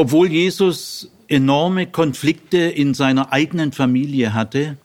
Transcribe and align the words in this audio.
Obwohl 0.00 0.32
Jesus 0.32 1.10
enorme 1.28 1.86
Konflikte 1.86 2.56
in 2.56 2.94
seiner 2.94 3.34
eigenen 3.34 3.70
Familie 3.70 4.32
hatte, 4.32 4.78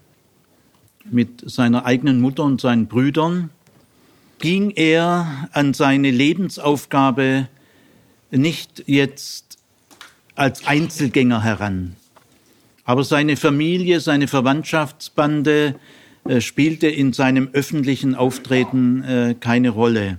mit 1.10 1.42
seiner 1.50 1.86
eigenen 1.86 2.20
Mutter 2.20 2.44
und 2.44 2.60
seinen 2.60 2.88
Brüdern, 2.88 3.50
ging 4.40 4.72
er 4.72 5.48
an 5.54 5.74
seine 5.74 6.12
Lebensaufgabe 6.12 7.48
nicht 8.30 8.84
jetzt 8.88 9.58
als 10.36 10.68
Einzelgänger 10.68 11.42
heran. 11.42 11.96
Aber 12.84 13.06
seine 13.06 13.38
Familie, 13.38 14.02
seine 14.02 14.28
Verwandtschaftsbande 14.28 15.76
äh, 16.28 16.42
spielte 16.42 16.88
in 16.88 17.14
seinem 17.14 17.48
öffentlichen 17.54 18.16
Auftreten 18.16 19.02
äh, 19.06 19.36
keine 19.40 19.70
Rolle. 19.70 20.18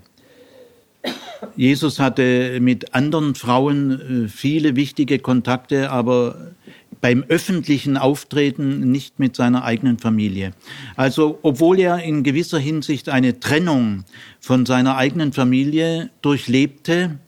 Jesus 1.57 1.99
hatte 1.99 2.59
mit 2.61 2.95
anderen 2.95 3.35
Frauen 3.35 4.25
äh, 4.25 4.29
viele 4.29 4.77
wichtige 4.77 5.19
Kontakte, 5.19 5.91
aber 5.91 6.53
beim 7.01 7.25
öffentlichen 7.29 7.97
Auftreten 7.97 8.91
nicht 8.91 9.19
mit 9.19 9.37
seiner 9.37 9.65
eigenen 9.65 9.99
Familie. 9.99 10.53
Also 10.97 11.39
obwohl 11.43 11.79
er 11.79 12.03
in 12.03 12.23
gewisser 12.25 12.59
Hinsicht 12.59 13.09
eine 13.09 13.39
Trennung 13.39 14.05
von 14.41 14.67
seiner 14.67 14.97
eigenen 14.97 15.33
Familie 15.33 16.11
durchlebte, 16.23 17.19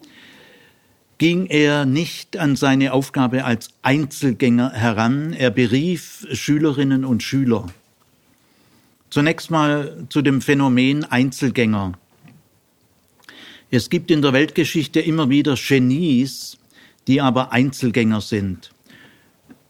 ging 1.19 1.47
er 1.47 1.85
nicht 1.85 2.37
an 2.37 2.57
seine 2.57 2.93
Aufgabe 2.93 3.45
als 3.45 3.71
Einzelgänger 3.83 4.71
heran. 4.73 5.33
Er 5.33 5.51
berief 5.51 6.27
Schülerinnen 6.33 7.05
und 7.05 7.23
Schüler. 7.23 7.67
Zunächst 9.11 9.51
mal 9.51 10.07
zu 10.09 10.23
dem 10.23 10.41
Phänomen 10.41 11.05
Einzelgänger. 11.05 11.93
Es 13.71 13.91
gibt 13.91 14.11
in 14.11 14.23
der 14.23 14.33
Weltgeschichte 14.33 15.01
immer 15.01 15.29
wieder 15.29 15.55
Genies, 15.55 16.57
die 17.07 17.21
aber 17.21 17.53
Einzelgänger 17.53 18.23
sind. 18.23 18.71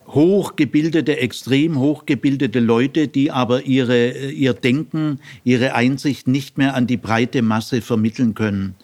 Hochgebildete, 0.06 1.18
extrem 1.18 1.78
hochgebildete 1.78 2.60
Leute, 2.60 3.08
die 3.08 3.32
aber 3.32 3.64
ihre, 3.64 4.30
ihr 4.30 4.54
Denken, 4.54 5.18
ihre 5.42 5.74
Einsicht 5.74 6.28
nicht 6.28 6.58
mehr 6.58 6.74
an 6.74 6.86
die 6.86 6.96
breite 6.96 7.42
Masse 7.42 7.82
vermitteln 7.82 8.34
können. 8.34 8.76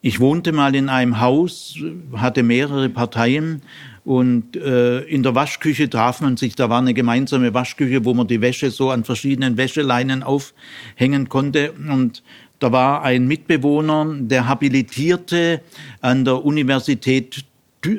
Ich 0.00 0.20
wohnte 0.20 0.52
mal 0.52 0.76
in 0.76 0.88
einem 0.88 1.18
Haus, 1.20 1.76
hatte 2.12 2.44
mehrere 2.44 2.88
Parteien 2.88 3.62
und 4.04 4.56
äh, 4.56 5.00
in 5.00 5.24
der 5.24 5.34
Waschküche 5.34 5.90
traf 5.90 6.20
man 6.20 6.36
sich. 6.36 6.54
Da 6.54 6.70
war 6.70 6.78
eine 6.78 6.94
gemeinsame 6.94 7.52
Waschküche, 7.52 8.04
wo 8.04 8.14
man 8.14 8.28
die 8.28 8.40
Wäsche 8.40 8.70
so 8.70 8.90
an 8.90 9.02
verschiedenen 9.02 9.56
Wäscheleinen 9.56 10.22
aufhängen 10.22 11.28
konnte. 11.28 11.72
Und 11.72 12.22
da 12.58 12.72
war 12.72 13.02
ein 13.02 13.26
Mitbewohner, 13.26 14.16
der 14.20 14.48
habilitierte 14.48 15.60
an 16.00 16.24
der 16.24 16.44
Universität 16.44 17.44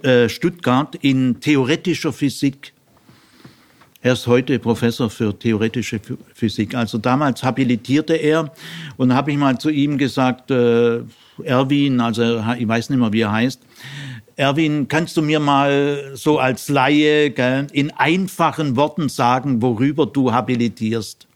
äh, 0.03 0.27
Stuttgart 0.27 0.95
in 0.95 1.39
theoretischer 1.39 2.11
Physik. 2.11 2.73
Er 4.01 4.13
ist 4.13 4.27
heute 4.27 4.59
Professor 4.59 5.09
für 5.09 5.38
theoretische 5.38 5.99
Physik. 6.33 6.75
Also 6.75 6.97
damals 6.97 7.43
habilitierte 7.43 8.16
er 8.16 8.51
und 8.97 9.13
habe 9.13 9.31
ich 9.31 9.38
mal 9.38 9.57
zu 9.57 9.69
ihm 9.69 9.97
gesagt, 9.97 10.51
äh, 10.51 10.99
Erwin, 11.44 11.99
also 11.99 12.44
ich 12.57 12.67
weiß 12.67 12.89
nicht 12.89 12.99
mehr, 12.99 13.13
wie 13.13 13.21
er 13.21 13.31
heißt. 13.31 13.61
Erwin, 14.35 14.88
kannst 14.88 15.17
du 15.17 15.21
mir 15.21 15.39
mal 15.39 16.11
so 16.13 16.39
als 16.39 16.69
Laie 16.69 17.31
gell, 17.31 17.67
in 17.73 17.91
einfachen 17.91 18.77
Worten 18.77 19.09
sagen, 19.09 19.61
worüber 19.61 20.05
du 20.05 20.31
habilitierst? 20.31 21.28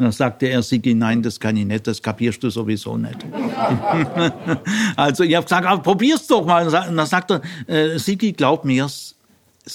Und 0.00 0.04
dann 0.04 0.12
sagte 0.12 0.46
er, 0.46 0.62
Sigi, 0.62 0.94
nein, 0.94 1.22
das 1.22 1.38
kann 1.38 1.58
ich 1.58 1.66
nicht, 1.66 1.86
das 1.86 2.00
kapierst 2.00 2.42
du 2.42 2.48
sowieso 2.48 2.96
nicht. 2.96 3.18
also 4.96 5.24
ich 5.24 5.34
habe 5.34 5.44
gesagt, 5.44 5.66
aber 5.66 5.82
probier's 5.82 6.26
doch 6.26 6.46
mal. 6.46 6.66
Und 6.66 6.72
dann 6.72 7.06
sagt 7.06 7.30
er, 7.30 7.42
äh, 7.66 7.98
Sigi, 7.98 8.32
glaub 8.32 8.64
mir, 8.64 8.86
es 8.86 9.14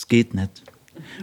geht 0.07 0.33
nicht. 0.33 0.63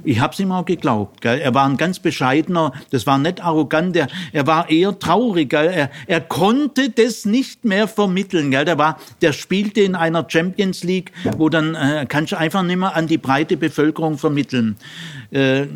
Ich 0.05 0.21
habe 0.21 0.33
es 0.33 0.39
ihm 0.39 0.53
auch 0.53 0.65
geglaubt. 0.65 1.21
Gell? 1.21 1.41
Er 1.41 1.53
war 1.53 1.69
ein 1.69 1.77
ganz 1.77 1.99
bescheidener, 1.99 2.73
das 2.91 3.09
war 3.09 3.19
nicht 3.19 3.43
arrogant, 3.43 3.97
er, 3.97 4.07
er 4.33 4.47
war 4.47 4.71
eher 4.71 4.97
traurig. 4.97 5.51
Gell? 5.51 5.67
Er, 5.67 5.91
er 6.07 6.21
konnte 6.21 6.91
das 6.91 7.25
nicht 7.25 7.65
mehr 7.65 7.89
vermitteln. 7.89 8.53
Gell? 8.53 8.65
Der, 8.65 8.79
war, 8.79 9.01
der 9.21 9.33
spielte 9.33 9.81
in 9.81 9.97
einer 9.97 10.27
Champions 10.29 10.85
League, 10.85 11.11
wo 11.39 11.49
dann 11.49 11.75
äh, 11.75 12.07
kannst 12.09 12.31
du 12.31 12.39
einfach 12.39 12.63
nicht 12.63 12.77
mehr 12.77 12.95
an 12.95 13.09
die 13.09 13.19
breite 13.19 13.57
Bevölkerung 13.57 14.17
vermitteln. 14.17 14.77
Äh, 15.33 15.67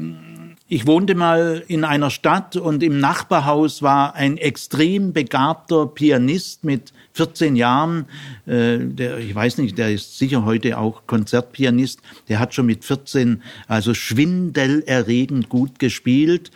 ich 0.69 0.87
wohnte 0.87 1.15
mal 1.15 1.62
in 1.69 1.84
einer 1.84 2.10
Stadt 2.10 2.56
und 2.56 2.82
im 2.82 2.99
Nachbarhaus 2.99 3.82
war 3.82 4.16
ein 4.16 4.37
extrem 4.37 5.12
begabter 5.12 5.87
Pianist 5.87 6.65
mit 6.65 6.93
14 7.12 7.54
Jahren. 7.54 8.06
Äh, 8.47 8.78
der, 8.81 9.19
ich 9.19 9.32
weiß 9.32 9.59
nicht, 9.59 9.78
der 9.78 9.93
ist 9.93 10.19
sicher 10.19 10.44
heute 10.44 10.77
auch 10.78 11.06
Konzertpianist. 11.06 12.00
Der 12.28 12.41
hat 12.41 12.53
schon 12.53 12.66
mit 12.66 12.84
14 12.84 13.43
also 13.69 13.94
schwindelerregend 13.94 15.49
gut 15.49 15.78
gespielt, 15.78 16.50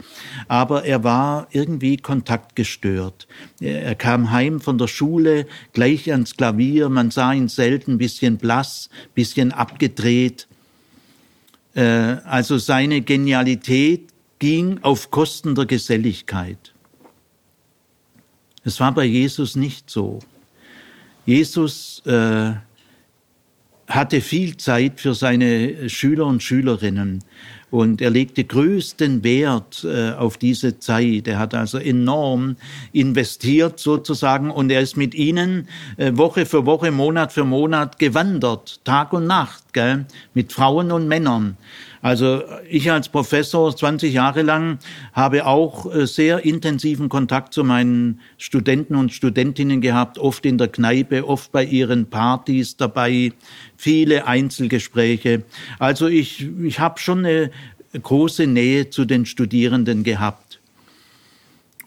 aber 0.48 0.84
er 0.84 1.04
war 1.04 1.46
irgendwie 1.52 1.96
kontaktgestört. 1.96 3.28
Er 3.60 3.94
kam 3.94 4.32
heim 4.32 4.60
von 4.60 4.76
der 4.76 4.88
Schule 4.88 5.46
gleich 5.72 6.10
ans 6.10 6.36
Klavier. 6.36 6.88
Man 6.88 7.12
sah 7.12 7.32
ihn 7.32 7.48
selten, 7.48 7.98
bisschen 7.98 8.38
blass, 8.38 8.90
bisschen 9.14 9.52
abgedreht. 9.52 10.48
Äh, 11.74 11.82
also 11.82 12.58
seine 12.58 13.00
Genialität 13.02 14.08
ging 14.38 14.78
auf 14.82 15.10
Kosten 15.10 15.54
der 15.54 15.66
Geselligkeit. 15.66 16.74
Es 18.64 18.80
war 18.80 18.92
bei 18.92 19.04
Jesus 19.04 19.56
nicht 19.56 19.88
so. 19.88 20.20
Jesus 21.26 22.02
äh, 22.06 22.52
hatte 23.86 24.20
viel 24.20 24.56
Zeit 24.56 25.00
für 25.00 25.14
seine 25.14 25.88
Schüler 25.88 26.26
und 26.26 26.42
Schülerinnen. 26.42 27.22
Und 27.70 28.00
er 28.00 28.10
legte 28.10 28.44
größten 28.44 29.22
Wert 29.22 29.84
äh, 29.84 30.12
auf 30.12 30.38
diese 30.38 30.78
Zeit. 30.78 31.28
Er 31.28 31.38
hat 31.38 31.54
also 31.54 31.78
enorm 31.78 32.56
investiert 32.92 33.78
sozusagen 33.78 34.50
und 34.50 34.70
er 34.70 34.80
ist 34.80 34.96
mit 34.96 35.14
ihnen 35.14 35.68
äh, 35.96 36.12
Woche 36.14 36.46
für 36.46 36.66
Woche, 36.66 36.90
Monat 36.90 37.32
für 37.32 37.44
Monat 37.44 37.98
gewandert, 37.98 38.80
Tag 38.84 39.12
und 39.12 39.26
Nacht, 39.26 39.72
gell? 39.72 40.06
mit 40.34 40.52
Frauen 40.52 40.90
und 40.90 41.06
Männern. 41.06 41.56
Also 42.02 42.42
ich 42.68 42.90
als 42.90 43.10
Professor 43.10 43.74
20 43.76 44.12
Jahre 44.12 44.42
lang 44.42 44.78
habe 45.12 45.46
auch 45.46 45.92
äh, 45.92 46.06
sehr 46.06 46.44
intensiven 46.44 47.08
Kontakt 47.08 47.52
zu 47.52 47.62
meinen 47.62 48.20
Studenten 48.38 48.94
und 48.94 49.12
Studentinnen 49.12 49.80
gehabt, 49.80 50.18
oft 50.18 50.46
in 50.46 50.56
der 50.56 50.68
Kneipe, 50.68 51.28
oft 51.28 51.52
bei 51.52 51.64
ihren 51.64 52.06
Partys 52.06 52.76
dabei, 52.76 53.32
viele 53.76 54.26
Einzelgespräche. 54.26 55.42
Also 55.78 56.06
ich, 56.06 56.48
ich 56.62 56.80
habe 56.80 56.98
schon 56.98 57.18
eine 57.18 57.50
große 58.02 58.46
Nähe 58.46 58.88
zu 58.88 59.04
den 59.04 59.26
Studierenden 59.26 60.02
gehabt. 60.02 60.49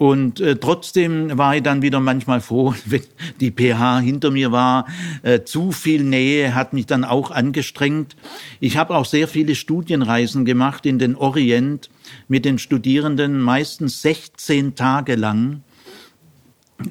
Und 0.03 0.41
äh, 0.41 0.57
trotzdem 0.57 1.37
war 1.37 1.55
ich 1.55 1.63
dann 1.63 1.81
wieder 1.81 2.01
manchmal 2.01 2.41
froh, 2.41 2.75
wenn 2.85 3.03
die 3.39 3.51
PH 3.51 4.01
hinter 4.01 4.31
mir 4.31 4.51
war. 4.51 4.85
Äh, 5.21 5.43
zu 5.45 5.71
viel 5.71 6.03
Nähe 6.03 6.53
hat 6.53 6.73
mich 6.73 6.87
dann 6.87 7.05
auch 7.05 7.31
angestrengt. 7.31 8.17
Ich 8.59 8.75
habe 8.75 8.97
auch 8.97 9.05
sehr 9.05 9.29
viele 9.29 9.55
Studienreisen 9.55 10.43
gemacht 10.43 10.85
in 10.85 10.99
den 10.99 11.15
Orient 11.15 11.89
mit 12.27 12.43
den 12.43 12.59
Studierenden, 12.59 13.39
meistens 13.39 14.01
16 14.01 14.75
Tage 14.75 15.15
lang. 15.15 15.63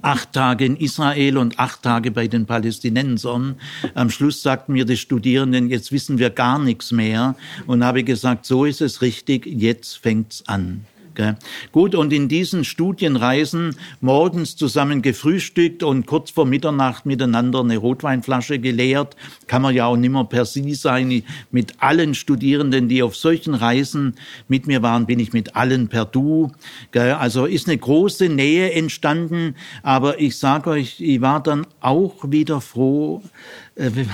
Acht 0.00 0.32
Tage 0.32 0.64
in 0.64 0.76
Israel 0.76 1.36
und 1.36 1.58
acht 1.58 1.82
Tage 1.82 2.12
bei 2.12 2.28
den 2.28 2.46
Palästinensern. 2.46 3.56
Am 3.92 4.08
Schluss 4.08 4.40
sagten 4.40 4.72
mir 4.72 4.86
die 4.86 4.96
Studierenden, 4.96 5.68
jetzt 5.68 5.92
wissen 5.92 6.16
wir 6.16 6.30
gar 6.30 6.58
nichts 6.58 6.92
mehr. 6.92 7.36
Und 7.66 7.84
habe 7.84 8.04
gesagt, 8.04 8.46
so 8.46 8.64
ist 8.64 8.80
es 8.80 9.02
richtig, 9.02 9.44
jetzt 9.44 9.98
fängt's 9.98 10.44
an. 10.46 10.86
Gut, 11.72 11.94
und 11.94 12.12
in 12.12 12.28
diesen 12.28 12.64
Studienreisen 12.64 13.76
morgens 14.00 14.56
zusammen 14.56 15.02
gefrühstückt 15.02 15.82
und 15.82 16.06
kurz 16.06 16.30
vor 16.30 16.46
Mitternacht 16.46 17.06
miteinander 17.06 17.60
eine 17.60 17.76
Rotweinflasche 17.76 18.58
geleert, 18.58 19.16
kann 19.46 19.62
man 19.62 19.74
ja 19.74 19.86
auch 19.86 19.96
nimmer 19.96 20.24
per 20.24 20.44
Sie 20.44 20.74
sein. 20.74 21.22
Mit 21.50 21.74
allen 21.82 22.14
Studierenden, 22.14 22.88
die 22.88 23.02
auf 23.02 23.16
solchen 23.16 23.54
Reisen 23.54 24.14
mit 24.48 24.66
mir 24.66 24.82
waren, 24.82 25.06
bin 25.06 25.18
ich 25.18 25.32
mit 25.32 25.56
allen 25.56 25.88
per 25.88 26.04
Du. 26.04 26.52
Also 26.94 27.46
ist 27.46 27.68
eine 27.68 27.78
große 27.78 28.28
Nähe 28.28 28.72
entstanden, 28.72 29.54
aber 29.82 30.20
ich 30.20 30.38
sage 30.38 30.70
euch, 30.70 31.00
ich 31.00 31.20
war 31.20 31.42
dann 31.42 31.66
auch 31.80 32.30
wieder 32.30 32.60
froh, 32.60 33.22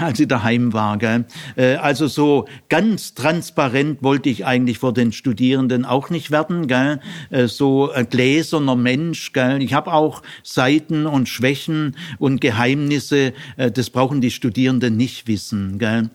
als 0.01 0.21
ich 0.21 0.29
daheim 0.29 0.73
war. 0.73 0.99
Gell? 0.99 1.25
Äh, 1.57 1.75
also 1.77 2.07
so 2.07 2.47
ganz 2.69 3.15
transparent 3.15 4.03
wollte 4.03 4.29
ich 4.29 4.47
eigentlich 4.47 4.79
vor 4.79 4.93
den 4.93 5.13
Studierenden 5.13 5.85
auch 5.85 6.11
nicht 6.11 6.31
werden. 6.31 6.67
Gell? 6.67 7.01
Äh, 7.31 7.49
so 7.49 7.91
ein 7.91 8.09
gläserner 8.09 8.77
Mensch. 8.77 9.33
Gell? 9.33 9.63
Ich 9.63 9.75
habe 9.75 9.93
auch 9.93 10.23
Seiten 10.43 11.07
und 11.07 11.29
Schwächen 11.29 11.97
und 12.19 12.41
Geheimnisse. 12.41 13.33
Das 13.57 13.91
brauchen 13.91 14.21
die 14.21 14.31
Studierenden 14.31 14.97
nicht 14.97 15.27
wissen. 15.27 15.79
Gell? 15.79 16.11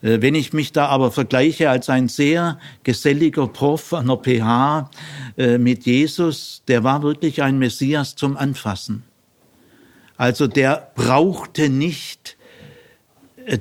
Wenn 0.00 0.34
ich 0.34 0.52
mich 0.52 0.72
da 0.72 0.86
aber 0.86 1.12
vergleiche 1.12 1.70
als 1.70 1.88
ein 1.88 2.08
sehr 2.08 2.58
geselliger 2.82 3.46
Prof 3.46 3.92
an 3.92 4.08
der 4.08 4.16
PH 4.16 4.90
mit 5.58 5.86
Jesus, 5.86 6.62
der 6.66 6.82
war 6.82 7.04
wirklich 7.04 7.42
ein 7.42 7.58
Messias 7.58 8.16
zum 8.16 8.36
Anfassen. 8.36 9.04
Also 10.16 10.48
der 10.48 10.90
brauchte 10.94 11.68
nicht 11.68 12.36
äh, 12.36 12.41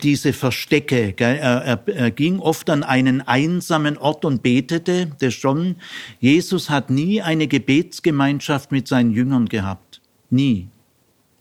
diese 0.01 0.33
Verstecke. 0.33 1.13
Er, 1.18 1.38
er, 1.38 1.88
er, 1.88 2.12
ging 2.12 2.39
oft 2.39 2.69
an 2.69 2.83
einen 2.83 3.22
einsamen 3.22 3.98
Ort 3.98 4.25
und 4.25 4.44
betete, 4.44 5.12
das 5.19 5.33
schon. 5.33 5.75
Jesus 6.19 6.69
hat 6.69 6.89
nie 6.89 7.22
eine 7.22 7.48
Gebetsgemeinschaft 7.48 8.72
mit 8.72 8.88
seinen 8.88 9.12
Jüngern 9.12 9.48
gehabt. 9.48 10.01
Nie. 10.30 10.68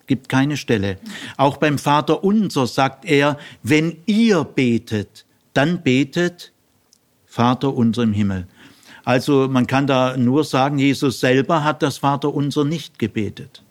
Gibt 0.07 0.29
keine 0.29 0.57
Stelle. 0.57 0.99
Auch 1.37 1.57
beim 1.57 1.79
Vater 1.79 2.25
unser 2.25 2.67
sagt 2.67 3.05
er, 3.05 3.39
wenn 3.63 3.99
ihr 4.07 4.45
betet, 4.45 5.25
dann 5.55 5.83
betet 5.83 6.53
Vater 7.27 7.75
unser 7.75 8.03
im 8.03 8.13
Himmel. 8.13 8.47
Also 9.05 9.49
man 9.49 9.67
kann 9.67 9.87
da 9.87 10.17
nur 10.17 10.45
sagen, 10.45 10.79
Jesus 10.79 11.21
selber 11.21 11.65
hat 11.65 11.83
das 11.83 11.99
Vater 11.99 12.35
unser 12.35 12.65
nicht 12.65 12.99
gebetet. 12.99 13.63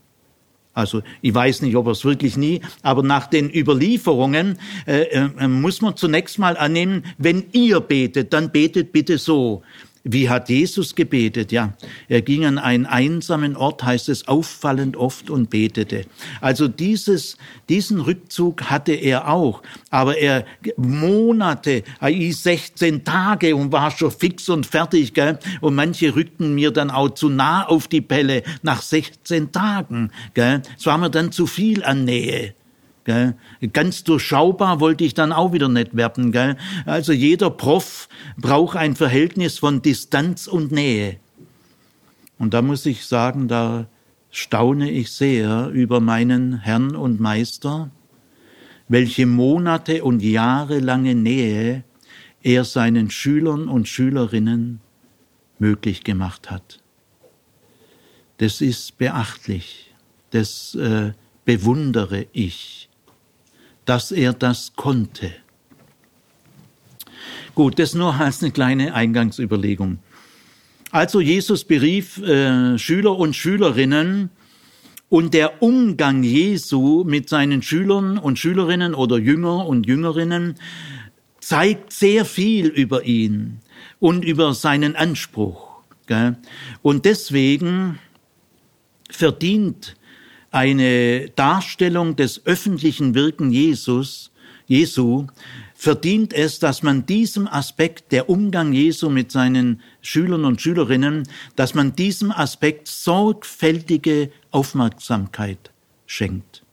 Also 0.79 1.01
ich 1.21 1.33
weiß 1.33 1.61
nicht, 1.61 1.75
ob 1.75 1.87
er 1.87 1.91
es 1.91 2.05
wirklich 2.05 2.37
nie, 2.37 2.61
aber 2.83 3.03
nach 3.03 3.27
den 3.27 3.53
Überlieferungen 3.53 4.57
äh, 4.87 5.01
äh, 5.01 5.47
muss 5.47 5.81
man 5.81 5.97
zunächst 5.97 6.39
mal 6.39 6.55
annehmen, 6.55 7.03
wenn 7.17 7.43
ihr 7.51 7.81
betet, 7.81 8.31
dann 8.31 8.51
betet 8.51 8.93
bitte 8.93 9.17
so. 9.17 9.61
Wie 10.03 10.29
hat 10.29 10.49
Jesus 10.49 10.95
gebetet? 10.95 11.51
Ja, 11.51 11.73
er 12.07 12.21
ging 12.21 12.45
an 12.45 12.57
einen 12.57 12.85
einsamen 12.85 13.55
Ort, 13.55 13.83
heißt 13.83 14.07
es, 14.09 14.27
auffallend 14.27 14.95
oft 14.95 15.29
und 15.29 15.49
betete. 15.49 16.05
Also 16.39 16.67
dieses, 16.69 17.37
diesen 17.67 17.99
Rückzug 17.99 18.63
hatte 18.69 18.93
er 18.93 19.27
auch. 19.27 19.61
Aber 19.89 20.17
er 20.17 20.45
Monate, 20.77 21.83
16 22.01 23.03
Tage 23.03 23.55
und 23.55 23.71
war 23.71 23.91
schon 23.91 24.11
fix 24.11 24.47
und 24.47 24.65
fertig, 24.65 25.13
gell? 25.13 25.37
Und 25.59 25.75
manche 25.75 26.15
rückten 26.15 26.55
mir 26.55 26.71
dann 26.71 26.91
auch 26.91 27.09
zu 27.09 27.27
nah 27.29 27.67
auf 27.67 27.87
die 27.87 28.01
Pelle 28.01 28.43
nach 28.61 28.81
16 28.81 29.51
Tagen, 29.51 30.11
gell? 30.33 30.61
Es 30.77 30.85
war 30.85 30.97
mir 30.97 31.09
dann 31.09 31.31
zu 31.31 31.45
viel 31.45 31.83
an 31.83 32.05
Nähe. 32.05 32.53
Gell? 33.09 33.33
Ganz 33.73 34.03
durchschaubar 34.03 34.79
wollte 34.79 35.03
ich 35.03 35.15
dann 35.15 35.31
auch 35.31 35.51
wieder 35.51 35.67
nicht 35.67 35.97
werden. 35.97 36.31
Gell? 36.31 36.57
Also 36.85 37.11
jeder 37.11 37.50
Prof 37.50 38.07
braucht 38.38 38.77
ein 38.77 38.95
Verhältnis 38.95 39.57
von 39.57 39.81
Distanz 39.81 40.45
und 40.45 40.71
Nähe. 40.71 41.17
Und 42.38 42.53
da 42.53 42.61
muss 42.61 42.85
ich 42.85 43.07
sagen, 43.07 43.47
da 43.47 43.88
staune 44.29 44.91
ich 44.91 45.11
sehr 45.11 45.69
über 45.69 46.01
meinen 46.01 46.59
Herrn 46.59 46.95
und 46.95 47.19
Meister, 47.19 47.89
welche 48.88 49.25
Monate 49.25 50.03
und 50.03 50.21
jahrelange 50.21 51.15
Nähe 51.15 51.83
er 52.44 52.63
seinen 52.63 53.09
Schülern 53.09 53.69
und 53.69 53.88
Schülerinnen 53.88 54.81
möglich 55.57 56.03
gemacht 56.03 56.51
hat. 56.51 56.79
Das 58.38 58.61
ist 58.61 59.00
beachtlich, 59.00 59.95
das 60.29 60.75
äh, 60.75 61.13
bewundere 61.44 62.27
ich 62.33 62.88
dass 63.89 64.12
er 64.12 64.33
das 64.33 64.74
konnte. 64.75 65.33
Gut, 67.56 67.80
das 67.80 67.95
nur 67.95 68.13
als 68.13 68.44
eine 68.44 68.51
kleine 68.51 68.94
Eingangsüberlegung. 68.94 69.97
Also 70.91 71.19
Jesus 71.19 71.63
berief 71.63 72.19
äh, 72.19 72.77
Schüler 72.77 73.18
und 73.18 73.36
Schülerinnen 73.36 74.30
und 75.09 75.33
der 75.33 75.63
Umgang 75.63 76.21
Jesu 76.21 77.03
mit 77.03 77.30
seinen 77.30 77.63
Schülern 77.63 78.19
und 78.19 78.38
Schülerinnen 78.38 78.94
oder 78.94 79.18
Jünger 79.18 79.65
und 79.65 79.88
Jüngerinnen 79.88 80.53
zeigt 81.39 81.92
sehr 81.92 82.25
viel 82.25 82.68
über 82.68 83.06
ihn 83.06 83.59
und 84.00 84.24
über 84.24 84.53
seinen 84.53 84.95
Anspruch. 84.95 85.81
Gell? 86.06 86.38
Und 86.83 87.06
deswegen 87.06 87.97
verdient 89.09 89.95
eine 90.51 91.29
Darstellung 91.29 92.15
des 92.15 92.45
öffentlichen 92.45 93.13
Wirken 93.13 93.51
Jesus, 93.51 94.31
Jesu, 94.67 95.27
verdient 95.75 96.33
es, 96.33 96.59
dass 96.59 96.83
man 96.83 97.05
diesem 97.05 97.47
Aspekt, 97.47 98.11
der 98.11 98.29
Umgang 98.29 98.73
Jesu 98.73 99.09
mit 99.09 99.31
seinen 99.31 99.81
Schülern 100.01 100.45
und 100.45 100.61
Schülerinnen, 100.61 101.27
dass 101.55 101.73
man 101.73 101.95
diesem 101.95 102.31
Aspekt 102.31 102.87
sorgfältige 102.87 104.31
Aufmerksamkeit 104.51 105.71
schenkt. 106.05 106.63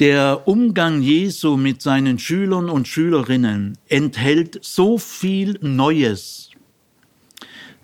Der 0.00 0.48
Umgang 0.48 1.02
Jesu 1.02 1.56
mit 1.56 1.80
seinen 1.80 2.18
Schülern 2.18 2.68
und 2.68 2.88
Schülerinnen 2.88 3.78
enthält 3.88 4.58
so 4.62 4.98
viel 4.98 5.56
Neues, 5.60 6.50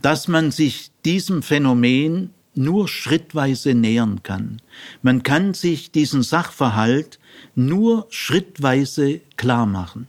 dass 0.02 0.26
man 0.26 0.50
sich 0.50 0.90
diesem 1.04 1.42
Phänomen 1.42 2.30
nur 2.54 2.88
schrittweise 2.88 3.74
nähern 3.74 4.22
kann. 4.22 4.60
Man 5.02 5.22
kann 5.22 5.54
sich 5.54 5.92
diesen 5.92 6.22
Sachverhalt 6.22 7.18
nur 7.54 8.06
schrittweise 8.10 9.20
klar 9.36 9.66
machen. 9.66 10.06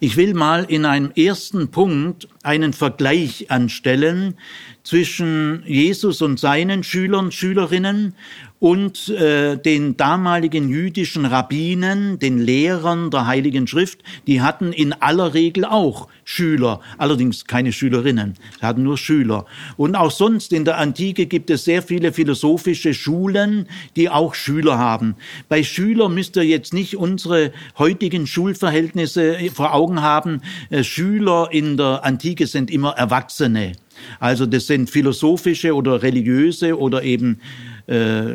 Ich 0.00 0.16
will 0.16 0.34
mal 0.34 0.64
in 0.64 0.84
einem 0.84 1.12
ersten 1.12 1.70
Punkt 1.70 2.26
einen 2.42 2.72
Vergleich 2.72 3.52
anstellen 3.52 4.34
zwischen 4.82 5.62
Jesus 5.64 6.22
und 6.22 6.40
seinen 6.40 6.82
Schülern, 6.82 7.30
Schülerinnen 7.30 8.16
und 8.62 9.08
äh, 9.08 9.56
den 9.56 9.96
damaligen 9.96 10.68
jüdischen 10.68 11.24
Rabbinen, 11.24 12.20
den 12.20 12.38
Lehrern 12.38 13.10
der 13.10 13.26
Heiligen 13.26 13.66
Schrift, 13.66 14.04
die 14.28 14.40
hatten 14.40 14.72
in 14.72 14.92
aller 14.92 15.34
Regel 15.34 15.64
auch 15.64 16.06
Schüler, 16.22 16.80
allerdings 16.96 17.46
keine 17.46 17.72
Schülerinnen, 17.72 18.34
sie 18.60 18.64
hatten 18.64 18.84
nur 18.84 18.98
Schüler. 18.98 19.46
Und 19.76 19.96
auch 19.96 20.12
sonst 20.12 20.52
in 20.52 20.64
der 20.64 20.78
Antike 20.78 21.26
gibt 21.26 21.50
es 21.50 21.64
sehr 21.64 21.82
viele 21.82 22.12
philosophische 22.12 22.94
Schulen, 22.94 23.66
die 23.96 24.08
auch 24.08 24.36
Schüler 24.36 24.78
haben. 24.78 25.16
Bei 25.48 25.64
Schüler 25.64 26.08
müsst 26.08 26.36
ihr 26.36 26.44
jetzt 26.44 26.72
nicht 26.72 26.96
unsere 26.96 27.50
heutigen 27.78 28.28
Schulverhältnisse 28.28 29.38
vor 29.52 29.74
Augen 29.74 30.02
haben. 30.02 30.40
Äh, 30.70 30.84
Schüler 30.84 31.48
in 31.50 31.76
der 31.76 32.04
Antike 32.04 32.46
sind 32.46 32.70
immer 32.70 32.92
Erwachsene. 32.92 33.72
Also 34.20 34.46
das 34.46 34.68
sind 34.68 34.88
philosophische 34.88 35.74
oder 35.74 36.02
religiöse 36.02 36.78
oder 36.78 37.02
eben 37.02 37.40
äh, 37.86 38.34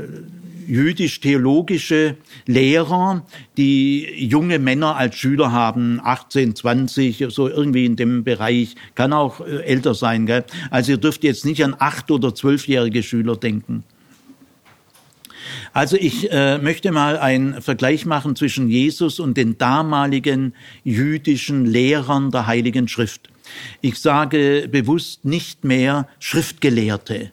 jüdisch-theologische 0.68 2.18
Lehrer, 2.46 3.26
die 3.56 4.26
junge 4.26 4.60
Männer 4.60 4.98
als 4.98 5.16
Schüler 5.16 5.52
haben, 5.52 6.00
18, 6.04 6.56
20, 6.56 7.26
so 7.30 7.48
irgendwie 7.48 7.86
in 7.86 7.96
dem 7.96 8.24
Bereich, 8.24 8.76
kann 8.96 9.14
auch 9.14 9.40
äh, 9.40 9.64
älter 9.64 9.96
sein. 9.96 10.26
Gell? 10.26 10.44
Also 10.70 10.92
ihr 10.92 10.98
dürft 10.98 11.24
jetzt 11.24 11.46
nicht 11.46 11.64
an 11.64 11.76
acht- 11.80 12.12
oder 12.12 12.36
zwölfjährige 12.36 13.02
Schüler 13.04 13.38
denken. 13.38 13.84
Also 15.74 15.96
ich 15.96 16.32
äh, 16.32 16.58
möchte 16.58 16.92
mal 16.92 17.18
einen 17.18 17.62
Vergleich 17.62 18.06
machen 18.06 18.36
zwischen 18.36 18.70
Jesus 18.70 19.20
und 19.20 19.38
den 19.38 19.58
damaligen 19.58 20.54
jüdischen 20.84 21.66
Lehrern 21.66 22.32
der 22.32 22.48
Heiligen 22.48 22.88
Schrift. 22.88 23.30
Ich 23.82 24.00
sage 24.00 24.68
bewusst 24.70 25.24
nicht 25.24 25.64
mehr 25.64 26.08
Schriftgelehrte, 26.20 27.32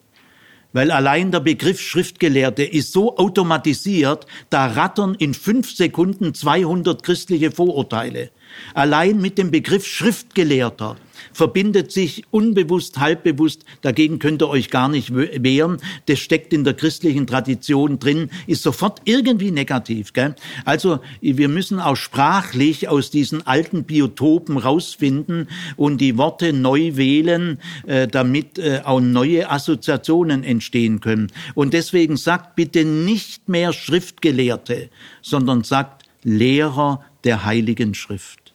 weil 0.75 0.91
allein 0.91 1.31
der 1.31 1.41
Begriff 1.41 1.81
Schriftgelehrte 1.81 2.65
ist 2.65 2.93
so 2.93 3.17
automatisiert, 3.17 4.27
da 4.51 4.67
rattern 4.67 5.15
in 5.15 5.33
fünf 5.33 5.75
Sekunden 5.75 6.35
200 6.35 7.03
christliche 7.03 7.51
Vorurteile. 7.51 8.31
Allein 8.75 9.19
mit 9.19 9.39
dem 9.39 9.51
Begriff 9.51 9.87
Schriftgelehrter 9.87 10.97
verbindet 11.33 11.93
sich 11.93 12.25
unbewusst, 12.31 12.99
halbbewusst, 12.99 13.65
dagegen 13.83 14.19
könnt 14.19 14.43
ihr 14.43 14.49
euch 14.49 14.71
gar 14.71 14.89
nicht 14.89 15.15
wehren, 15.15 15.79
das 16.07 16.19
steckt 16.19 16.53
in 16.53 16.65
der 16.65 16.75
christlichen 16.75 17.27
Tradition 17.27 17.99
drin, 17.99 18.31
ist 18.47 18.63
sofort 18.63 19.01
irgendwie 19.05 19.51
negativ. 19.51 20.13
Gell? 20.13 20.35
Also 20.65 21.01
wir 21.21 21.49
müssen 21.49 21.81
auch 21.81 21.97
sprachlich 21.97 22.89
aus 22.89 23.11
diesen 23.11 23.47
alten 23.47 23.85
Biotopen 23.85 24.57
rausfinden 24.57 25.49
und 25.77 26.01
die 26.01 26.19
Worte 26.19 26.53
neu 26.53 26.97
wählen, 26.97 27.59
äh, 27.87 28.07
damit 28.07 28.59
äh, 28.59 28.81
auch 28.85 29.01
neue 29.01 29.51
Assoziationen 29.51 30.45
entstehen 30.45 31.01
können. 31.01 31.31
Und 31.55 31.75
deswegen 31.75 32.17
sagt 32.17 32.57
bitte 32.57 32.85
nicht 32.85 33.49
mehr 33.49 33.73
Schriftgelehrte, 33.73 34.89
sondern 35.23 35.65
sagt 35.65 36.05
Lehrer 36.23 37.05
der 37.25 37.45
Heiligen 37.45 37.95
Schrift. 37.95 38.53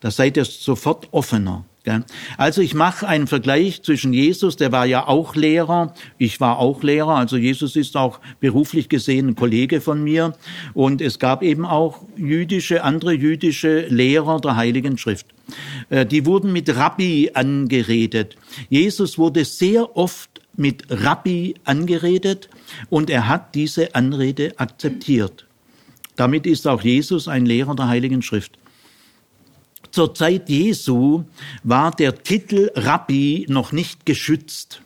Da 0.00 0.10
seid 0.10 0.36
ihr 0.36 0.44
sofort 0.44 1.08
offener. 1.12 1.64
Also 2.36 2.62
ich 2.62 2.74
mache 2.74 3.06
einen 3.06 3.26
Vergleich 3.26 3.82
zwischen 3.82 4.12
Jesus, 4.12 4.56
der 4.56 4.72
war 4.72 4.86
ja 4.86 5.06
auch 5.06 5.36
Lehrer, 5.36 5.94
ich 6.18 6.40
war 6.40 6.58
auch 6.58 6.82
Lehrer, 6.82 7.16
also 7.16 7.36
Jesus 7.36 7.76
ist 7.76 7.96
auch 7.96 8.20
beruflich 8.40 8.88
gesehen 8.88 9.28
ein 9.28 9.36
Kollege 9.36 9.80
von 9.80 10.02
mir 10.02 10.34
und 10.74 11.00
es 11.00 11.18
gab 11.18 11.42
eben 11.42 11.64
auch 11.64 12.02
jüdische, 12.16 12.82
andere 12.82 13.12
jüdische 13.12 13.86
Lehrer 13.88 14.40
der 14.40 14.56
Heiligen 14.56 14.98
Schrift. 14.98 15.26
Äh, 15.90 16.06
die 16.06 16.26
wurden 16.26 16.52
mit 16.52 16.74
Rabbi 16.74 17.30
angeredet. 17.34 18.36
Jesus 18.68 19.18
wurde 19.18 19.44
sehr 19.44 19.96
oft 19.96 20.40
mit 20.56 20.84
Rabbi 20.90 21.54
angeredet 21.64 22.48
und 22.90 23.10
er 23.10 23.28
hat 23.28 23.54
diese 23.54 23.94
Anrede 23.94 24.58
akzeptiert. 24.58 25.46
Damit 26.16 26.46
ist 26.46 26.66
auch 26.66 26.82
Jesus 26.82 27.28
ein 27.28 27.46
Lehrer 27.46 27.76
der 27.76 27.88
Heiligen 27.88 28.22
Schrift. 28.22 28.58
Zur 29.96 30.14
Zeit 30.14 30.50
Jesu 30.50 31.24
war 31.64 31.90
der 31.90 32.22
Titel 32.22 32.70
Rabbi 32.74 33.46
noch 33.48 33.72
nicht 33.72 34.04
geschützt. 34.04 34.82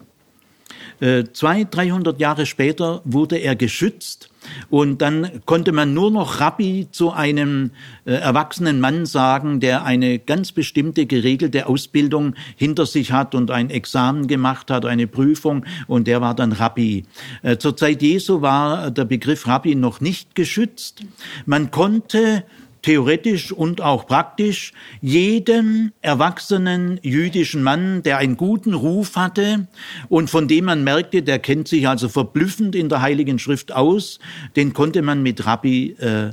Äh, 1.01 1.25
zwei, 1.33 1.65
dreihundert 1.65 2.21
Jahre 2.21 2.47
später 2.47 3.03
wurde 3.05 3.39
er 3.39 3.57
geschützt 3.57 4.31
und 4.69 5.03
dann 5.03 5.43
konnte 5.47 5.73
man 5.73 5.95
nur 5.95 6.13
noch 6.13 6.39
Rabbi 6.39 6.87
zu 6.93 7.11
einem 7.11 7.73
äh, 8.05 8.13
erwachsenen 8.13 8.79
Mann 8.79 9.05
sagen, 9.05 9.59
der 9.59 9.85
eine 9.85 10.21
ganz 10.21 10.53
bestimmte 10.53 11.07
geregelte 11.07 11.67
Ausbildung 11.67 12.37
hinter 12.55 12.87
sich 12.87 13.11
hat 13.11 13.35
und 13.35 13.51
ein 13.51 13.69
Examen 13.69 14.29
gemacht 14.29 14.71
hat, 14.71 14.87
eine 14.87 15.09
Prüfung 15.09 15.67
und 15.89 16.07
der 16.07 16.21
war 16.21 16.37
dann 16.37 16.53
Rabbi. 16.53 17.05
Äh, 17.43 17.57
zur 17.57 17.77
Zeit 17.77 18.01
Jesu 18.01 18.43
war 18.43 18.93
der 18.93 19.07
Begriff 19.07 19.49
Rabbi 19.49 19.75
noch 19.75 20.01
nicht 20.01 20.37
geschützt. 20.37 21.01
Man 21.47 21.73
konnte 21.73 22.45
theoretisch 22.83 23.53
und 23.53 23.81
auch 23.81 24.07
praktisch 24.07 24.73
jeden 25.01 25.93
erwachsenen 26.01 26.99
jüdischen 27.03 27.63
Mann, 27.63 28.03
der 28.03 28.19
einen 28.19 28.37
guten 28.37 28.75
Ruf 28.75 29.17
hatte 29.17 29.69
und 30.09 30.31
von 30.31 30.49
dem 30.49 30.67
man 30.67 30.85
merkte, 30.85 31.23
der 31.23 31.39
kennt 31.39 31.69
sich 31.69 31.87
also 31.89 32.09
verblüffend 32.09 32.75
in 32.75 32.89
der 32.89 33.03
Heiligen 33.03 33.39
Schrift 33.39 33.73
aus, 33.73 34.19
den 34.57 34.73
konnte 34.73 35.03
man 35.03 35.23
mit 35.23 35.47
Rabbi 35.47 35.97
äh, 35.99 36.31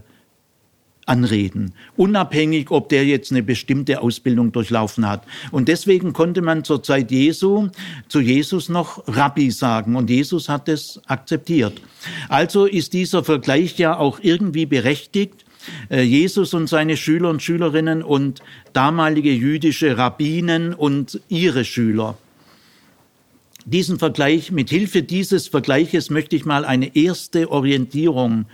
anreden, 1.07 1.73
unabhängig, 1.95 2.69
ob 2.69 2.89
der 2.89 3.05
jetzt 3.05 3.31
eine 3.31 3.41
bestimmte 3.41 4.01
Ausbildung 4.01 4.51
durchlaufen 4.51 5.07
hat. 5.07 5.23
Und 5.51 5.69
deswegen 5.69 6.13
konnte 6.13 6.41
man 6.41 6.63
zur 6.63 6.83
Zeit 6.83 7.11
Jesu 7.11 7.69
zu 8.09 8.19
Jesus 8.19 8.69
noch 8.69 9.07
Rabbi 9.07 9.49
sagen 9.51 9.95
und 9.95 10.09
Jesus 10.09 10.49
hat 10.49 10.67
es 10.67 11.01
akzeptiert. 11.07 11.81
Also 12.29 12.65
ist 12.65 12.93
dieser 12.93 13.23
Vergleich 13.23 13.79
ja 13.79 13.97
auch 13.97 14.19
irgendwie 14.21 14.65
berechtigt, 14.65 15.45
Jesus 15.89 16.53
und 16.53 16.67
seine 16.67 16.97
Schüler 16.97 17.29
und 17.29 17.41
Schülerinnen 17.41 18.03
und 18.03 18.41
damalige 18.73 19.31
jüdische 19.31 19.97
Rabbinen 19.97 20.73
und 20.73 21.19
ihre 21.29 21.65
Schüler. 21.65 22.17
Diesen 23.65 23.99
Vergleich, 23.99 24.51
mit 24.51 24.69
Hilfe 24.69 25.03
dieses 25.03 25.49
Vergleiches 25.49 26.09
möchte 26.09 26.37
ich 26.37 26.45
mal 26.45 26.63
eine 26.63 26.95
erste 26.95 27.51
Orientierung 27.51 28.45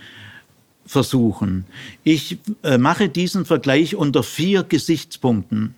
versuchen. 0.86 1.66
Ich 2.02 2.38
äh, 2.62 2.78
mache 2.78 3.08
diesen 3.08 3.44
Vergleich 3.44 3.94
unter 3.94 4.22
vier 4.22 4.64
Gesichtspunkten. 4.64 5.74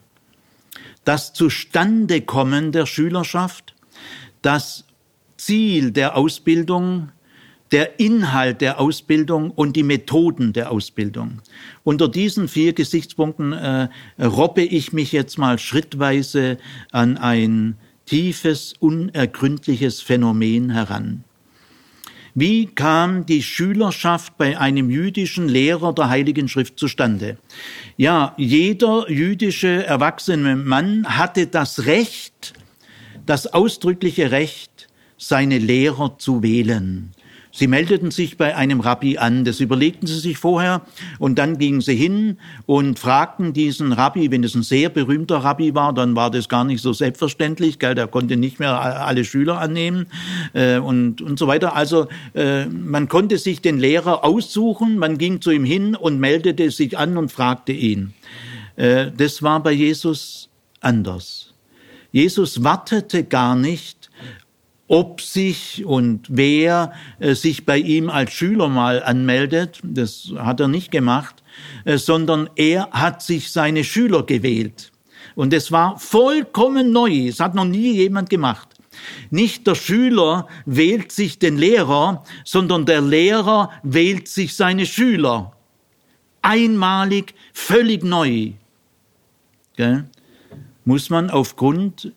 Das 1.05 1.33
Zustandekommen 1.33 2.73
der 2.73 2.87
Schülerschaft, 2.87 3.75
das 4.43 4.85
Ziel 5.37 5.91
der 5.91 6.17
Ausbildung, 6.17 7.11
der 7.73 7.99
Inhalt 7.99 8.61
der 8.61 8.81
Ausbildung 8.81 9.51
und 9.51 9.77
die 9.77 9.83
Methoden 9.83 10.53
der 10.53 10.71
Ausbildung. 10.71 11.43
Unter 11.85 12.09
diesen 12.09 12.49
vier 12.49 12.73
Gesichtspunkten 12.73 13.53
äh, 13.53 13.89
robbe 14.23 14.63
ich 14.63 14.93
mich 14.93 15.13
jetzt 15.13 15.39
mal 15.39 15.59
schrittweise 15.59 16.59
an 16.93 17.17
ein 17.19 17.77
tiefes, 18.07 18.75
unergründliches 18.79 20.01
Phänomen 20.01 20.71
heran. 20.71 21.25
Wie 22.39 22.67
kam 22.67 23.25
die 23.25 23.43
Schülerschaft 23.43 24.37
bei 24.37 24.59
einem 24.59 24.91
jüdischen 24.91 25.49
Lehrer 25.49 25.95
der 25.95 26.11
Heiligen 26.11 26.49
Schrift 26.49 26.79
zustande? 26.79 27.39
Ja, 27.97 28.35
jeder 28.37 29.11
jüdische 29.11 29.87
erwachsene 29.87 30.55
Mann 30.55 31.07
hatte 31.07 31.47
das 31.47 31.87
Recht, 31.87 32.53
das 33.25 33.47
ausdrückliche 33.47 34.33
Recht, 34.33 34.89
seine 35.17 35.57
Lehrer 35.57 36.19
zu 36.19 36.43
wählen. 36.43 37.16
Sie 37.57 37.69
meldeten 37.69 38.11
sich 38.11 38.37
bei 38.37 38.55
einem 38.55 38.81
Rabbi 38.81 39.17
an, 39.17 39.47
das 39.47 39.61
überlegten 39.61 40.07
sie 40.07 40.19
sich 40.19 40.37
vorher 40.37 40.83
und 41.19 41.39
dann 41.39 41.57
gingen 41.57 41.81
sie 41.81 41.95
hin 41.97 42.37
und 42.67 42.99
fragten 42.99 43.55
diesen 43.55 43.93
Rabbi, 43.93 44.31
wenn 44.31 44.45
es 44.45 44.55
ein 44.55 44.63
sehr 44.63 44.91
berühmter 44.91 45.39
Rabbi 45.39 45.75
war, 45.75 45.95
dann 45.95 46.15
war 46.15 46.31
das 46.31 46.51
gar 46.51 46.65
nicht 46.65 46.83
so 46.83 46.93
selbstverständlich, 46.93 47.79
gell, 47.79 47.95
der 47.95 48.09
konnte 48.09 48.37
nicht 48.37 48.61
mehr 48.61 48.79
alle 48.79 49.25
Schüler 49.25 49.59
annehmen 49.59 50.09
äh, 50.53 50.77
und, 50.77 51.23
und 51.23 51.39
so 51.39 51.47
weiter. 51.47 51.75
Also 51.75 52.09
äh, 52.35 52.67
man 52.67 53.09
konnte 53.09 53.39
sich 53.39 53.63
den 53.63 53.79
Lehrer 53.79 54.23
aussuchen, 54.23 54.99
man 54.99 55.17
ging 55.17 55.41
zu 55.41 55.51
ihm 55.51 55.65
hin 55.65 55.95
und 55.95 56.21
meldete 56.21 56.71
sich 56.71 56.99
an 56.99 57.17
und 57.17 57.33
fragte 57.33 57.73
ihn. 57.73 58.13
Äh, 58.77 59.13
das 59.17 59.43
war 59.43 59.63
bei 59.63 59.73
Jesus 59.73 60.51
anders. 60.83 61.55
Jesus 62.13 62.63
wartete 62.63 63.25
gar 63.25 63.57
nicht 63.57 63.96
ob 64.89 65.21
sich 65.21 65.85
und 65.85 66.27
wer 66.29 66.93
äh, 67.19 67.35
sich 67.35 67.67
bei 67.67 67.79
ihm 67.79 68.09
als 68.09 68.33
Schüler 68.33 68.69
mal 68.69 69.03
anmeldet, 69.03 69.81
das 69.83 70.33
hat 70.37 70.61
er 70.61 70.69
nicht 70.69 70.91
gemacht, 70.91 71.43
äh, 71.85 71.99
sondern 71.99 72.49
er 72.57 72.91
hat 72.93 73.23
sich 73.23 73.51
seine 73.51 73.85
Schüler 73.85 74.23
gewählt. 74.23 74.93
Und 75.35 75.53
es 75.53 75.73
war 75.73 75.99
vollkommen 75.99 76.93
neu, 76.93 77.29
es 77.29 77.41
hat 77.41 77.55
noch 77.55 77.65
nie 77.65 77.93
jemand 77.95 78.31
gemacht. 78.31 78.69
Nicht 79.31 79.67
der 79.67 79.75
Schüler 79.75 80.47
wählt 80.65 81.13
sich 81.13 81.39
den 81.39 81.57
Lehrer, 81.59 82.25
sondern 82.45 82.87
der 82.87 83.01
Lehrer 83.01 83.71
wählt 83.83 84.29
sich 84.29 84.55
seine 84.55 84.87
Schüler. 84.87 85.53
Einmalig, 86.43 87.35
völlig 87.53 88.05
neu. 88.05 88.53
Gell? 89.77 90.09
Muss 90.85 91.11
man 91.11 91.31
aufgrund 91.31 92.13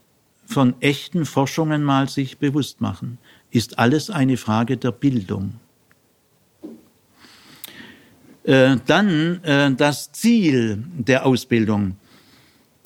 von 0.49 0.73
echten 0.81 1.25
Forschungen 1.25 1.83
mal 1.83 2.09
sich 2.09 2.39
bewusst 2.39 2.81
machen, 2.81 3.19
ist 3.51 3.77
alles 3.77 4.09
eine 4.09 4.35
Frage 4.35 4.77
der 4.77 4.91
Bildung. 4.91 5.53
Äh, 8.43 8.77
dann 8.87 9.43
äh, 9.43 9.71
das 9.71 10.11
Ziel 10.11 10.83
der 10.97 11.27
Ausbildung. 11.27 11.97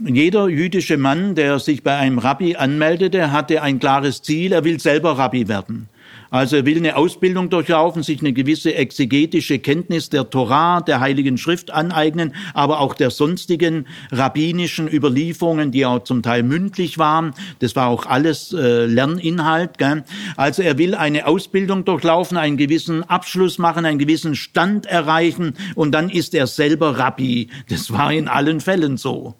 Jeder 0.03 0.49
jüdische 0.49 0.97
Mann, 0.97 1.35
der 1.35 1.57
sich 1.59 1.83
bei 1.83 1.95
einem 1.95 2.19
Rabbi 2.19 2.57
anmeldete, 2.57 3.31
hatte 3.31 3.61
ein 3.61 3.79
klares 3.79 4.21
Ziel, 4.21 4.51
er 4.51 4.65
will 4.65 4.81
selber 4.81 5.17
Rabbi 5.17 5.47
werden. 5.47 5.87
Also 6.33 6.55
er 6.55 6.65
will 6.65 6.77
eine 6.77 6.95
Ausbildung 6.95 7.51
durchlaufen, 7.51 8.01
sich 8.01 8.21
eine 8.21 8.33
gewisse 8.33 8.73
exegetische 8.73 9.59
Kenntnis 9.59 10.09
der 10.09 10.31
Torah, 10.31 10.81
der 10.81 10.99
Heiligen 10.99 11.37
Schrift 11.37 11.69
aneignen, 11.69 12.33
aber 12.55 12.79
auch 12.79 12.95
der 12.95 13.11
sonstigen 13.11 13.85
rabbinischen 14.11 14.91
Überlieferungen, 14.91 15.71
die 15.71 15.85
auch 15.85 16.03
zum 16.03 16.23
Teil 16.23 16.41
mündlich 16.41 16.97
waren. 16.97 17.35
Das 17.59 17.75
war 17.75 17.87
auch 17.87 18.07
alles 18.07 18.51
äh, 18.51 18.87
Lerninhalt. 18.87 19.77
Gell? 19.77 20.05
Also 20.35 20.63
er 20.63 20.79
will 20.79 20.95
eine 20.95 21.27
Ausbildung 21.27 21.85
durchlaufen, 21.85 22.35
einen 22.35 22.57
gewissen 22.57 23.03
Abschluss 23.03 23.59
machen, 23.59 23.85
einen 23.85 23.99
gewissen 23.99 24.33
Stand 24.33 24.87
erreichen 24.87 25.53
und 25.75 25.91
dann 25.91 26.09
ist 26.09 26.33
er 26.33 26.47
selber 26.47 26.97
Rabbi. 26.97 27.49
Das 27.69 27.93
war 27.93 28.11
in 28.11 28.27
allen 28.27 28.59
Fällen 28.59 28.97
so. 28.97 29.35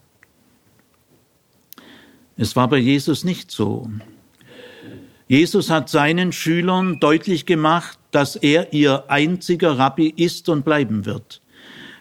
Es 2.38 2.56
war 2.56 2.68
bei 2.68 2.78
Jesus 2.78 3.24
nicht 3.24 3.50
so. 3.50 3.90
Jesus 5.34 5.72
hat 5.72 5.90
seinen 5.90 6.32
Schülern 6.32 7.00
deutlich 7.00 7.48
gemacht, 7.48 7.98
dass 8.12 8.36
er 8.36 8.72
ihr 8.72 9.06
einziger 9.08 9.80
Rabbi 9.80 10.14
ist 10.16 10.48
und 10.48 10.64
bleiben 10.64 11.08
wird. 11.08 11.42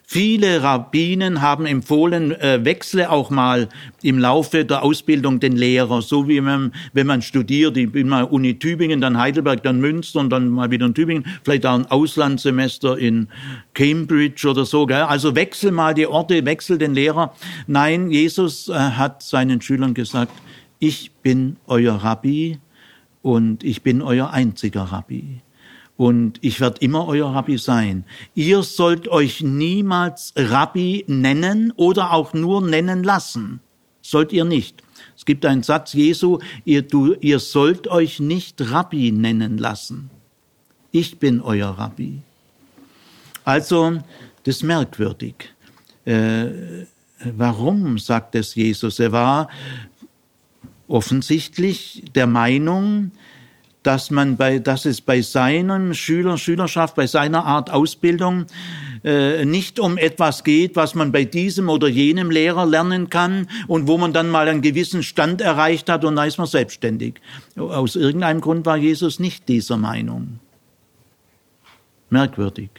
Viele 0.02 0.62
Rabbinen 0.62 1.40
haben 1.40 1.64
empfohlen, 1.64 2.32
äh, 2.32 2.62
wechsle 2.62 3.10
auch 3.10 3.30
mal 3.30 3.70
im 4.02 4.18
Laufe 4.18 4.66
der 4.66 4.82
Ausbildung 4.82 5.40
den 5.40 5.56
Lehrer, 5.56 6.02
so 6.02 6.28
wie 6.28 6.42
man, 6.42 6.74
wenn 6.92 7.06
man 7.06 7.22
studiert, 7.22 7.74
ich 7.78 7.90
bin 7.90 8.06
mal 8.06 8.24
Uni 8.24 8.58
Tübingen, 8.58 9.00
dann 9.00 9.16
Heidelberg, 9.16 9.62
dann 9.62 9.80
Münster 9.80 10.20
und 10.20 10.28
dann 10.28 10.50
mal 10.50 10.70
wieder 10.70 10.84
in 10.84 10.92
Tübingen, 10.92 11.24
vielleicht 11.42 11.64
auch 11.64 11.76
ein 11.76 11.86
Auslandssemester 11.86 12.98
in 12.98 13.28
Cambridge 13.72 14.46
oder 14.46 14.66
so. 14.66 14.84
Gell? 14.84 15.04
Also 15.04 15.34
wechsel 15.34 15.72
mal 15.72 15.94
die 15.94 16.06
Orte, 16.06 16.44
wechsel 16.44 16.76
den 16.76 16.92
Lehrer. 16.92 17.34
Nein, 17.66 18.10
Jesus 18.10 18.68
äh, 18.68 18.74
hat 18.74 19.22
seinen 19.22 19.62
Schülern 19.62 19.94
gesagt, 19.94 20.32
ich 20.80 21.12
bin 21.22 21.56
euer 21.66 21.94
Rabbi, 21.94 22.58
und 23.22 23.64
ich 23.64 23.82
bin 23.82 24.02
euer 24.02 24.30
einziger 24.30 24.82
Rabbi. 24.82 25.40
Und 25.96 26.38
ich 26.40 26.60
werde 26.60 26.80
immer 26.80 27.06
euer 27.06 27.32
Rabbi 27.32 27.58
sein. 27.58 28.04
Ihr 28.34 28.62
sollt 28.62 29.08
euch 29.08 29.42
niemals 29.42 30.32
Rabbi 30.36 31.04
nennen 31.06 31.72
oder 31.76 32.12
auch 32.12 32.32
nur 32.32 32.60
nennen 32.60 33.04
lassen. 33.04 33.60
Sollt 34.00 34.32
ihr 34.32 34.44
nicht. 34.44 34.82
Es 35.16 35.24
gibt 35.24 35.46
einen 35.46 35.62
Satz 35.62 35.92
Jesu, 35.92 36.38
ihr, 36.64 36.82
du, 36.82 37.14
ihr 37.20 37.38
sollt 37.38 37.86
euch 37.88 38.18
nicht 38.18 38.72
Rabbi 38.72 39.12
nennen 39.12 39.58
lassen. 39.58 40.10
Ich 40.90 41.18
bin 41.18 41.40
euer 41.40 41.68
Rabbi. 41.68 42.18
Also, 43.44 43.98
das 44.44 44.56
ist 44.56 44.62
merkwürdig. 44.62 45.34
Äh, 46.04 46.46
warum 47.24 47.98
sagt 47.98 48.34
es 48.34 48.54
Jesus? 48.54 48.98
Er 48.98 49.12
war 49.12 49.48
offensichtlich 50.92 52.04
der 52.14 52.26
Meinung, 52.26 53.12
dass 53.82 54.10
man 54.10 54.36
bei, 54.36 54.60
dass 54.60 54.84
es 54.84 55.00
bei 55.00 55.22
seinem 55.22 55.94
Schüler, 55.94 56.38
Schülerschaft, 56.38 56.94
bei 56.94 57.06
seiner 57.06 57.44
Art 57.44 57.70
Ausbildung 57.70 58.46
äh, 59.02 59.44
nicht 59.44 59.80
um 59.80 59.98
etwas 59.98 60.44
geht, 60.44 60.76
was 60.76 60.94
man 60.94 61.10
bei 61.10 61.24
diesem 61.24 61.68
oder 61.68 61.88
jenem 61.88 62.30
Lehrer 62.30 62.64
lernen 62.64 63.10
kann 63.10 63.48
und 63.66 63.88
wo 63.88 63.98
man 63.98 64.12
dann 64.12 64.30
mal 64.30 64.46
einen 64.46 64.62
gewissen 64.62 65.02
Stand 65.02 65.40
erreicht 65.40 65.88
hat 65.88 66.04
und 66.04 66.14
dann 66.14 66.28
ist 66.28 66.38
man 66.38 66.46
selbstständig. 66.46 67.14
Aus 67.56 67.96
irgendeinem 67.96 68.40
Grund 68.40 68.66
war 68.66 68.76
Jesus 68.76 69.18
nicht 69.18 69.48
dieser 69.48 69.76
Meinung. 69.76 70.38
Merkwürdig. 72.10 72.70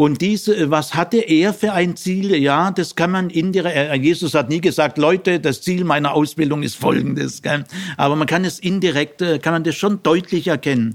Und 0.00 0.22
diese, 0.22 0.70
was 0.70 0.94
hatte 0.94 1.18
er 1.18 1.52
für 1.52 1.74
ein 1.74 1.94
Ziel? 1.94 2.34
Ja, 2.34 2.70
das 2.70 2.96
kann 2.96 3.10
man 3.10 3.28
indirekt, 3.28 3.76
äh, 3.76 3.94
Jesus 3.96 4.32
hat 4.32 4.48
nie 4.48 4.62
gesagt, 4.62 4.96
Leute, 4.96 5.40
das 5.40 5.60
Ziel 5.60 5.84
meiner 5.84 6.14
Ausbildung 6.14 6.62
ist 6.62 6.76
folgendes. 6.76 7.42
Gell? 7.42 7.64
Aber 7.98 8.16
man 8.16 8.26
kann 8.26 8.46
es 8.46 8.58
indirekt, 8.58 9.20
äh, 9.20 9.38
kann 9.38 9.52
man 9.52 9.62
das 9.62 9.74
schon 9.74 10.02
deutlich 10.02 10.46
erkennen. 10.46 10.94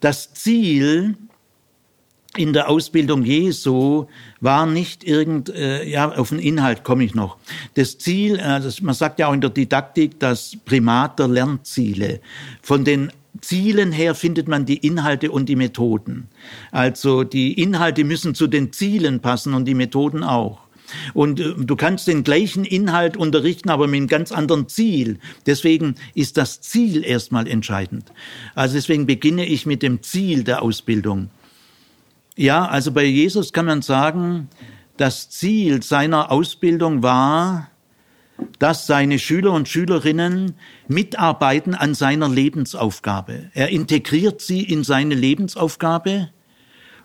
Das 0.00 0.34
Ziel 0.34 1.16
in 2.36 2.52
der 2.52 2.68
Ausbildung 2.68 3.24
Jesu 3.24 4.08
war 4.42 4.66
nicht 4.66 5.04
irgend, 5.04 5.48
äh, 5.48 5.82
ja, 5.84 6.12
auf 6.12 6.28
den 6.28 6.38
Inhalt 6.38 6.84
komme 6.84 7.04
ich 7.04 7.14
noch. 7.14 7.38
Das 7.76 7.96
Ziel, 7.96 8.38
äh, 8.38 8.60
man 8.82 8.94
sagt 8.94 9.20
ja 9.20 9.28
auch 9.28 9.32
in 9.32 9.40
der 9.40 9.48
Didaktik, 9.48 10.20
das 10.20 10.54
Primat 10.66 11.18
der 11.18 11.28
Lernziele. 11.28 12.20
Von 12.60 12.84
den 12.84 13.10
Zielen 13.40 13.92
her 13.92 14.14
findet 14.14 14.48
man 14.48 14.64
die 14.64 14.78
Inhalte 14.78 15.30
und 15.30 15.48
die 15.48 15.56
Methoden. 15.56 16.28
Also 16.70 17.24
die 17.24 17.60
Inhalte 17.60 18.04
müssen 18.04 18.34
zu 18.34 18.46
den 18.46 18.72
Zielen 18.72 19.20
passen 19.20 19.54
und 19.54 19.66
die 19.66 19.74
Methoden 19.74 20.22
auch. 20.22 20.60
Und 21.14 21.40
äh, 21.40 21.54
du 21.56 21.76
kannst 21.76 22.06
den 22.06 22.24
gleichen 22.24 22.64
Inhalt 22.64 23.16
unterrichten, 23.16 23.70
aber 23.70 23.86
mit 23.86 23.96
einem 23.96 24.08
ganz 24.08 24.32
anderen 24.32 24.68
Ziel. 24.68 25.18
Deswegen 25.46 25.96
ist 26.14 26.36
das 26.36 26.60
Ziel 26.60 27.04
erstmal 27.04 27.48
entscheidend. 27.48 28.12
Also 28.54 28.74
deswegen 28.74 29.06
beginne 29.06 29.46
ich 29.46 29.66
mit 29.66 29.82
dem 29.82 30.02
Ziel 30.02 30.44
der 30.44 30.62
Ausbildung. 30.62 31.30
Ja, 32.36 32.66
also 32.66 32.92
bei 32.92 33.04
Jesus 33.04 33.52
kann 33.52 33.66
man 33.66 33.82
sagen, 33.82 34.48
das 34.96 35.30
Ziel 35.30 35.82
seiner 35.82 36.30
Ausbildung 36.30 37.02
war, 37.02 37.70
dass 38.58 38.86
seine 38.86 39.18
Schüler 39.18 39.52
und 39.52 39.68
Schülerinnen 39.68 40.54
mitarbeiten 40.88 41.74
an 41.74 41.94
seiner 41.94 42.28
Lebensaufgabe. 42.28 43.50
Er 43.54 43.68
integriert 43.70 44.40
sie 44.40 44.62
in 44.62 44.84
seine 44.84 45.14
Lebensaufgabe 45.14 46.30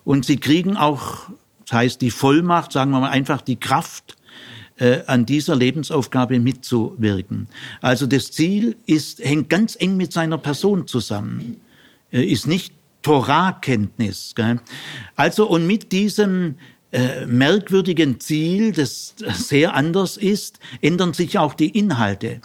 und 0.03 0.25
sie 0.25 0.37
kriegen 0.37 0.77
auch, 0.77 1.29
das 1.65 1.73
heißt 1.73 2.01
die 2.01 2.11
Vollmacht, 2.11 2.71
sagen 2.71 2.91
wir 2.91 2.99
mal 2.99 3.09
einfach 3.09 3.41
die 3.41 3.57
Kraft, 3.57 4.15
äh, 4.77 5.01
an 5.07 5.25
dieser 5.25 5.55
Lebensaufgabe 5.55 6.39
mitzuwirken. 6.39 7.47
Also 7.81 8.07
das 8.07 8.31
Ziel 8.31 8.77
ist, 8.85 9.19
hängt 9.19 9.49
ganz 9.49 9.75
eng 9.79 9.97
mit 9.97 10.13
seiner 10.13 10.37
Person 10.37 10.87
zusammen, 10.87 11.59
äh, 12.11 12.23
ist 12.23 12.47
nicht 12.47 12.73
Torah-Kenntnis. 13.01 14.33
Also 15.15 15.47
und 15.47 15.67
mit 15.67 15.91
diesem 15.91 16.55
äh, 16.91 17.25
merkwürdigen 17.25 18.19
Ziel, 18.19 18.71
das 18.71 19.13
sehr 19.33 19.75
anders 19.75 20.17
ist, 20.17 20.59
ändern 20.81 21.13
sich 21.13 21.37
auch 21.37 21.53
die 21.53 21.69
Inhalte. 21.69 22.41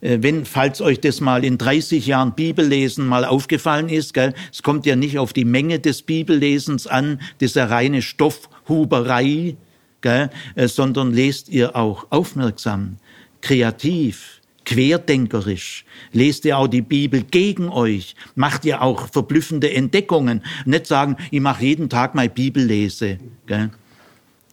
Äh, 0.00 0.18
wenn, 0.20 0.44
falls 0.44 0.80
euch 0.80 1.00
das 1.00 1.20
mal 1.20 1.44
in 1.44 1.58
30 1.58 2.06
Jahren 2.06 2.34
Bibellesen 2.34 3.06
mal 3.06 3.24
aufgefallen 3.24 3.88
ist, 3.88 4.12
gell, 4.12 4.34
es 4.52 4.62
kommt 4.62 4.84
ja 4.86 4.96
nicht 4.96 5.18
auf 5.18 5.32
die 5.32 5.44
Menge 5.44 5.78
des 5.78 6.02
Bibellesens 6.02 6.86
an, 6.86 7.20
ja 7.54 7.66
reine 7.66 8.02
Stoffhuberei, 8.02 9.56
gell, 10.00 10.30
äh, 10.56 10.66
sondern 10.66 11.12
lest 11.12 11.48
ihr 11.48 11.76
auch 11.76 12.06
aufmerksam, 12.10 12.96
kreativ, 13.42 14.40
querdenkerisch. 14.64 15.84
Lest 16.12 16.44
ihr 16.46 16.58
auch 16.58 16.66
die 16.68 16.82
Bibel 16.82 17.22
gegen 17.22 17.68
euch. 17.68 18.16
Macht 18.34 18.64
ihr 18.64 18.82
auch 18.82 19.08
verblüffende 19.08 19.72
Entdeckungen. 19.72 20.42
Nicht 20.64 20.86
sagen, 20.86 21.16
ich 21.30 21.40
mache 21.40 21.64
jeden 21.64 21.88
Tag 21.88 22.14
mal 22.14 22.28
Bibellese. 22.28 23.18
Gell? 23.46 23.70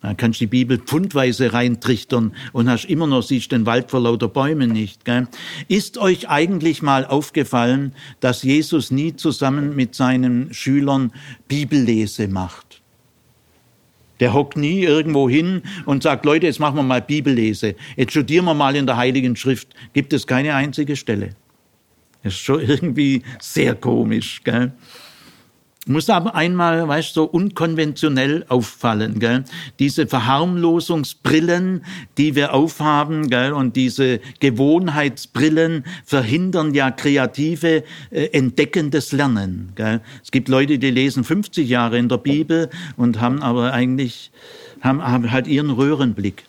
Dann 0.02 0.18
kannst 0.18 0.42
du 0.42 0.46
die 0.46 0.50
Bibel 0.50 0.80
pfundweise 0.80 1.54
reintrichtern 1.54 2.34
und 2.54 2.70
hast 2.70 2.86
immer 2.86 3.06
noch, 3.06 3.22
siehst 3.22 3.52
den 3.52 3.68
Wald 3.68 3.92
vor 3.92 4.02
lauter 4.02 4.28
Bäumen 4.28 4.72
nicht. 4.72 5.06
Gell? 5.06 5.28
Ist 5.68 6.00
euch 6.00 6.28
eigentlich 6.28 6.82
mal 6.82 7.06
aufgefallen, 7.06 7.94
dass 8.20 8.42
Jesus 8.42 8.90
nie 8.90 9.16
zusammen 9.16 9.76
mit 9.76 9.94
seinen 9.94 10.54
Schülern 10.54 11.12
Bibellese 11.48 12.28
macht? 12.28 12.82
Der 14.20 14.34
hockt 14.34 14.58
nie 14.58 14.82
irgendwo 14.82 15.30
hin 15.30 15.62
und 15.86 16.04
sagt, 16.04 16.26
Leute, 16.26 16.48
jetzt 16.48 16.60
machen 16.60 16.76
wir 16.76 16.84
mal 16.84 17.02
Bibellese. 17.02 17.76
Jetzt 17.96 18.12
studieren 18.12 18.46
wir 18.46 18.54
mal 18.54 18.76
in 18.76 18.88
der 18.88 18.98
Heiligen 18.98 19.36
Schrift. 19.36 19.70
Gibt 19.94 20.14
es 20.14 20.26
keine 20.26 20.56
einzige 20.56 20.96
Stelle. 20.96 21.36
Das 22.24 22.34
ist 22.34 22.40
schon 22.40 22.62
irgendwie 22.62 23.24
sehr 23.40 23.76
komisch. 23.76 24.42
Gell? 24.44 24.74
Muss 25.88 26.12
aber 26.12 26.36
einmal, 26.36 26.88
weißt 26.88 27.16
du, 27.16 27.22
so 27.22 27.24
unkonventionell 27.24 28.46
auffallen, 28.50 29.20
gell? 29.20 29.44
Diese 29.80 30.06
Verharmlosungsbrillen, 30.06 31.84
die 32.20 32.36
wir 32.36 32.54
aufhaben, 32.54 33.30
gell? 33.30 33.54
Und 33.54 33.76
diese 33.76 34.20
Gewohnheitsbrillen 34.40 35.84
verhindern 36.06 36.76
ja 36.76 36.92
kreative, 36.92 37.84
äh, 38.12 38.26
entdeckendes 38.28 39.12
Lernen, 39.12 39.72
gell? 39.76 40.02
Es 40.24 40.30
gibt 40.30 40.50
Leute, 40.50 40.78
die 40.78 40.92
lesen 40.92 41.24
50 41.24 41.68
Jahre 41.68 41.98
in 41.98 42.10
der 42.10 42.18
Bibel 42.18 42.70
und 42.96 43.20
haben 43.20 43.42
aber 43.42 43.74
eigentlich, 43.74 44.32
haben, 44.82 45.02
haben 45.02 45.32
halt 45.32 45.48
ihren 45.48 45.72
Röhrenblick. 45.72 46.44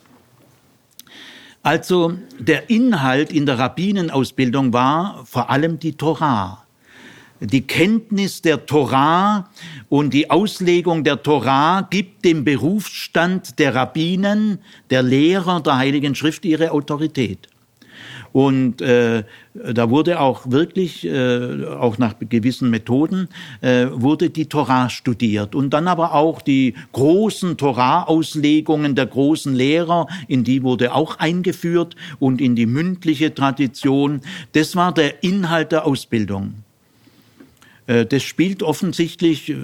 Also, 1.63 2.15
der 2.39 2.69
Inhalt 2.69 3.33
in 3.33 3.47
der 3.47 3.59
Rabbinenausbildung 3.59 4.75
war 4.75 5.25
vor 5.25 5.49
allem 5.49 5.79
die 5.79 5.93
Torah 5.93 6.62
die 7.43 7.67
Kenntnis 7.67 8.41
der 8.41 8.67
Torah 8.67 9.49
und 9.89 10.15
die 10.15 10.31
Auslegung 10.31 11.03
der 11.03 11.23
Torah 11.23 11.87
gibt 11.91 12.25
dem 12.25 12.45
Berufsstand 12.45 13.59
der 13.59 13.75
Rabbinen, 13.75 14.59
der 14.91 15.03
Lehrer 15.03 15.61
der 15.61 15.77
Heiligen 15.77 16.15
Schrift 16.15 16.45
ihre 16.45 16.71
Autorität. 16.71 17.49
Und 18.33 18.81
äh, 18.81 19.25
da 19.53 19.91
wurde 19.91 20.19
auch 20.19 20.51
wirklich, 20.51 21.07
äh, 21.07 21.67
auch 21.67 21.99
nach 21.99 22.15
gewissen 22.19 22.71
Methoden, 22.71 23.29
äh, 23.61 23.89
wurde 23.91 24.31
die 24.31 24.47
Torah 24.47 24.89
studiert. 24.89 25.55
Und 25.55 25.71
dann 25.71 25.87
aber 25.87 26.15
auch 26.15 26.41
die 26.41 26.75
großen 26.93 27.59
Torah-Auslegungen 27.59 28.95
der 28.95 29.07
großen 29.07 29.55
Lehrer, 29.55 30.07
in 30.29 30.45
die 30.45 30.63
wurde 30.63 30.95
auch 30.95 31.19
eingeführt 31.19 31.95
und 32.19 32.41
in 32.41 32.57
die 32.57 32.67
mündliche 32.67 33.35
Tradition. 33.35 34.23
Das 34.53 34.77
war 34.77 34.95
der 34.95 35.23
Inhalt 35.23 35.73
der 35.73 35.85
Ausbildung. 35.85 36.55
Äh, 37.87 38.07
das 38.07 38.23
spielt 38.23 38.63
offensichtlich, 38.63 39.51
äh, 39.51 39.57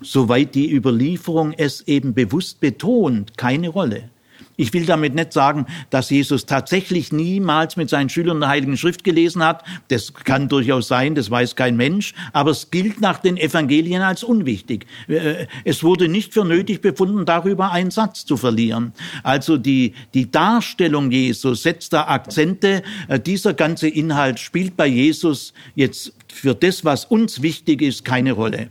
soweit 0.00 0.54
die 0.54 0.72
Überlieferung 0.72 1.52
es 1.52 1.86
eben 1.88 2.14
bewusst 2.14 2.60
betont, 2.60 3.36
keine 3.36 3.68
Rolle. 3.68 4.10
Ich 4.56 4.72
will 4.72 4.86
damit 4.86 5.14
nicht 5.14 5.32
sagen, 5.32 5.66
dass 5.90 6.08
Jesus 6.10 6.46
tatsächlich 6.46 7.12
niemals 7.12 7.76
mit 7.76 7.90
seinen 7.90 8.08
Schülern 8.08 8.40
der 8.40 8.48
Heiligen 8.48 8.76
Schrift 8.76 9.04
gelesen 9.04 9.44
hat. 9.44 9.64
Das 9.88 10.14
kann 10.14 10.48
durchaus 10.48 10.88
sein, 10.88 11.14
das 11.14 11.30
weiß 11.30 11.56
kein 11.56 11.76
Mensch. 11.76 12.14
Aber 12.32 12.50
es 12.50 12.70
gilt 12.70 13.00
nach 13.00 13.18
den 13.18 13.36
Evangelien 13.36 14.02
als 14.02 14.24
unwichtig. 14.24 14.86
Äh, 15.08 15.46
es 15.64 15.82
wurde 15.82 16.08
nicht 16.08 16.32
für 16.32 16.44
nötig 16.44 16.80
befunden, 16.80 17.26
darüber 17.26 17.70
einen 17.70 17.90
Satz 17.90 18.24
zu 18.24 18.36
verlieren. 18.36 18.92
Also 19.22 19.58
die, 19.58 19.94
die 20.14 20.30
Darstellung 20.30 21.10
Jesus 21.10 21.62
setzt 21.62 21.92
da 21.92 22.06
Akzente. 22.06 22.82
Äh, 23.08 23.20
dieser 23.20 23.52
ganze 23.52 23.88
Inhalt 23.88 24.40
spielt 24.40 24.76
bei 24.76 24.86
Jesus 24.86 25.52
jetzt 25.74 26.14
für 26.32 26.54
das, 26.54 26.84
was 26.84 27.04
uns 27.04 27.42
wichtig 27.42 27.82
ist, 27.82 28.04
keine 28.04 28.32
Rolle. 28.32 28.70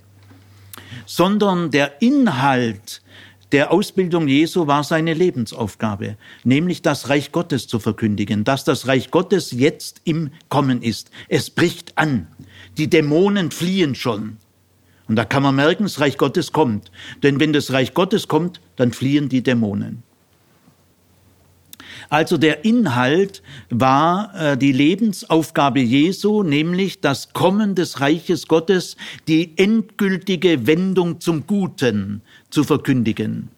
Sondern 1.06 1.70
der 1.70 2.02
Inhalt 2.02 3.02
der 3.52 3.72
Ausbildung 3.72 4.28
Jesu 4.28 4.68
war 4.68 4.84
seine 4.84 5.14
Lebensaufgabe, 5.14 6.18
nämlich 6.44 6.82
das 6.82 7.10
Reich 7.10 7.32
Gottes 7.32 7.68
zu 7.68 7.80
verkündigen, 7.80 8.44
dass 8.44 8.64
das 8.64 8.88
Reich 8.88 9.12
Gottes 9.12 9.52
jetzt 9.52 10.02
im 10.04 10.32
Kommen 10.50 10.82
ist. 10.82 11.12
Es 11.30 11.50
bricht 11.50 11.98
an. 11.98 12.28
Die 12.78 12.90
Dämonen 12.90 13.52
fliehen 13.52 13.96
schon. 13.96 14.38
Und 15.08 15.16
da 15.16 15.26
kann 15.26 15.44
man 15.44 15.56
merken, 15.56 15.84
das 15.84 16.00
Reich 16.00 16.18
Gottes 16.18 16.52
kommt. 16.52 16.92
Denn 17.22 17.40
wenn 17.40 17.54
das 17.54 17.72
Reich 17.72 17.94
Gottes 17.94 18.28
kommt, 18.28 18.60
dann 18.76 18.92
fliehen 18.92 19.30
die 19.30 19.44
Dämonen. 19.44 20.04
Also 22.10 22.38
der 22.38 22.66
Inhalt 22.66 23.42
war 23.70 24.34
äh, 24.36 24.58
die 24.58 24.72
Lebensaufgabe 24.72 25.80
Jesu, 25.80 26.44
nämlich 26.44 27.02
das 27.02 27.34
Kommen 27.34 27.76
des 27.76 28.00
Reiches 28.00 28.48
Gottes, 28.48 28.96
die 29.28 29.58
endgültige 29.58 30.68
Wendung 30.68 31.20
zum 31.20 31.48
Guten 31.48 32.22
zu 32.56 32.64
verkündigen. 32.64 33.50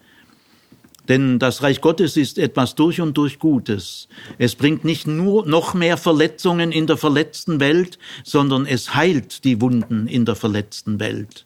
Denn 1.08 1.40
das 1.40 1.64
Reich 1.64 1.80
Gottes 1.80 2.18
ist 2.18 2.38
etwas 2.38 2.76
durch 2.76 3.00
und 3.00 3.16
durch 3.16 3.40
Gutes. 3.40 4.10
Es 4.40 4.56
bringt 4.56 4.84
nicht 4.84 5.08
nur 5.08 5.46
noch 5.46 5.74
mehr 5.74 5.98
Verletzungen 5.98 6.72
in 6.72 6.88
der 6.88 6.98
verletzten 6.98 7.60
Welt, 7.62 7.98
sondern 8.24 8.66
es 8.66 8.96
heilt 8.96 9.46
die 9.46 9.62
Wunden 9.62 10.08
in 10.08 10.26
der 10.26 10.36
verletzten 10.36 11.00
Welt. 11.00 11.46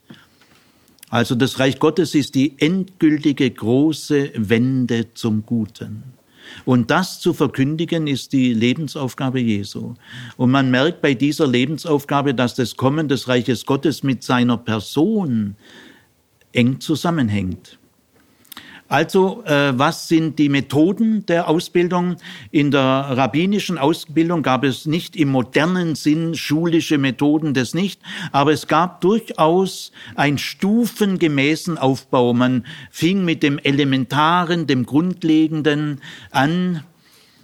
Also 1.09 1.35
das 1.35 1.59
Reich 1.59 1.77
Gottes 1.77 2.15
ist 2.15 2.35
die 2.35 2.55
endgültige 2.57 3.51
große 3.51 4.31
Wende 4.35 5.13
zum 5.13 5.45
Guten. 5.45 6.03
Und 6.65 6.89
das 6.89 7.19
zu 7.19 7.33
verkündigen 7.33 8.07
ist 8.07 8.31
die 8.31 8.53
Lebensaufgabe 8.53 9.41
Jesu. 9.41 9.93
Und 10.37 10.51
man 10.51 10.71
merkt 10.71 11.01
bei 11.01 11.13
dieser 11.13 11.47
Lebensaufgabe, 11.47 12.33
dass 12.33 12.55
das 12.55 12.77
Kommen 12.77 13.09
des 13.09 13.27
Reiches 13.27 13.65
Gottes 13.65 14.03
mit 14.03 14.23
seiner 14.23 14.57
Person 14.57 15.55
eng 16.53 16.79
zusammenhängt. 16.79 17.77
Also, 18.91 19.41
äh, 19.45 19.71
was 19.79 20.09
sind 20.09 20.37
die 20.37 20.49
Methoden 20.49 21.25
der 21.25 21.47
Ausbildung? 21.47 22.17
In 22.51 22.71
der 22.71 22.81
rabbinischen 22.81 23.77
Ausbildung 23.77 24.43
gab 24.43 24.65
es 24.65 24.85
nicht 24.85 25.15
im 25.15 25.29
modernen 25.29 25.95
Sinn 25.95 26.35
schulische 26.35 26.97
Methoden, 26.97 27.53
das 27.53 27.73
nicht, 27.73 28.01
aber 28.33 28.51
es 28.51 28.67
gab 28.67 28.99
durchaus 28.99 29.93
einen 30.15 30.37
stufengemäßen 30.37 31.77
Aufbau. 31.77 32.33
Man 32.33 32.65
fing 32.89 33.23
mit 33.23 33.43
dem 33.43 33.59
Elementaren, 33.59 34.67
dem 34.67 34.85
Grundlegenden 34.85 36.01
an, 36.31 36.83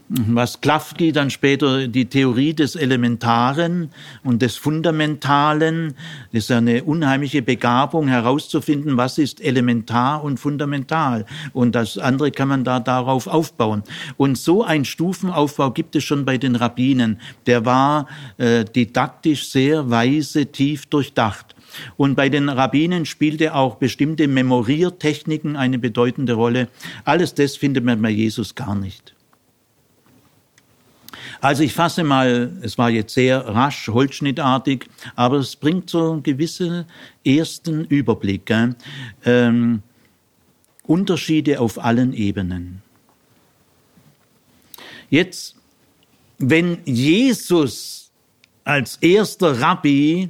was 0.09 0.61
Klafki 0.61 1.11
dann 1.11 1.29
später 1.29 1.87
die 1.87 2.05
Theorie 2.05 2.53
des 2.53 2.75
Elementaren 2.77 3.89
und 4.23 4.41
des 4.41 4.55
Fundamentalen, 4.55 5.95
das 6.31 6.45
ist 6.45 6.51
eine 6.51 6.85
unheimliche 6.85 7.41
Begabung 7.41 8.07
herauszufinden, 8.07 8.95
was 8.95 9.17
ist 9.17 9.41
elementar 9.43 10.23
und 10.23 10.39
fundamental. 10.39 11.25
Und 11.51 11.75
das 11.75 11.97
andere 11.97 12.31
kann 12.31 12.47
man 12.47 12.63
da 12.63 12.79
darauf 12.79 13.27
aufbauen. 13.27 13.83
Und 14.15 14.37
so 14.37 14.63
ein 14.63 14.85
Stufenaufbau 14.85 15.71
gibt 15.71 15.95
es 15.97 16.05
schon 16.05 16.23
bei 16.23 16.37
den 16.37 16.55
Rabbinen. 16.55 17.19
Der 17.45 17.65
war 17.65 18.07
äh, 18.37 18.63
didaktisch 18.63 19.49
sehr 19.49 19.89
weise, 19.89 20.45
tief 20.45 20.85
durchdacht. 20.85 21.53
Und 21.97 22.15
bei 22.15 22.29
den 22.29 22.47
Rabbinen 22.47 23.05
spielte 23.05 23.53
auch 23.53 23.75
bestimmte 23.75 24.29
Memoriertechniken 24.29 25.57
eine 25.57 25.79
bedeutende 25.79 26.33
Rolle. 26.33 26.69
Alles 27.03 27.33
das 27.33 27.57
findet 27.57 27.83
man 27.83 28.01
bei 28.01 28.09
Jesus 28.09 28.55
gar 28.55 28.73
nicht. 28.73 29.16
Also 31.39 31.63
ich 31.63 31.73
fasse 31.73 32.03
mal, 32.03 32.51
es 32.61 32.77
war 32.77 32.89
jetzt 32.89 33.13
sehr 33.13 33.45
rasch, 33.45 33.87
holzschnittartig, 33.87 34.87
aber 35.15 35.37
es 35.37 35.55
bringt 35.55 35.89
so 35.89 36.13
einen 36.13 36.23
gewissen 36.23 36.85
ersten 37.23 37.85
Überblick. 37.85 38.51
Ähm, 39.25 39.83
Unterschiede 40.83 41.59
auf 41.59 41.83
allen 41.83 42.13
Ebenen. 42.13 42.81
Jetzt, 45.09 45.55
wenn 46.37 46.79
Jesus 46.85 48.11
als 48.63 48.97
erster 48.97 49.59
Rabbi 49.61 50.29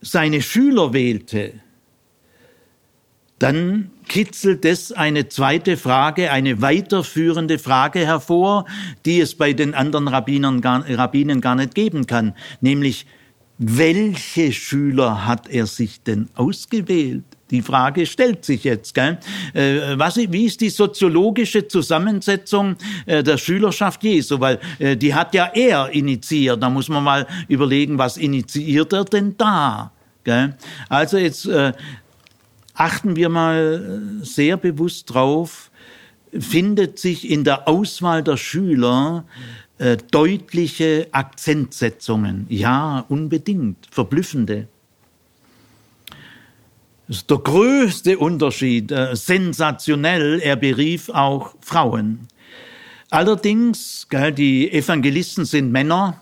seine 0.00 0.42
Schüler 0.42 0.92
wählte, 0.92 1.60
dann 3.38 3.90
kitzelt 4.08 4.64
es 4.64 4.92
eine 4.92 5.28
zweite 5.28 5.76
Frage, 5.76 6.30
eine 6.30 6.62
weiterführende 6.62 7.58
Frage 7.58 8.00
hervor, 8.00 8.64
die 9.04 9.20
es 9.20 9.34
bei 9.34 9.52
den 9.52 9.74
anderen 9.74 10.08
Rabbinern 10.08 10.60
gar, 10.60 10.88
Rabbinen 10.88 11.40
gar 11.40 11.54
nicht 11.56 11.74
geben 11.74 12.06
kann, 12.06 12.34
nämlich 12.60 13.06
welche 13.58 14.52
Schüler 14.52 15.26
hat 15.26 15.48
er 15.48 15.66
sich 15.66 16.02
denn 16.02 16.28
ausgewählt? 16.34 17.24
Die 17.50 17.62
Frage 17.62 18.04
stellt 18.06 18.44
sich 18.44 18.64
jetzt. 18.64 18.94
Gell? 18.94 19.18
Äh, 19.52 19.96
was, 19.96 20.16
wie 20.16 20.46
ist 20.46 20.60
die 20.60 20.70
soziologische 20.70 21.68
Zusammensetzung 21.68 22.74
äh, 23.06 23.22
der 23.22 23.38
Schülerschaft 23.38 24.02
Jesu? 24.02 24.40
Weil 24.40 24.58
äh, 24.80 24.96
die 24.96 25.14
hat 25.14 25.34
ja 25.34 25.50
er 25.54 25.90
initiiert. 25.90 26.60
Da 26.60 26.68
muss 26.68 26.88
man 26.88 27.04
mal 27.04 27.26
überlegen, 27.46 27.96
was 27.96 28.16
initiiert 28.16 28.92
er 28.92 29.04
denn 29.04 29.36
da? 29.36 29.92
Gell? 30.24 30.56
Also 30.88 31.18
jetzt 31.18 31.48
achten 32.74 33.16
wir 33.16 33.28
mal 33.28 34.20
äh, 34.20 34.24
sehr 34.24 34.56
bewusst 34.56 35.14
drauf, 35.14 35.70
findet 36.38 36.98
sich 36.98 37.30
in 37.30 37.44
der 37.44 37.68
Auswahl 37.68 38.22
der 38.22 38.36
Schüler 38.36 39.24
äh, 39.78 39.96
deutliche 40.10 41.08
Akzentsetzungen. 41.12 42.46
Ja, 42.48 43.04
unbedingt, 43.08 43.86
verblüffende. 43.90 44.68
Das 47.06 47.18
ist 47.18 47.30
der 47.30 47.38
größte 47.38 48.18
Unterschied, 48.18 48.90
äh, 48.90 49.14
sensationell, 49.14 50.40
er 50.40 50.56
berief 50.56 51.08
auch 51.10 51.54
Frauen. 51.60 52.28
Allerdings, 53.10 54.06
gell, 54.08 54.32
die 54.32 54.72
Evangelisten 54.72 55.44
sind 55.44 55.70
Männer, 55.70 56.20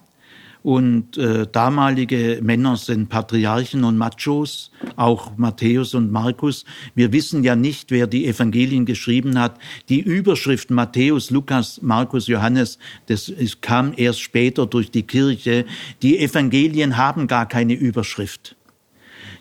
und 0.62 1.16
äh, 1.18 1.46
damalige 1.50 2.38
Männer 2.42 2.76
sind 2.76 3.08
Patriarchen 3.08 3.82
und 3.84 3.98
Machos, 3.98 4.70
auch 4.96 5.36
Matthäus 5.36 5.94
und 5.94 6.12
Markus. 6.12 6.64
Wir 6.94 7.12
wissen 7.12 7.42
ja 7.42 7.56
nicht, 7.56 7.90
wer 7.90 8.06
die 8.06 8.26
Evangelien 8.26 8.86
geschrieben 8.86 9.38
hat. 9.38 9.58
Die 9.88 10.00
Überschrift 10.00 10.70
Matthäus, 10.70 11.30
Lukas, 11.30 11.82
Markus, 11.82 12.28
Johannes, 12.28 12.78
das 13.06 13.28
ist, 13.28 13.60
kam 13.60 13.92
erst 13.96 14.20
später 14.20 14.66
durch 14.66 14.90
die 14.90 15.02
Kirche. 15.02 15.64
Die 16.02 16.18
Evangelien 16.18 16.96
haben 16.96 17.26
gar 17.26 17.46
keine 17.46 17.74
Überschrift. 17.74 18.56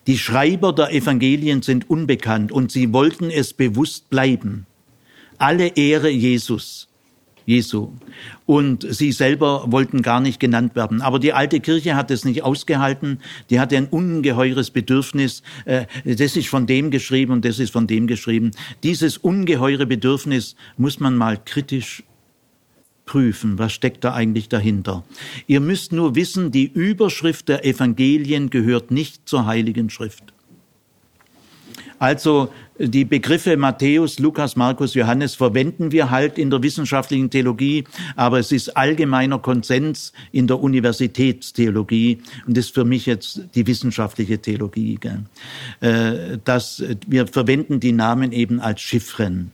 Die 0.08 0.18
Schreiber 0.18 0.74
der 0.74 0.92
Evangelien 0.92 1.62
sind 1.62 1.88
unbekannt 1.88 2.52
und 2.52 2.72
sie 2.72 2.92
wollten 2.92 3.30
es 3.30 3.54
bewusst 3.54 4.10
bleiben. 4.10 4.66
Alle 5.38 5.68
Ehre 5.68 6.10
Jesus. 6.10 6.88
Jesu. 7.52 7.90
Und 8.46 8.86
sie 8.90 9.12
selber 9.12 9.66
wollten 9.68 10.02
gar 10.02 10.22
nicht 10.22 10.40
genannt 10.40 10.74
werden. 10.76 11.02
Aber 11.02 11.20
die 11.20 11.34
alte 11.34 11.60
Kirche 11.60 11.96
hat 11.96 12.10
es 12.10 12.24
nicht 12.24 12.44
ausgehalten. 12.44 13.20
Die 13.50 13.60
hatte 13.60 13.76
ein 13.76 13.88
ungeheures 13.88 14.72
Bedürfnis. 14.72 15.44
Äh, 15.66 15.86
das 16.06 16.38
ist 16.38 16.48
von 16.48 16.66
dem 16.66 16.92
geschrieben 16.92 17.34
und 17.34 17.44
das 17.44 17.60
ist 17.60 17.72
von 17.72 17.88
dem 17.88 18.08
geschrieben. 18.08 18.52
Dieses 18.84 19.18
ungeheure 19.18 19.86
Bedürfnis 19.86 20.56
muss 20.78 21.02
man 21.02 21.18
mal 21.18 21.38
kritisch 21.44 22.04
prüfen, 23.06 23.60
was 23.60 23.74
steckt 23.74 24.06
da 24.06 24.14
eigentlich 24.14 24.48
dahinter. 24.48 25.04
Ihr 25.46 25.60
müsst 25.60 25.92
nur 25.92 26.16
wissen, 26.16 26.52
die 26.52 26.72
Überschrift 26.72 27.50
der 27.50 27.66
Evangelien 27.66 28.50
gehört 28.50 28.92
nicht 28.92 29.28
zur 29.28 29.46
Heiligen 29.46 29.90
Schrift. 29.90 30.24
Also 32.00 32.54
die 32.88 33.06
Begriffe 33.06 33.58
Matthäus, 33.58 34.20
Lukas, 34.20 34.56
Markus, 34.56 34.94
Johannes 34.94 35.36
verwenden 35.36 35.92
wir 35.92 36.10
halt 36.10 36.38
in 36.38 36.50
der 36.50 36.64
wissenschaftlichen 36.64 37.30
Theologie, 37.30 37.84
aber 38.16 38.40
es 38.40 38.52
ist 38.52 38.76
allgemeiner 38.76 39.40
Konsens 39.40 40.14
in 40.32 40.48
der 40.48 40.60
Universitätstheologie 40.60 42.22
und 42.48 42.58
das 42.58 42.66
ist 42.66 42.74
für 42.74 42.86
mich 42.86 43.06
jetzt 43.06 43.42
die 43.56 43.68
wissenschaftliche 43.68 44.40
Theologie. 44.40 44.98
Gell? 45.00 45.24
Äh, 45.82 46.38
dass 46.44 46.84
wir 47.08 47.28
verwenden 47.28 47.80
die 47.80 47.92
Namen 47.92 48.32
eben 48.32 48.60
als 48.60 48.82
Chiffren. 48.82 49.52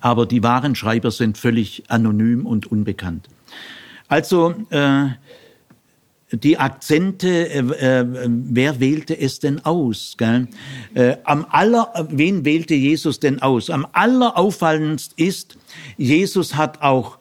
Aber 0.00 0.26
die 0.26 0.42
wahren 0.42 0.74
Schreiber 0.74 1.10
sind 1.10 1.38
völlig 1.38 1.84
anonym 1.88 2.46
und 2.46 2.70
unbekannt. 2.70 3.28
Also 4.08 4.54
äh, 4.70 5.08
die 6.32 6.58
Akzente, 6.58 7.28
äh, 7.28 7.58
äh, 7.58 8.04
wer 8.26 8.80
wählte 8.80 9.18
es 9.18 9.38
denn 9.38 9.64
aus? 9.64 10.14
Gell? 10.18 10.48
Äh, 10.94 11.16
am 11.24 11.46
aller, 11.48 12.08
wen 12.10 12.44
wählte 12.44 12.74
Jesus 12.74 13.20
denn 13.20 13.40
aus? 13.40 13.70
Am 13.70 13.86
allerauffallendst 13.92 15.12
ist, 15.16 15.56
Jesus 15.96 16.56
hat 16.56 16.82
auch 16.82 17.15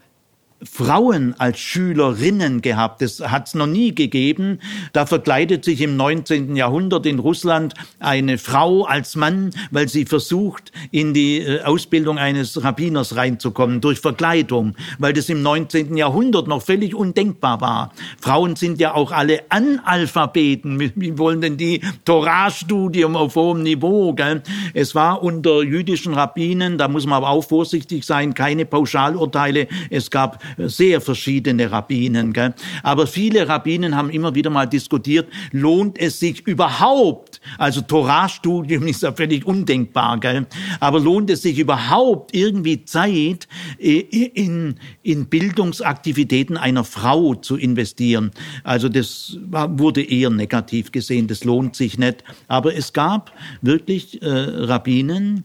Frauen 0.72 1.36
als 1.38 1.60
Schülerinnen 1.60 2.62
gehabt. 2.62 3.02
Das 3.02 3.20
hat 3.20 3.48
es 3.48 3.56
noch 3.56 3.68
nie 3.68 3.94
gegeben. 3.94 4.60
Da 4.94 5.06
verkleidet 5.06 5.64
sich 5.66 5.82
im 5.82 5.96
19. 5.96 6.56
Jahrhundert 6.56 7.06
in 7.06 7.20
Russland 7.20 7.74
eine 8.00 8.38
Frau 8.38 8.84
als 8.84 9.16
Mann, 9.16 9.52
weil 9.72 9.88
sie 9.88 10.06
versucht, 10.06 10.72
in 10.92 11.14
die 11.14 11.40
äh, 11.40 11.62
Ausbildung 11.64 12.18
eines 12.18 12.64
Rabbiners 12.64 13.16
reinzukommen, 13.16 13.82
durch 13.82 14.00
Verkleidung, 14.00 14.76
weil 15.00 15.14
das 15.14 15.30
im 15.30 15.42
19. 15.42 15.98
Jahrhundert 15.98 16.48
noch 16.48 16.62
völlig 16.62 16.96
undenkbar 16.96 17.62
war. 17.62 17.92
Frauen 18.20 18.56
sind 18.56 18.80
ja 18.80 18.94
auch 18.94 19.12
alle 19.12 19.44
Analphabeten. 19.50 20.80
Wie 20.96 21.18
wollen 21.18 21.42
denn 21.42 21.58
die 21.58 21.82
Torah-Studium 22.06 23.16
auf 23.16 23.36
hohem 23.36 23.64
Niveau? 23.64 24.14
Gell? 24.14 24.42
Es 24.74 24.96
war 24.96 25.24
unter 25.24 25.62
jüdischen 25.64 26.14
Rabbinen, 26.14 26.78
da 26.78 26.88
muss 26.88 27.06
man 27.06 27.18
aber 27.18 27.30
auch 27.30 27.44
vorsichtig 27.44 28.06
sein, 28.06 28.34
keine 28.34 28.66
Pauschalurteile. 28.66 29.68
Es 29.90 30.10
gab 30.10 30.42
sehr 30.58 31.02
verschiedene 31.02 31.72
Rabbinen. 31.72 32.34
Gell? 32.34 32.54
Aber 32.84 33.08
viele 33.08 33.48
Rabbinen 33.48 33.96
haben 33.96 34.10
immer 34.10 34.36
wieder 34.36 34.50
mal 34.50 34.66
diskutiert, 34.66 35.28
lohnt 35.52 35.98
es 35.98 36.20
sich 36.20 36.46
überhaupt, 36.48 37.42
also 37.58 37.82
Torahstudium 37.82 38.88
ist 38.88 39.04
ja 39.04 39.12
völlig 39.12 39.46
undenkbar, 39.46 40.20
gell? 40.20 40.46
aber 40.80 41.00
lohnt 41.00 41.30
es 41.30 41.42
sich 41.42 41.60
überhaupt 41.60 42.36
irgendwie 42.36 42.86
Zeit 42.86 43.48
in, 43.78 44.76
in 45.04 45.26
Bildungsaktivitäten 45.26 46.58
einer 46.58 46.84
Frau 46.84 47.36
zu 47.36 47.58
investieren? 47.58 48.32
Also 48.64 48.90
das 48.90 49.38
wurde 49.42 50.04
eher 50.04 50.30
negativ 50.30 50.92
gesehen, 50.92 51.28
das 51.28 51.44
lohnt 51.44 51.76
sich 51.76 51.98
nicht. 51.98 52.24
Aber 52.48 52.76
es 52.76 52.94
gab 52.94 53.32
wirklich 53.62 54.22
äh, 54.22 54.28
Rabbinen, 54.28 55.44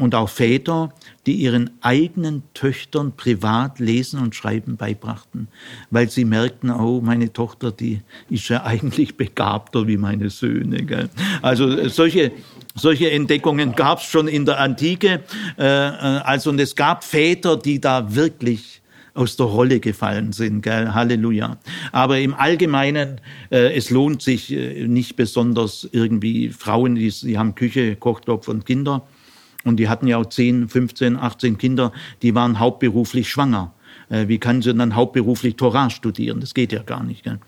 und 0.00 0.14
auch 0.14 0.30
Väter, 0.30 0.92
die 1.26 1.34
ihren 1.34 1.70
eigenen 1.82 2.42
Töchtern 2.54 3.12
privat 3.16 3.78
Lesen 3.78 4.20
und 4.20 4.34
Schreiben 4.34 4.76
beibrachten, 4.76 5.48
weil 5.90 6.08
sie 6.08 6.24
merkten, 6.24 6.70
oh, 6.70 7.00
meine 7.02 7.32
Tochter, 7.32 7.70
die 7.70 8.00
ist 8.30 8.48
ja 8.48 8.64
eigentlich 8.64 9.16
begabter 9.16 9.86
wie 9.86 9.98
meine 9.98 10.30
Söhne. 10.30 10.84
Gell? 10.84 11.10
Also 11.42 11.88
solche, 11.88 12.32
solche 12.74 13.10
Entdeckungen 13.10 13.74
gab 13.74 13.98
es 13.98 14.06
schon 14.06 14.26
in 14.26 14.46
der 14.46 14.58
Antike. 14.58 15.22
Äh, 15.58 15.64
äh, 15.64 15.90
also 16.24 16.50
und 16.50 16.58
es 16.58 16.74
gab 16.74 17.04
Väter, 17.04 17.58
die 17.58 17.80
da 17.80 18.14
wirklich 18.14 18.80
aus 19.12 19.36
der 19.36 19.46
Rolle 19.46 19.80
gefallen 19.80 20.32
sind. 20.32 20.62
Gell? 20.62 20.94
Halleluja. 20.94 21.58
Aber 21.92 22.18
im 22.18 22.32
Allgemeinen, 22.32 23.20
äh, 23.50 23.76
es 23.76 23.90
lohnt 23.90 24.22
sich 24.22 24.50
äh, 24.50 24.86
nicht 24.86 25.16
besonders 25.16 25.86
irgendwie 25.92 26.48
Frauen, 26.48 26.94
die, 26.94 27.10
die 27.10 27.36
haben 27.36 27.54
Küche, 27.54 27.96
Kochtopf 27.96 28.48
und 28.48 28.64
Kinder 28.64 29.06
Und 29.64 29.76
die 29.76 29.88
hatten 29.88 30.06
ja 30.06 30.18
auch 30.18 30.26
10, 30.26 30.68
15, 30.68 31.16
18 31.16 31.58
Kinder, 31.58 31.92
die 32.22 32.34
waren 32.34 32.58
hauptberuflich 32.58 33.28
schwanger. 33.28 33.74
Äh, 34.08 34.28
wie 34.28 34.38
kann 34.38 34.62
sie 34.62 34.74
dann 34.74 34.94
hauptberuflich 34.94 35.56
Torah 35.56 35.90
studieren? 35.90 36.40
Das 36.40 36.54
geht 36.54 36.72
ja 36.72 36.82
gar 36.82 37.02
nicht. 37.02 37.24
Gell? 37.24 37.38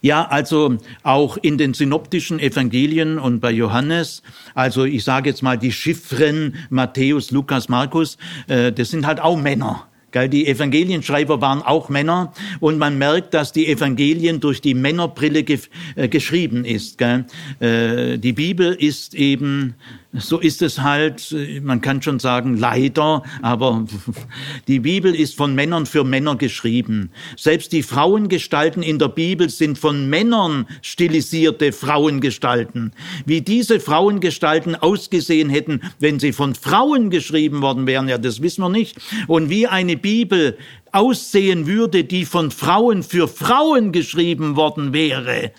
Ja, 0.00 0.26
also 0.26 0.78
auch 1.02 1.36
in 1.36 1.58
den 1.58 1.74
synoptischen 1.74 2.38
Evangelien 2.40 3.18
und 3.18 3.40
bei 3.40 3.50
Johannes, 3.50 4.22
also 4.54 4.84
ich 4.84 5.04
sage 5.04 5.30
jetzt 5.30 5.42
mal 5.42 5.58
die 5.58 5.72
Chiffren 5.72 6.54
Matthäus, 6.70 7.30
Lukas, 7.30 7.68
Markus, 7.68 8.16
äh, 8.48 8.72
das 8.72 8.90
sind 8.90 9.06
halt 9.06 9.20
auch 9.20 9.36
Männer. 9.36 9.86
Die 10.14 10.46
Evangelienschreiber 10.46 11.40
waren 11.40 11.62
auch 11.62 11.88
Männer 11.88 12.32
und 12.58 12.78
man 12.78 12.98
merkt, 12.98 13.34
dass 13.34 13.52
die 13.52 13.66
Evangelien 13.66 14.40
durch 14.40 14.60
die 14.60 14.74
Männerbrille 14.74 15.42
ge 15.42 15.60
äh, 15.96 16.08
geschrieben 16.08 16.64
ist. 16.64 17.00
Äh, 17.00 18.18
die 18.18 18.32
Bibel 18.32 18.72
ist 18.72 19.14
eben 19.14 19.74
so 20.12 20.40
ist 20.40 20.60
es 20.60 20.80
halt, 20.80 21.34
man 21.62 21.80
kann 21.80 22.02
schon 22.02 22.18
sagen, 22.18 22.56
leider, 22.56 23.22
aber 23.42 23.86
die 24.68 24.80
Bibel 24.80 25.14
ist 25.14 25.36
von 25.36 25.54
Männern 25.54 25.86
für 25.86 26.02
Männer 26.02 26.34
geschrieben. 26.34 27.10
Selbst 27.36 27.70
die 27.70 27.84
Frauengestalten 27.84 28.82
in 28.82 28.98
der 28.98 29.08
Bibel 29.08 29.48
sind 29.50 29.78
von 29.78 30.08
Männern 30.10 30.66
stilisierte 30.82 31.70
Frauengestalten. 31.70 32.92
Wie 33.24 33.40
diese 33.40 33.78
Frauengestalten 33.78 34.74
ausgesehen 34.74 35.48
hätten, 35.48 35.80
wenn 36.00 36.18
sie 36.18 36.32
von 36.32 36.56
Frauen 36.56 37.10
geschrieben 37.10 37.62
worden 37.62 37.86
wären, 37.86 38.08
ja, 38.08 38.18
das 38.18 38.42
wissen 38.42 38.62
wir 38.62 38.68
nicht. 38.68 38.96
Und 39.28 39.48
wie 39.48 39.68
eine 39.68 39.96
Bibel 40.00 40.58
aussehen 40.92 41.66
würde, 41.66 42.04
die 42.04 42.24
von 42.24 42.50
Frauen 42.50 43.02
für 43.02 43.28
Frauen 43.28 43.92
geschrieben 43.92 44.56
worden 44.56 44.92
wäre, 44.92 45.52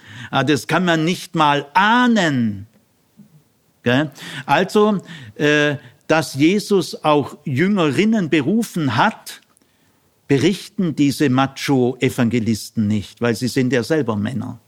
das 0.45 0.67
kann 0.67 0.86
man 0.86 1.06
nicht 1.06 1.36
mal 1.36 1.67
ahnen. 1.73 2.67
Also, 4.45 4.99
äh, 5.36 5.75
dass 6.08 6.36
Jesus 6.36 7.04
auch 7.04 7.38
Jüngerinnen 7.45 8.30
berufen 8.30 8.97
hat, 8.97 9.41
berichten 10.27 10.95
diese 10.95 11.30
Macho-Evangelisten 11.30 12.88
nicht, 12.88 13.21
weil 13.21 13.36
sie 13.36 13.47
sind 13.47 13.73
ja 13.73 13.84
selber 13.84 14.15
Männer. 14.15 14.60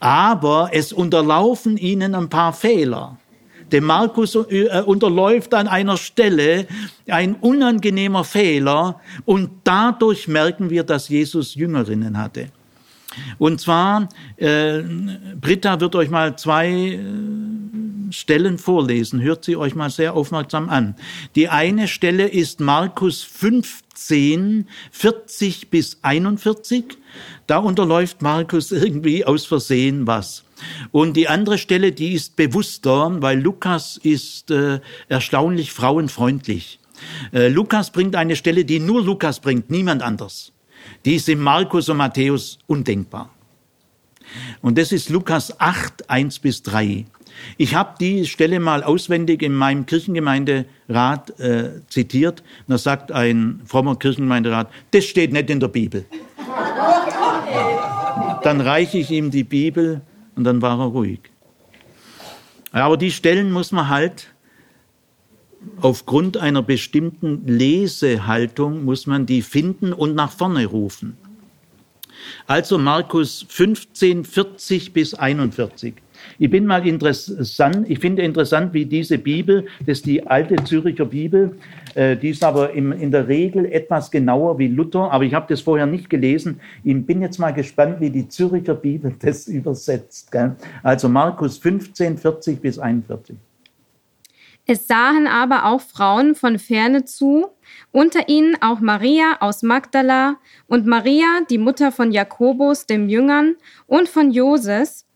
Aber 0.00 0.70
es 0.72 0.92
unterlaufen 0.92 1.76
ihnen 1.76 2.14
ein 2.14 2.28
paar 2.28 2.52
Fehler. 2.52 3.18
Dem 3.72 3.84
Markus 3.84 4.34
äh, 4.34 4.82
unterläuft 4.84 5.54
an 5.54 5.68
einer 5.68 5.96
Stelle 5.96 6.66
ein 7.06 7.34
unangenehmer 7.34 8.24
Fehler 8.24 9.00
und 9.24 9.50
dadurch 9.64 10.28
merken 10.28 10.70
wir, 10.70 10.84
dass 10.84 11.08
Jesus 11.08 11.54
Jüngerinnen 11.54 12.18
hatte. 12.18 12.50
Und 13.38 13.60
zwar, 13.60 14.08
äh, 14.36 14.82
Britta 15.40 15.80
wird 15.80 15.96
euch 15.96 16.10
mal 16.10 16.36
zwei 16.36 16.68
äh, 16.68 18.12
Stellen 18.12 18.58
vorlesen. 18.58 19.20
Hört 19.20 19.44
sie 19.44 19.56
euch 19.56 19.74
mal 19.74 19.90
sehr 19.90 20.14
aufmerksam 20.14 20.68
an. 20.68 20.94
Die 21.34 21.48
eine 21.48 21.88
Stelle 21.88 22.28
ist 22.28 22.60
Markus 22.60 23.22
15, 23.22 24.68
40 24.90 25.70
bis 25.70 25.98
41. 26.02 26.98
Da 27.46 27.58
unterläuft 27.58 28.22
Markus 28.22 28.72
irgendwie 28.72 29.24
aus 29.24 29.46
Versehen 29.46 30.06
was. 30.06 30.44
Und 30.90 31.16
die 31.16 31.28
andere 31.28 31.58
Stelle, 31.58 31.92
die 31.92 32.12
ist 32.12 32.36
bewusster, 32.36 33.16
weil 33.20 33.40
Lukas 33.40 33.98
ist 34.02 34.50
äh, 34.50 34.80
erstaunlich 35.08 35.72
frauenfreundlich. 35.72 36.80
Äh, 37.32 37.48
Lukas 37.48 37.90
bringt 37.90 38.16
eine 38.16 38.36
Stelle, 38.36 38.64
die 38.64 38.80
nur 38.80 39.02
Lukas 39.02 39.40
bringt, 39.40 39.70
niemand 39.70 40.02
anders. 40.02 40.52
Die 41.04 41.16
ist 41.16 41.28
im 41.28 41.40
Markus 41.40 41.88
und 41.88 41.98
Matthäus 41.98 42.58
undenkbar. 42.66 43.30
Und 44.60 44.78
das 44.78 44.92
ist 44.92 45.08
Lukas 45.08 45.58
8, 45.60 46.10
1 46.10 46.38
bis 46.40 46.62
3. 46.62 47.06
Ich 47.56 47.74
habe 47.74 47.94
die 48.00 48.26
Stelle 48.26 48.60
mal 48.60 48.82
auswendig 48.82 49.42
in 49.42 49.54
meinem 49.54 49.86
Kirchengemeinderat 49.86 51.38
äh, 51.38 51.80
zitiert. 51.88 52.42
Da 52.66 52.78
sagt 52.78 53.12
ein 53.12 53.60
frommer 53.64 53.96
Kirchengemeinderat, 53.96 54.68
das 54.90 55.04
steht 55.04 55.32
nicht 55.32 55.50
in 55.50 55.60
der 55.60 55.68
Bibel. 55.68 56.04
Dann 58.42 58.60
reiche 58.60 58.98
ich 58.98 59.10
ihm 59.10 59.30
die 59.30 59.44
Bibel 59.44 60.00
und 60.38 60.44
dann 60.44 60.62
war 60.62 60.78
er 60.78 60.86
ruhig. 60.86 61.20
Aber 62.70 62.96
die 62.96 63.10
Stellen 63.10 63.50
muss 63.50 63.72
man 63.72 63.88
halt 63.88 64.32
aufgrund 65.80 66.36
einer 66.36 66.62
bestimmten 66.62 67.44
Lesehaltung 67.46 68.84
muss 68.84 69.08
man 69.08 69.26
die 69.26 69.42
finden 69.42 69.92
und 69.92 70.14
nach 70.14 70.30
vorne 70.30 70.64
rufen. 70.66 71.16
Also 72.46 72.78
Markus 72.78 73.44
15, 73.48 74.24
40 74.24 74.92
bis 74.92 75.14
41. 75.14 75.94
Ich 76.38 76.50
bin 76.50 76.66
mal 76.66 76.86
interessant, 76.86 77.88
ich 77.88 77.98
finde 77.98 78.22
interessant, 78.22 78.72
wie 78.72 78.84
diese 78.84 79.18
Bibel, 79.18 79.66
das 79.80 79.98
ist 79.98 80.06
die 80.06 80.26
alte 80.26 80.56
Züricher 80.64 81.04
Bibel, 81.04 81.56
äh, 81.94 82.16
die 82.16 82.30
ist 82.30 82.44
aber 82.44 82.72
in 82.72 83.10
der 83.10 83.28
Regel 83.28 83.66
etwas 83.66 84.10
genauer 84.10 84.58
wie 84.58 84.68
Luther, 84.68 85.10
aber 85.10 85.24
ich 85.24 85.34
habe 85.34 85.46
das 85.48 85.60
vorher 85.60 85.86
nicht 85.86 86.10
gelesen. 86.10 86.60
Ich 86.84 87.04
bin 87.04 87.22
jetzt 87.22 87.38
mal 87.38 87.52
gespannt, 87.52 88.00
wie 88.00 88.10
die 88.10 88.28
Züricher 88.28 88.74
Bibel 88.74 89.14
das 89.20 89.48
übersetzt. 89.48 90.30
Also 90.82 91.08
Markus 91.08 91.58
15, 91.58 92.18
40 92.18 92.60
bis 92.60 92.78
41. 92.78 93.36
Es 94.70 94.86
sahen 94.86 95.26
aber 95.26 95.64
auch 95.64 95.80
Frauen 95.80 96.34
von 96.34 96.58
ferne 96.58 97.06
zu, 97.06 97.46
unter 97.90 98.28
ihnen 98.28 98.54
auch 98.60 98.80
Maria 98.80 99.38
aus 99.40 99.62
Magdala 99.62 100.36
und 100.66 100.86
Maria, 100.86 101.24
die 101.48 101.56
Mutter 101.56 101.90
von 101.90 102.12
Jakobus, 102.12 102.84
dem 102.84 103.08
Jüngern, 103.08 103.56
und 103.86 104.10
von 104.10 104.30
Joses, 104.30 105.06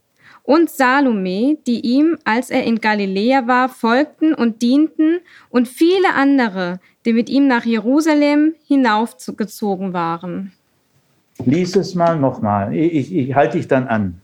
und 0.45 0.71
Salome, 0.71 1.59
die 1.67 1.81
ihm, 1.81 2.19
als 2.25 2.51
er 2.51 2.65
in 2.65 2.81
Galiläa 2.81 3.47
war, 3.47 3.69
folgten 3.69 4.35
und 4.35 4.63
dienten, 4.63 5.21
und 5.51 5.69
viele 5.69 6.15
andere, 6.15 6.81
die 7.05 7.13
mit 7.13 7.29
ihm 7.29 7.47
nach 7.47 7.65
Jerusalem 7.65 8.55
hinaufgezogen 8.67 9.93
waren. 9.93 10.53
Lies 11.45 11.77
es 11.77 11.95
mal 11.95 12.19
nochmal. 12.19 12.75
Ich, 12.75 12.93
ich, 12.93 13.15
ich 13.15 13.35
halte 13.35 13.57
dich 13.57 13.69
dann 13.69 13.87
an. 13.87 14.21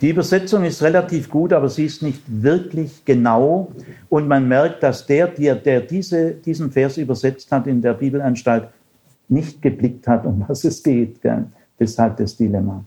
Die 0.00 0.10
Übersetzung 0.10 0.64
ist 0.64 0.82
relativ 0.82 1.30
gut, 1.30 1.52
aber 1.52 1.68
sie 1.68 1.86
ist 1.86 2.02
nicht 2.02 2.22
wirklich 2.26 3.04
genau. 3.04 3.70
Und 4.08 4.26
man 4.26 4.48
merkt, 4.48 4.82
dass 4.82 5.06
der, 5.06 5.28
der, 5.28 5.54
der 5.54 5.80
diese, 5.80 6.32
diesen 6.32 6.72
Vers 6.72 6.96
übersetzt 6.96 7.52
hat 7.52 7.68
in 7.68 7.80
der 7.80 7.94
Bibelanstalt, 7.94 8.68
nicht 9.28 9.62
geblickt 9.62 10.08
hat, 10.08 10.26
um 10.26 10.44
was 10.48 10.64
es 10.64 10.82
geht. 10.82 11.22
Gell? 11.22 11.46
Deshalb 11.78 12.16
das 12.16 12.36
Dilemma. 12.36 12.84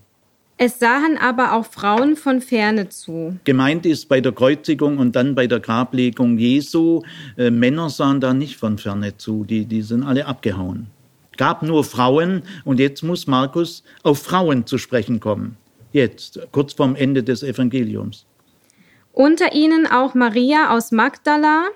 Es 0.57 0.79
sahen 0.79 1.17
aber 1.17 1.53
auch 1.53 1.65
Frauen 1.65 2.15
von 2.15 2.39
ferne 2.39 2.87
zu. 2.89 3.37
Gemeint 3.43 3.85
ist 3.85 4.07
bei 4.07 4.21
der 4.21 4.31
Kreuzigung 4.31 4.99
und 4.99 5.15
dann 5.15 5.35
bei 5.35 5.47
der 5.47 5.59
Grablegung 5.59 6.37
Jesu, 6.37 7.01
äh, 7.37 7.49
Männer 7.51 7.89
sahen 7.89 8.21
da 8.21 8.33
nicht 8.33 8.55
von 8.55 8.77
ferne 8.77 9.17
zu, 9.17 9.43
die, 9.43 9.65
die 9.65 9.81
sind 9.81 10.03
alle 10.03 10.25
abgehauen. 10.25 10.87
Gab 11.37 11.63
nur 11.63 11.83
Frauen 11.83 12.43
und 12.63 12.79
jetzt 12.79 13.03
muss 13.03 13.27
Markus 13.27 13.83
auf 14.03 14.19
Frauen 14.23 14.65
zu 14.65 14.77
sprechen 14.77 15.19
kommen 15.19 15.57
jetzt, 15.95 16.39
kurz 16.51 16.73
vorm 16.73 16.95
Ende 16.95 17.23
des 17.23 17.41
Evangeliums. 17.41 18.27
Unter 19.13 19.53
ihnen 19.53 19.87
auch 19.87 20.13
Maria 20.13 20.75
aus 20.75 20.91
Magdala 20.91 21.69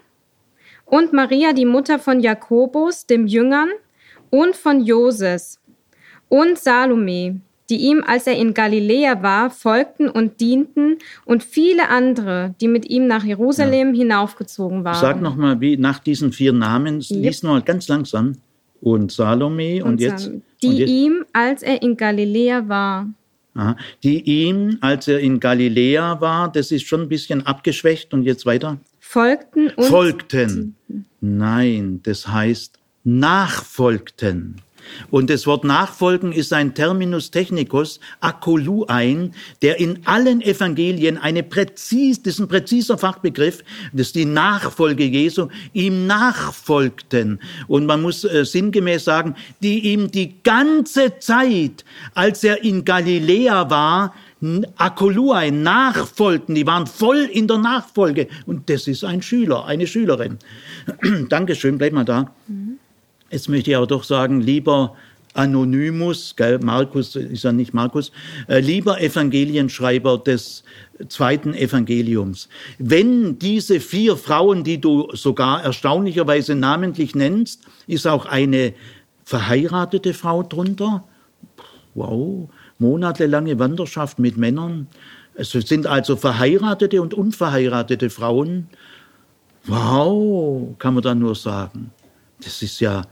und 0.85 1.13
Maria, 1.13 1.53
die 1.53 1.65
Mutter 1.65 1.97
von 1.99 2.19
Jakobus, 2.19 3.05
dem 3.05 3.25
Jüngern, 3.25 3.69
und 4.29 4.55
von 4.55 4.81
Joses 4.81 5.59
und 6.27 6.59
Salome, 6.59 7.39
die 7.69 7.77
ihm, 7.77 8.03
als 8.05 8.27
er 8.27 8.38
in 8.38 8.53
Galiläa 8.53 9.21
war, 9.21 9.49
folgten 9.49 10.10
und 10.10 10.39
dienten, 10.41 10.97
und 11.25 11.43
viele 11.43 11.89
andere, 11.89 12.55
die 12.62 12.67
mit 12.67 12.89
ihm 12.89 13.08
nach 13.08 13.23
Jerusalem 13.23 13.93
ja. 13.93 14.01
hinaufgezogen 14.01 14.84
waren. 14.84 14.99
Sag 14.99 15.21
nochmal, 15.21 15.60
wie 15.62 15.77
nach 15.77 15.99
diesen 15.99 16.32
vier 16.32 16.53
Namen, 16.53 16.95
yep. 16.95 17.23
lies 17.23 17.43
nochmal 17.43 17.62
ganz 17.62 17.88
langsam. 17.88 18.34
Und 18.82 19.12
Salome 19.12 19.84
und, 19.84 19.91
und 19.91 20.01
jetzt. 20.01 20.32
Die 20.63 20.67
und 20.67 20.77
jetzt, 20.77 20.89
ihm, 20.89 21.25
als 21.34 21.63
er 21.63 21.82
in 21.82 21.97
Galiläa 21.97 22.67
war 22.67 23.08
die 24.03 24.21
ihm, 24.21 24.77
als 24.82 25.08
er 25.08 25.19
in 25.19 25.39
Galiläa 25.39 26.21
war, 26.21 26.51
das 26.51 26.71
ist 26.71 26.88
schon 26.88 27.01
ein 27.01 27.10
bisschen 27.10 27.45
abgeschwächt 27.45 28.13
und 28.13 28.23
jetzt 28.23 28.45
weiter. 28.45 28.77
Folgten 28.99 29.69
und 29.69 29.86
folgten. 29.86 30.75
Nein, 31.19 31.99
das 32.03 32.27
heißt 32.27 32.79
nachfolgten. 33.03 34.62
Und 35.10 35.30
das 35.30 35.47
Wort 35.47 35.63
nachfolgen 35.63 36.32
ist 36.32 36.54
ein 36.54 36.73
Terminus 36.73 37.32
technicus, 37.32 37.99
akoluein, 38.19 39.34
der 39.62 39.80
in 39.80 40.06
allen 40.06 40.41
Evangelien 40.41 41.17
eine 41.17 41.43
präzis, 41.43 42.21
das 42.21 42.36
ist 42.36 42.39
ein 42.39 42.47
präziser 42.47 42.97
Fachbegriff, 42.97 43.63
das 43.93 44.08
ist 44.08 44.15
die 44.15 44.25
Nachfolge 44.25 45.06
Jesu, 45.06 45.47
ihm 45.73 46.08
nachfolgten. 46.08 47.39
Und 47.67 47.86
man 47.86 48.02
muss 48.02 48.23
äh, 48.23 48.45
sinngemäß 48.45 49.06
sagen, 49.06 49.36
die 49.62 49.91
ihm 49.91 50.12
die 50.12 50.41
ganze 50.43 51.19
Zeit, 51.19 51.86
als 52.13 52.43
er 52.43 52.63
in 52.63 52.86
Galiläa 52.86 53.69
war, 53.69 54.13
Akoluai 54.78 55.49
nachfolgten, 55.49 56.56
die 56.56 56.65
waren 56.65 56.88
voll 56.88 57.30
in 57.32 57.47
der 57.47 57.58
Nachfolge. 57.58 58.28
Und 58.45 58.69
das 58.69 58.88
ist 58.88 59.04
ein 59.04 59.21
Schüler, 59.21 59.65
eine 59.65 59.86
Schülerin. 59.86 60.39
Dankeschön, 61.30 61.78
bleib 61.78 61.91
mal 61.91 62.06
da. 62.06 62.32
Mhm. 62.47 62.80
Jetzt 63.31 63.49
möchte 63.49 63.71
ich 63.71 63.77
aber 63.77 63.87
doch 63.87 64.03
sagen, 64.03 64.41
lieber 64.41 64.95
Anonymus, 65.33 66.35
gell, 66.35 66.59
Markus 66.59 67.15
ist 67.15 67.43
ja 67.43 67.51
nicht 67.51 67.73
Markus, 67.73 68.11
äh, 68.47 68.59
lieber 68.59 68.99
Evangelienschreiber 68.99 70.17
des 70.17 70.63
zweiten 71.07 71.53
Evangeliums. 71.53 72.49
Wenn 72.79 73.37
diese 73.37 73.79
vier 73.79 74.17
Frauen, 74.17 74.63
die 74.63 74.81
du 74.81 75.09
sogar 75.13 75.63
erstaunlicherweise 75.63 76.55
namentlich 76.55 77.15
nennst, 77.15 77.63
ist 77.87 78.07
auch 78.07 78.25
eine 78.25 78.73
verheiratete 79.23 80.13
Frau 80.13 80.41
drunter. 80.43 81.03
Wow, 81.93 82.49
monatelange 82.79 83.59
Wanderschaft 83.59 84.19
mit 84.19 84.37
Männern. 84.37 84.87
Es 85.35 85.51
sind 85.51 85.85
also 85.85 86.15
verheiratete 86.15 87.01
und 87.01 87.13
unverheiratete 87.13 88.09
Frauen. 88.09 88.67
Wow, 89.65 90.75
kann 90.79 90.95
man 90.95 91.03
da 91.03 91.15
nur 91.15 91.35
sagen. 91.35 91.91
Das 92.43 92.61
ist 92.61 92.79
ja, 92.79 93.03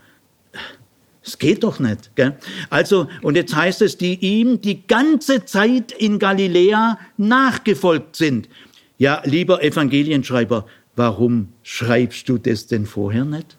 es 1.27 1.37
geht 1.37 1.63
doch 1.63 1.79
nicht. 1.79 2.15
Gell? 2.15 2.37
Also, 2.69 3.07
und 3.21 3.35
jetzt 3.35 3.53
heißt 3.53 3.81
es, 3.81 3.97
die 3.97 4.15
ihm 4.15 4.61
die 4.61 4.87
ganze 4.87 5.43
Zeit 5.43 5.91
in 5.91 6.19
Galiläa 6.19 6.97
nachgefolgt 7.17 8.15
sind. 8.15 8.47
Ja, 8.97 9.21
lieber 9.25 9.61
Evangelienschreiber, 9.61 10.65
warum 10.95 11.49
schreibst 11.63 12.29
du 12.29 12.37
das 12.37 12.67
denn 12.67 12.85
vorher 12.85 13.25
nicht? 13.25 13.57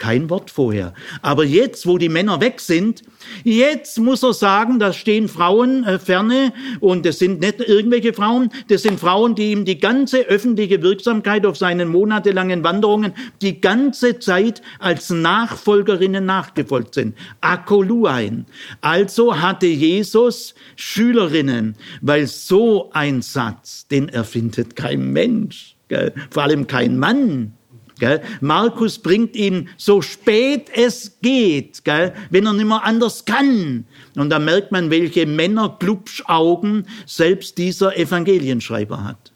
Kein 0.00 0.30
Wort 0.30 0.50
vorher. 0.50 0.94
Aber 1.20 1.44
jetzt, 1.44 1.86
wo 1.86 1.98
die 1.98 2.08
Männer 2.08 2.40
weg 2.40 2.60
sind, 2.60 3.02
jetzt 3.44 3.98
muss 3.98 4.22
er 4.22 4.32
sagen, 4.32 4.78
da 4.78 4.94
stehen 4.94 5.28
Frauen 5.28 5.84
äh, 5.84 5.98
ferne 5.98 6.54
und 6.80 7.04
das 7.04 7.18
sind 7.18 7.40
nicht 7.40 7.60
irgendwelche 7.60 8.14
Frauen, 8.14 8.48
das 8.68 8.82
sind 8.82 8.98
Frauen, 8.98 9.34
die 9.34 9.52
ihm 9.52 9.66
die 9.66 9.78
ganze 9.78 10.20
öffentliche 10.20 10.82
Wirksamkeit 10.82 11.44
auf 11.44 11.58
seinen 11.58 11.88
monatelangen 11.88 12.64
Wanderungen 12.64 13.12
die 13.42 13.60
ganze 13.60 14.18
Zeit 14.18 14.62
als 14.78 15.10
Nachfolgerinnen 15.10 16.24
nachgefolgt 16.24 16.94
sind. 16.94 17.14
Akoluain. 17.42 18.46
Also 18.80 19.38
hatte 19.38 19.66
Jesus 19.66 20.54
Schülerinnen, 20.76 21.76
weil 22.00 22.26
so 22.26 22.90
ein 22.94 23.20
Satz, 23.20 23.86
den 23.86 24.08
erfindet 24.08 24.76
kein 24.76 25.12
Mensch, 25.12 25.76
gell? 25.88 26.14
vor 26.30 26.44
allem 26.44 26.66
kein 26.66 26.98
Mann. 26.98 27.52
Gell? 28.00 28.20
Markus 28.40 28.98
bringt 28.98 29.36
ihn 29.36 29.68
so 29.76 30.02
spät 30.02 30.70
es 30.74 31.18
geht, 31.22 31.84
gell? 31.84 32.12
wenn 32.30 32.46
er 32.46 32.54
nicht 32.54 32.66
mehr 32.66 32.82
anders 32.82 33.24
kann. 33.24 33.84
Und 34.16 34.30
da 34.30 34.38
merkt 34.38 34.72
man, 34.72 34.90
welche 34.90 35.26
Männerglubschaugen 35.26 36.86
selbst 37.06 37.58
dieser 37.58 37.96
Evangelienschreiber 37.96 39.04
hat. 39.04 39.32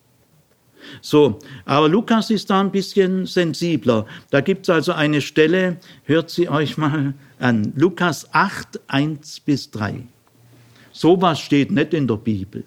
So, 1.01 1.39
aber 1.65 1.89
Lukas 1.89 2.31
ist 2.31 2.51
da 2.51 2.61
ein 2.61 2.71
bisschen 2.71 3.27
sensibler. 3.27 4.07
Da 4.31 4.41
gibt 4.41 4.69
es 4.69 4.71
also 4.71 4.93
eine 4.93 5.21
Stelle, 5.21 5.79
hört 6.05 6.31
sie 6.31 6.49
euch 6.49 6.77
mal 6.77 7.15
an. 7.39 7.73
Lukas 7.77 8.33
8, 8.33 8.81
1 8.87 9.41
bis 9.41 9.71
3. 9.71 10.03
Sowas 10.93 11.41
steht 11.41 11.71
nicht 11.71 11.93
in 11.93 12.07
der 12.07 12.17
Bibel. 12.17 12.65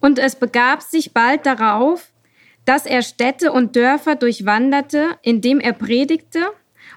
Und 0.00 0.18
es 0.18 0.36
begab 0.36 0.82
sich 0.82 1.12
bald 1.12 1.46
darauf, 1.46 2.11
dass 2.64 2.86
er 2.86 3.02
Städte 3.02 3.52
und 3.52 3.76
Dörfer 3.76 4.14
durchwanderte, 4.14 5.16
indem 5.22 5.60
er 5.60 5.72
predigte 5.72 6.40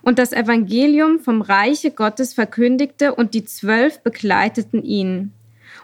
und 0.01 0.19
das 0.19 0.33
Evangelium 0.33 1.19
vom 1.19 1.41
Reiche 1.41 1.91
Gottes 1.91 2.33
verkündigte 2.33 3.15
und 3.15 3.33
die 3.33 3.45
Zwölf 3.45 4.01
begleiteten 4.01 4.83
ihn. 4.83 5.33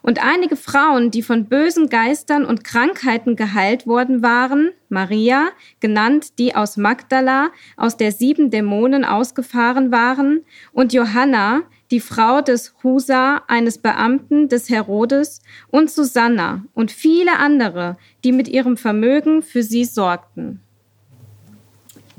Und 0.04 0.24
einige 0.24 0.56
Frauen, 0.56 1.12
die 1.12 1.22
von 1.22 1.46
bösen 1.46 1.90
Geistern 1.90 2.44
und 2.44 2.64
Krankheiten 2.64 3.36
geheilt 3.36 3.86
worden 3.86 4.24
waren, 4.24 4.72
Maria, 4.90 5.50
genannt 5.80 6.40
die 6.40 6.56
aus 6.56 6.76
Magdala, 6.76 7.52
aus 7.78 7.98
der 7.98 8.12
sieben 8.12 8.50
Dämonen 8.50 9.06
ausgefahren 9.06 9.92
waren, 9.92 10.44
und 10.72 10.94
Johanna, 10.94 11.62
die 11.92 12.00
Frau 12.00 12.42
des 12.42 12.74
Husa, 12.84 13.44
eines 13.48 13.78
Beamten 13.78 14.48
des 14.50 14.70
Herodes, 14.70 15.42
und 15.70 15.92
Susanna 15.92 16.64
und 16.74 16.92
viele 16.92 17.38
andere, 17.38 17.98
die 18.24 18.32
mit 18.32 18.48
ihrem 18.48 18.78
Vermögen 18.78 19.44
für 19.44 19.62
sie 19.62 19.86
sorgten. 19.86 20.62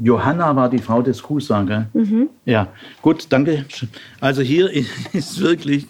Johanna 0.03 0.57
war 0.57 0.69
die 0.69 0.79
Frau 0.79 1.01
des 1.01 1.29
Husa, 1.29 1.63
gell? 1.63 1.87
Mhm. 1.93 2.29
Ja, 2.45 2.67
gut, 3.03 3.27
danke. 3.29 3.65
Also 4.21 4.43
hier 4.43 4.69
ist 5.13 5.41
wirklich 5.41 5.87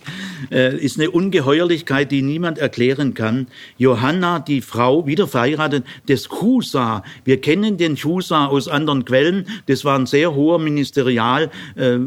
äh, 0.51 0.77
ist 0.77 0.98
eine 0.98 1.11
Ungeheuerlichkeit, 1.11 2.11
die 2.11 2.20
niemand 2.20 2.59
erklären 2.59 3.14
kann. 3.14 3.46
Johanna, 3.79 4.38
die 4.38 4.61
Frau, 4.61 5.07
wieder 5.07 5.27
verheiratet, 5.29 5.85
des 6.09 6.29
Husa. 6.31 7.03
Wir 7.25 7.40
kennen 7.40 7.79
den 7.79 7.96
Husa 7.96 8.46
aus 8.46 8.68
anderen 8.68 9.05
Quellen. 9.05 9.46
Das 9.66 9.85
war 9.85 9.98
ein 9.98 10.07
sehr 10.07 10.35
hoher 10.35 10.59
Ministerial, 10.59 11.51
äh, 11.77 11.98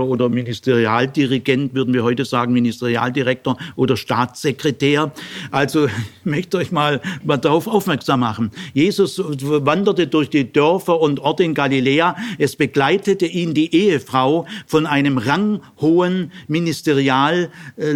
oder 0.00 0.28
Ministerialdirigent, 0.28 1.74
würden 1.74 1.94
wir 1.94 2.02
heute 2.02 2.24
sagen, 2.24 2.52
Ministerialdirektor 2.52 3.56
oder 3.76 3.96
Staatssekretär. 3.96 5.12
Also 5.50 5.86
ich 5.86 5.92
möchte 6.24 6.56
euch 6.56 6.72
mal, 6.72 7.00
mal 7.24 7.36
darauf 7.36 7.68
aufmerksam 7.68 8.20
machen. 8.20 8.50
Jesus 8.74 9.20
wanderte 9.20 10.06
durch 10.06 10.30
die 10.30 10.39
Dörfer 10.44 11.00
und 11.00 11.20
Orte 11.20 11.44
in 11.44 11.54
Galiläa. 11.54 12.16
Es 12.38 12.56
begleitete 12.56 13.26
ihn 13.26 13.54
die 13.54 13.74
Ehefrau 13.74 14.46
von 14.66 14.86
einem 14.86 15.18
ranghohen 15.18 16.32
Ministerial 16.48 16.80
ministerial 16.80 17.50
äh, 17.76 17.92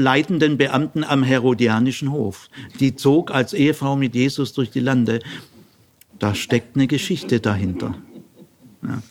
Beamten 0.57 1.05
am 1.05 1.23
Herodianischen 1.23 2.13
Hof. 2.13 2.49
Die 2.81 2.95
zog 2.97 3.31
als 3.31 3.53
Ehefrau 3.53 3.97
mit 3.97 4.15
Jesus 4.15 4.53
durch 4.53 4.71
die 4.71 4.81
Lande. 4.81 5.21
Da 6.19 6.35
steckt 6.35 6.77
eine 6.77 6.87
Geschichte 6.87 7.41
dahinter. 7.41 7.95
Ja. 8.87 9.03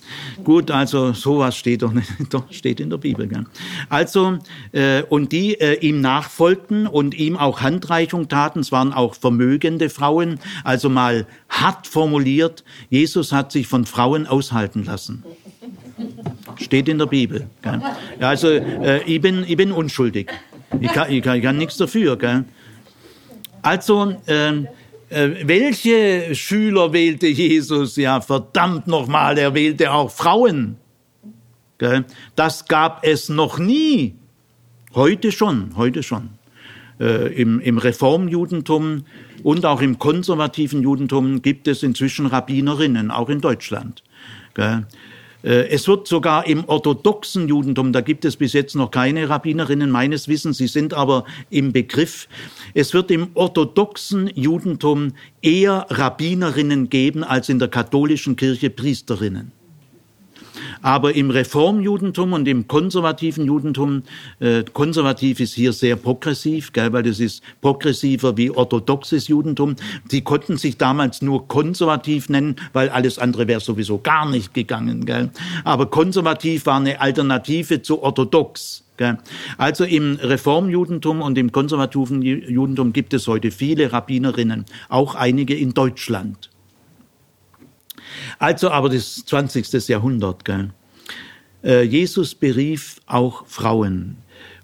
Gut, 0.44 0.72
also 0.72 1.14
sowas 1.14 1.56
steht 1.58 1.82
doch, 1.82 1.92
nicht, 1.92 2.10
doch 2.30 2.52
steht 2.52 2.80
in 2.80 2.90
der 2.90 2.98
Bibel. 2.98 3.28
Gell? 3.28 3.46
Also 3.90 4.38
äh, 4.72 5.04
und 5.04 5.32
die 5.32 5.60
äh, 5.60 5.80
ihm 5.80 6.02
nachfolgten 6.02 6.88
und 6.88 7.16
ihm 7.16 7.38
auch 7.38 7.62
Handreichung 7.62 8.28
taten. 8.28 8.60
Es 8.60 8.72
waren 8.72 8.94
auch 8.94 9.16
vermögende 9.16 9.90
Frauen. 9.90 10.40
Also 10.64 10.90
mal 10.90 11.26
hart 11.50 11.88
formuliert: 11.88 12.64
Jesus 12.90 13.32
hat 13.32 13.52
sich 13.52 13.68
von 13.68 13.86
Frauen 13.86 14.28
aushalten 14.28 14.84
lassen. 14.86 15.24
Steht 16.60 16.88
in 16.90 16.98
der 16.98 17.08
Bibel. 17.08 17.48
Gell? 17.62 17.82
Ja, 18.20 18.30
also 18.30 18.50
äh, 18.50 19.04
ich, 19.04 19.22
bin, 19.22 19.44
ich 19.48 19.58
bin 19.58 19.72
unschuldig. 19.72 20.32
Ich 20.80 20.92
kann, 20.92 21.12
ich 21.12 21.24
kann, 21.24 21.38
ich 21.38 21.44
kann 21.44 21.58
nichts 21.58 21.78
dafür. 21.78 22.18
Gell? 22.18 22.46
Also, 23.62 24.16
äh, 24.26 24.66
welche 25.10 26.36
Schüler 26.36 26.94
wählte 26.94 27.28
Jesus? 27.28 27.96
Ja, 27.96 28.22
verdammt 28.22 28.88
nochmal, 28.88 29.38
er 29.38 29.54
wählte 29.54 29.92
auch 29.92 30.12
Frauen. 30.12 30.78
Das 32.36 32.66
gab 32.68 33.06
es 33.06 33.30
noch 33.30 33.60
nie. 33.60 34.16
Heute 34.96 35.32
schon, 35.32 35.76
heute 35.76 36.04
schon. 36.04 36.30
Äh, 37.00 37.34
im, 37.34 37.60
Im 37.60 37.78
Reformjudentum 37.78 39.06
und 39.42 39.66
auch 39.66 39.82
im 39.82 40.00
konservativen 40.00 40.82
Judentum 40.82 41.42
gibt 41.42 41.68
es 41.68 41.84
inzwischen 41.84 42.28
Rabbinerinnen, 42.28 43.12
auch 43.12 43.30
in 43.30 43.42
Deutschland. 43.42 44.04
Äh, 45.44 45.68
es 45.68 45.88
wird 45.88 46.08
sogar 46.08 46.48
im 46.48 46.64
orthodoxen 46.68 47.48
Judentum, 47.48 47.92
da 47.92 48.02
gibt 48.02 48.26
es 48.26 48.38
bis 48.38 48.54
jetzt 48.54 48.76
noch 48.76 48.92
keine 48.92 49.30
Rabbinerinnen 49.30 49.92
meines 49.92 50.28
Wissens, 50.28 50.58
sie 50.58 50.68
sind 50.68 50.94
aber 50.94 51.26
im 51.50 51.74
Begriff, 51.74 52.28
es 52.74 52.94
wird 52.94 53.12
im 53.12 53.28
orthodoxen 53.34 54.32
Judentum 54.34 55.14
eher 55.42 55.86
Rabbinerinnen 55.90 56.90
geben 56.90 57.24
als 57.24 57.50
in 57.50 57.60
der 57.60 57.68
katholischen 57.68 58.36
Kirche 58.36 58.70
Priesterinnen. 58.70 59.52
Aber 60.82 61.16
im 61.16 61.30
Reformjudentum 61.30 62.34
und 62.34 62.48
im 62.48 62.68
konservativen 62.68 63.46
Judentum, 63.46 64.04
äh, 64.40 64.64
konservativ 64.74 65.40
ist 65.40 65.54
hier 65.54 65.74
sehr 65.74 65.96
progressiv, 65.96 66.74
gell, 66.74 66.92
weil 66.94 67.04
das 67.04 67.20
ist 67.20 67.44
progressiver 67.62 68.38
wie 68.38 68.50
orthodoxes 68.50 69.28
Judentum. 69.28 69.76
Die 70.12 70.22
konnten 70.22 70.58
sich 70.58 70.78
damals 70.78 71.22
nur 71.22 71.48
konservativ 71.48 72.30
nennen, 72.30 72.56
weil 72.74 72.90
alles 72.90 73.20
andere 73.20 73.48
wäre 73.48 73.60
sowieso 73.60 74.00
gar 74.00 74.30
nicht 74.30 74.54
gegangen. 74.54 75.06
Gell. 75.06 75.30
Aber 75.64 75.88
konservativ 75.88 76.66
war 76.66 76.78
eine 76.78 77.00
Alternative 77.02 77.82
zu 77.82 78.02
orthodox. 78.02 78.84
Also 79.58 79.84
im 79.86 80.16
Reformjudentum 80.22 81.22
und 81.22 81.38
im 81.38 81.52
konservativen 81.52 82.22
Judentum 82.22 82.94
gibt 82.94 83.14
es 83.14 83.28
heute 83.28 83.52
viele 83.52 83.92
Rabbinerinnen, 83.92 84.66
auch 84.88 85.16
einige 85.16 85.56
in 85.56 85.74
Deutschland. 85.74 86.53
Also 88.40 88.70
aber 88.70 88.90
das 88.90 89.26
20. 89.26 89.88
Jahrhundert. 89.88 90.46
Gell? 90.46 90.72
Äh, 91.64 91.84
Jesus 91.84 92.36
berief 92.36 92.98
auch 93.06 93.46
Frauen. 93.48 94.18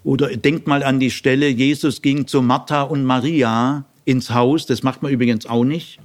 Oder 0.04 0.28
denkt 0.36 0.66
mal 0.66 0.82
an 0.82 1.00
die 1.00 1.10
Stelle, 1.10 1.48
Jesus 1.48 2.02
ging 2.02 2.26
zu 2.26 2.42
Martha 2.42 2.82
und 2.82 3.04
Maria 3.04 3.84
ins 4.04 4.30
Haus, 4.30 4.66
das 4.66 4.82
macht 4.82 5.02
man 5.02 5.12
übrigens 5.12 5.46
auch 5.46 5.64
nicht. 5.64 5.98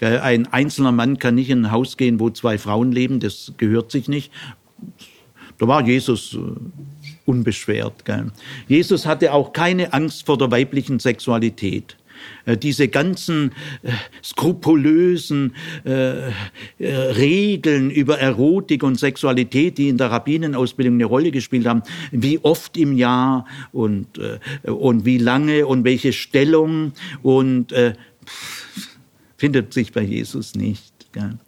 Ein 0.00 0.52
einzelner 0.52 0.92
Mann 0.92 1.18
kann 1.18 1.36
nicht 1.36 1.50
in 1.50 1.66
ein 1.66 1.70
Haus 1.70 1.96
gehen, 1.96 2.20
wo 2.20 2.28
zwei 2.30 2.58
Frauen 2.58 2.92
leben, 2.92 3.20
das 3.20 3.52
gehört 3.56 3.90
sich 3.90 4.08
nicht. 4.08 4.30
Da 5.58 5.68
war 5.68 5.86
Jesus 5.86 6.34
äh, 6.34 6.38
unbeschwert. 7.24 8.04
Jesus 8.68 9.06
hatte 9.06 9.32
auch 9.32 9.52
keine 9.52 9.92
Angst 9.92 10.26
vor 10.26 10.36
der 10.36 10.50
weiblichen 10.50 10.98
Sexualität. 10.98 11.96
Äh, 12.46 12.56
diese 12.56 12.88
ganzen 12.88 13.52
äh, 13.82 13.90
skrupulösen 14.22 15.54
äh, 15.84 16.30
Regeln 16.80 17.90
über 17.90 18.18
Erotik 18.18 18.82
und 18.82 18.98
Sexualität, 18.98 19.78
die 19.78 19.88
in 19.88 19.98
der 19.98 20.10
Rabbinenausbildung 20.10 20.94
eine 20.94 21.04
Rolle 21.04 21.30
gespielt 21.30 21.66
haben, 21.66 21.82
wie 22.10 22.38
oft 22.38 22.76
im 22.76 22.96
Jahr 22.96 23.46
und, 23.72 24.18
und 24.64 25.04
wie 25.04 25.18
lange 25.18 25.66
und 25.66 25.84
welche 25.84 26.12
Stellung 26.12 26.92
und 27.22 27.72
äh, 27.72 27.94
findet 29.36 29.72
sich 29.72 29.92
bei 29.92 30.02
Jesus 30.02 30.54
nicht. 30.54 31.12
Gell? 31.12 31.38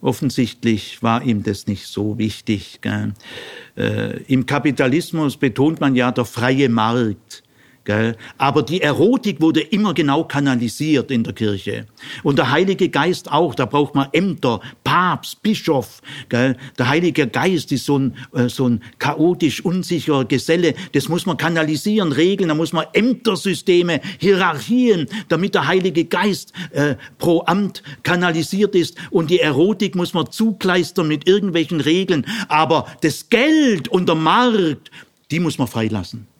Offensichtlich 0.00 1.02
war 1.02 1.22
ihm 1.22 1.42
das 1.42 1.66
nicht 1.66 1.86
so 1.86 2.18
wichtig. 2.18 2.80
Äh, 2.84 4.22
Im 4.26 4.46
Kapitalismus 4.46 5.36
betont 5.36 5.80
man 5.80 5.94
ja 5.94 6.10
der 6.10 6.24
freie 6.24 6.68
Markt. 6.68 7.44
Gell? 7.84 8.16
Aber 8.38 8.62
die 8.62 8.80
Erotik 8.80 9.40
wurde 9.40 9.60
immer 9.60 9.92
genau 9.92 10.24
kanalisiert 10.24 11.10
in 11.10 11.24
der 11.24 11.32
Kirche. 11.32 11.86
Und 12.22 12.38
der 12.38 12.52
Heilige 12.52 12.88
Geist 12.88 13.30
auch, 13.30 13.56
da 13.56 13.66
braucht 13.66 13.96
man 13.96 14.08
Ämter, 14.12 14.60
Papst, 14.84 15.42
Bischof. 15.42 16.00
Gell? 16.28 16.56
Der 16.78 16.88
Heilige 16.88 17.26
Geist 17.26 17.72
ist 17.72 17.86
so 17.86 17.98
ein, 17.98 18.16
äh, 18.34 18.48
so 18.48 18.68
ein 18.68 18.82
chaotisch 19.00 19.64
unsicherer 19.64 20.24
Geselle. 20.24 20.74
Das 20.92 21.08
muss 21.08 21.26
man 21.26 21.36
kanalisieren, 21.36 22.12
regeln. 22.12 22.48
Da 22.48 22.54
muss 22.54 22.72
man 22.72 22.86
Ämtersysteme, 22.92 24.00
Hierarchien, 24.18 25.08
damit 25.28 25.54
der 25.54 25.66
Heilige 25.66 26.04
Geist 26.04 26.52
äh, 26.70 26.94
pro 27.18 27.42
Amt 27.46 27.82
kanalisiert 28.04 28.76
ist. 28.76 28.96
Und 29.10 29.30
die 29.30 29.40
Erotik 29.40 29.96
muss 29.96 30.14
man 30.14 30.30
zugleistern 30.30 31.08
mit 31.08 31.26
irgendwelchen 31.26 31.80
Regeln. 31.80 32.26
Aber 32.48 32.86
das 33.00 33.28
Geld 33.28 33.88
und 33.88 34.08
der 34.08 34.14
Markt, 34.14 34.90
die 35.32 35.40
muss 35.40 35.58
man 35.58 35.66
freilassen. 35.66 36.31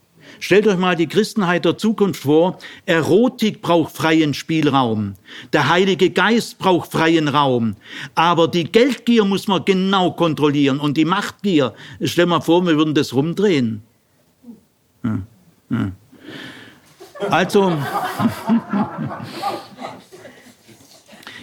Stellt 0.42 0.66
euch 0.66 0.76
mal 0.76 0.96
die 0.96 1.06
Christenheit 1.06 1.64
der 1.64 1.78
Zukunft 1.78 2.24
vor. 2.24 2.58
Erotik 2.84 3.62
braucht 3.62 3.96
freien 3.96 4.34
Spielraum. 4.34 5.14
Der 5.52 5.68
Heilige 5.68 6.10
Geist 6.10 6.58
braucht 6.58 6.90
freien 6.90 7.28
Raum. 7.28 7.76
Aber 8.16 8.48
die 8.48 8.64
Geldgier 8.64 9.24
muss 9.24 9.46
man 9.46 9.64
genau 9.64 10.10
kontrollieren 10.10 10.80
und 10.80 10.96
die 10.96 11.04
Machtgier. 11.04 11.74
Stell 12.02 12.26
mal 12.26 12.40
vor, 12.40 12.66
wir 12.66 12.76
würden 12.76 12.92
das 12.92 13.14
rumdrehen. 13.14 13.84
Also, 17.30 17.78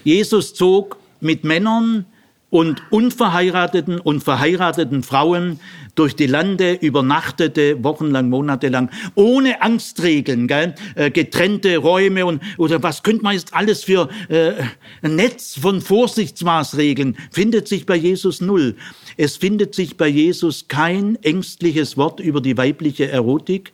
Jesus 0.04 0.54
zog 0.54 0.98
mit 1.22 1.46
Männern 1.46 2.06
und 2.50 2.82
unverheirateten 2.90 4.00
und 4.00 4.24
verheirateten 4.24 5.04
Frauen 5.04 5.62
durch 6.00 6.16
die 6.16 6.28
Lande 6.28 6.74
übernachtete, 6.74 7.84
wochenlang, 7.84 8.30
monatelang, 8.30 8.90
ohne 9.16 9.62
Angstregeln, 9.62 10.48
gell? 10.48 10.74
Äh, 10.96 11.12
getrennte 11.12 11.78
Räume 11.78 12.26
und 12.26 12.42
oder 12.58 12.82
was 12.82 13.04
könnte 13.04 13.24
man 13.24 13.34
jetzt 13.34 13.54
alles 13.54 13.84
für 13.84 14.10
äh, 14.30 14.54
ein 15.02 15.16
Netz 15.16 15.60
von 15.60 15.82
Vorsichtsmaßregeln, 15.82 17.18
findet 17.32 17.68
sich 17.68 17.86
bei 17.86 17.96
Jesus 17.96 18.42
null. 18.42 18.76
Es 19.18 19.38
findet 19.38 19.76
sich 19.76 19.98
bei 19.98 20.08
Jesus 20.08 20.68
kein 20.68 21.18
ängstliches 21.24 21.98
Wort 21.98 22.20
über 22.20 22.42
die 22.42 22.58
weibliche 22.58 23.10
Erotik 23.10 23.74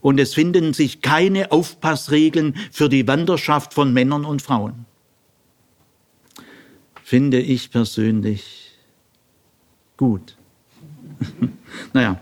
und 0.00 0.20
es 0.20 0.34
finden 0.34 0.72
sich 0.72 1.02
keine 1.02 1.50
Aufpassregeln 1.50 2.54
für 2.70 2.88
die 2.88 3.06
Wanderschaft 3.08 3.74
von 3.74 3.92
Männern 3.92 4.24
und 4.24 4.40
Frauen 4.40 4.86
finde 7.06 7.38
ich 7.40 7.70
persönlich 7.70 8.72
gut. 9.96 10.35
nou 11.92 12.04
ja, 12.04 12.12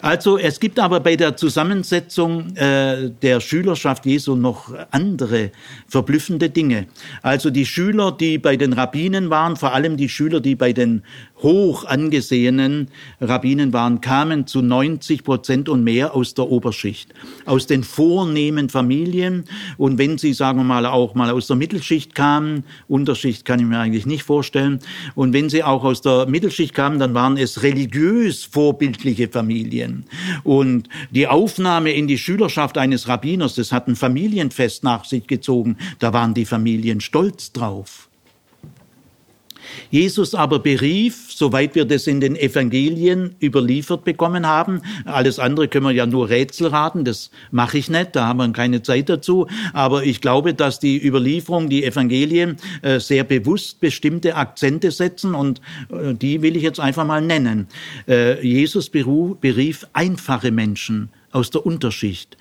also 0.00 0.38
es 0.38 0.60
gibt 0.60 0.78
aber 0.78 1.00
bei 1.00 1.16
der 1.16 1.36
Zusammensetzung 1.36 2.54
äh, 2.56 3.10
der 3.22 3.40
Schülerschaft 3.40 4.04
Jesu 4.04 4.36
noch 4.36 4.74
andere 4.90 5.50
verblüffende 5.88 6.50
Dinge. 6.50 6.86
Also 7.22 7.50
die 7.50 7.64
Schüler, 7.64 8.12
die 8.12 8.38
bei 8.38 8.56
den 8.56 8.72
Rabbinen 8.74 9.30
waren, 9.30 9.56
vor 9.56 9.72
allem 9.72 9.96
die 9.96 10.08
Schüler, 10.08 10.40
die 10.40 10.54
bei 10.54 10.72
den 10.72 11.02
hoch 11.38 11.84
angesehenen 11.84 12.88
Rabbinen 13.20 13.72
waren, 13.72 14.00
kamen 14.00 14.46
zu 14.46 14.62
90 14.62 15.24
Prozent 15.24 15.68
und 15.68 15.84
mehr 15.84 16.14
aus 16.14 16.34
der 16.34 16.50
Oberschicht, 16.50 17.14
aus 17.44 17.66
den 17.66 17.84
vornehmen 17.84 18.68
Familien. 18.68 19.44
Und 19.78 19.98
wenn 19.98 20.18
sie, 20.18 20.32
sagen 20.32 20.58
wir 20.58 20.64
mal, 20.64 20.86
auch 20.86 21.14
mal 21.14 21.30
aus 21.30 21.46
der 21.46 21.56
Mittelschicht 21.56 22.14
kamen, 22.14 22.64
Unterschicht 22.88 23.44
kann 23.44 23.60
ich 23.60 23.66
mir 23.66 23.78
eigentlich 23.78 24.06
nicht 24.06 24.22
vorstellen, 24.24 24.80
und 25.14 25.32
wenn 25.32 25.48
sie 25.48 25.62
auch 25.62 25.84
aus 25.84 26.00
der 26.00 26.26
Mittelschicht 26.26 26.74
kamen, 26.74 26.98
dann 26.98 27.14
waren 27.14 27.36
es 27.36 27.62
religiös 27.62 28.44
vorbildliche 28.44 29.28
Familien. 29.28 29.53
Und 30.42 30.88
die 31.10 31.28
Aufnahme 31.28 31.92
in 31.92 32.06
die 32.06 32.18
Schülerschaft 32.18 32.78
eines 32.78 33.08
Rabbiners, 33.08 33.54
das 33.54 33.72
hat 33.72 33.88
ein 33.88 33.96
Familienfest 33.96 34.84
nach 34.84 35.04
sich 35.04 35.26
gezogen, 35.26 35.76
da 35.98 36.12
waren 36.12 36.34
die 36.34 36.44
Familien 36.44 37.00
stolz 37.00 37.52
drauf. 37.52 38.08
Jesus 39.90 40.34
aber 40.34 40.58
berief, 40.58 41.26
soweit 41.28 41.74
wir 41.74 41.84
das 41.84 42.06
in 42.06 42.20
den 42.20 42.36
Evangelien 42.36 43.34
überliefert 43.42 44.04
bekommen 44.04 44.46
haben, 44.46 44.82
alles 45.04 45.38
andere 45.38 45.68
können 45.68 45.86
wir 45.86 45.92
ja 45.92 46.06
nur 46.06 46.28
Rätsel 46.28 46.68
raten, 46.68 47.04
das 47.04 47.30
mache 47.50 47.78
ich 47.78 47.88
nicht, 47.88 48.16
da 48.16 48.26
haben 48.26 48.38
wir 48.38 48.52
keine 48.52 48.82
Zeit 48.82 49.08
dazu, 49.08 49.46
aber 49.72 50.04
ich 50.04 50.20
glaube, 50.20 50.54
dass 50.54 50.78
die 50.78 51.04
Überlieferung, 51.04 51.68
die 51.68 51.84
Evangelien 51.84 52.56
äh, 52.82 53.00
sehr 53.00 53.24
bewusst 53.24 53.80
bestimmte 53.80 54.36
Akzente 54.36 54.90
setzen 54.90 55.34
und 55.34 55.60
äh, 55.90 56.14
die 56.14 56.42
will 56.42 56.56
ich 56.56 56.62
jetzt 56.62 56.80
einfach 56.80 57.06
mal 57.06 57.22
nennen. 57.22 57.68
Äh, 58.08 58.44
Jesus 58.46 58.90
berief 58.90 59.86
einfache 59.92 60.50
Menschen 60.50 61.10
aus 61.32 61.50
der 61.50 61.66
Unterschicht, 61.66 62.36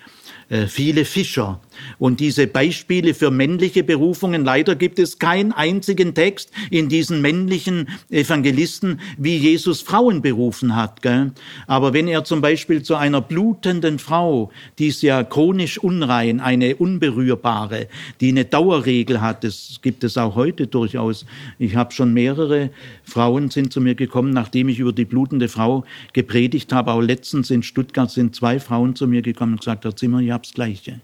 viele 0.67 1.05
Fischer, 1.05 1.59
und 1.99 2.19
diese 2.19 2.47
Beispiele 2.47 3.13
für 3.13 3.31
männliche 3.31 3.83
Berufungen, 3.83 4.43
leider 4.43 4.75
gibt 4.75 4.99
es 4.99 5.19
keinen 5.19 5.51
einzigen 5.51 6.13
Text 6.13 6.51
in 6.69 6.89
diesen 6.89 7.21
männlichen 7.21 7.89
Evangelisten, 8.09 8.99
wie 9.17 9.37
Jesus 9.37 9.81
Frauen 9.81 10.21
berufen 10.21 10.75
hat. 10.75 11.01
Gell? 11.01 11.31
Aber 11.67 11.93
wenn 11.93 12.07
er 12.07 12.23
zum 12.23 12.41
Beispiel 12.41 12.83
zu 12.83 12.95
einer 12.95 13.21
blutenden 13.21 13.99
Frau, 13.99 14.51
die 14.79 14.87
ist 14.87 15.01
ja 15.01 15.23
chronisch 15.23 15.77
unrein, 15.77 16.39
eine 16.39 16.75
unberührbare, 16.75 17.87
die 18.21 18.29
eine 18.29 18.45
Dauerregel 18.45 19.21
hat, 19.21 19.43
das 19.43 19.79
gibt 19.81 20.03
es 20.03 20.17
auch 20.17 20.35
heute 20.35 20.67
durchaus. 20.67 21.25
Ich 21.59 21.75
habe 21.75 21.91
schon 21.91 22.13
mehrere 22.13 22.69
Frauen 23.03 23.49
sind 23.49 23.73
zu 23.73 23.81
mir 23.81 23.95
gekommen, 23.95 24.31
nachdem 24.31 24.69
ich 24.69 24.79
über 24.79 24.93
die 24.93 25.05
blutende 25.05 25.47
Frau 25.47 25.83
gepredigt 26.13 26.73
habe. 26.73 26.91
Auch 26.91 27.01
letztens 27.01 27.49
in 27.49 27.63
Stuttgart 27.63 28.09
sind 28.09 28.35
zwei 28.35 28.59
Frauen 28.59 28.95
zu 28.95 29.07
mir 29.07 29.21
gekommen 29.21 29.53
und 29.53 29.59
gesagt, 29.59 29.85
Herr 29.85 29.95
Zimmer, 29.95 30.19
ich 30.19 30.29
das 30.29 30.53
Gleiche. 30.53 30.99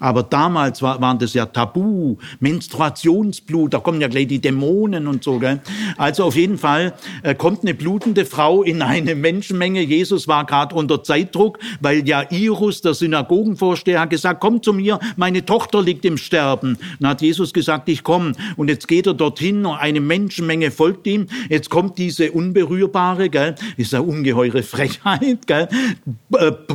Aber 0.00 0.22
damals 0.22 0.80
war, 0.80 1.00
waren 1.00 1.18
das 1.18 1.34
ja 1.34 1.46
Tabu, 1.46 2.16
Menstruationsblut, 2.40 3.74
da 3.74 3.78
kommen 3.78 4.00
ja 4.00 4.08
gleich 4.08 4.26
die 4.26 4.40
Dämonen 4.40 5.06
und 5.06 5.22
so. 5.22 5.38
Gell? 5.38 5.60
Also 5.98 6.24
auf 6.24 6.36
jeden 6.36 6.58
Fall 6.58 6.94
äh, 7.22 7.34
kommt 7.34 7.62
eine 7.62 7.74
blutende 7.74 8.24
Frau 8.24 8.62
in 8.62 8.80
eine 8.82 9.14
Menschenmenge. 9.14 9.82
Jesus 9.82 10.26
war 10.26 10.46
gerade 10.46 10.74
unter 10.74 11.04
Zeitdruck, 11.04 11.58
weil 11.80 12.08
ja 12.08 12.24
Irus, 12.30 12.80
der 12.80 12.94
Synagogenvorsteher, 12.94 14.00
hat 14.00 14.10
gesagt, 14.10 14.40
komm 14.40 14.62
zu 14.62 14.72
mir, 14.72 14.98
meine 15.16 15.44
Tochter 15.44 15.82
liegt 15.82 16.04
im 16.06 16.16
Sterben. 16.16 16.78
Dann 16.98 17.10
hat 17.10 17.20
Jesus 17.20 17.52
gesagt, 17.52 17.88
ich 17.90 18.02
komme. 18.02 18.32
Und 18.56 18.68
jetzt 18.68 18.88
geht 18.88 19.06
er 19.06 19.14
dorthin, 19.14 19.66
eine 19.66 20.00
Menschenmenge 20.00 20.70
folgt 20.70 21.06
ihm. 21.06 21.26
Jetzt 21.50 21.68
kommt 21.68 21.98
diese 21.98 22.32
Unberührbare, 22.32 23.28
gell? 23.28 23.54
ist 23.76 23.94
eine 23.94 24.04
ungeheure 24.04 24.62
Frechheit, 24.62 25.46
gell? 25.46 25.68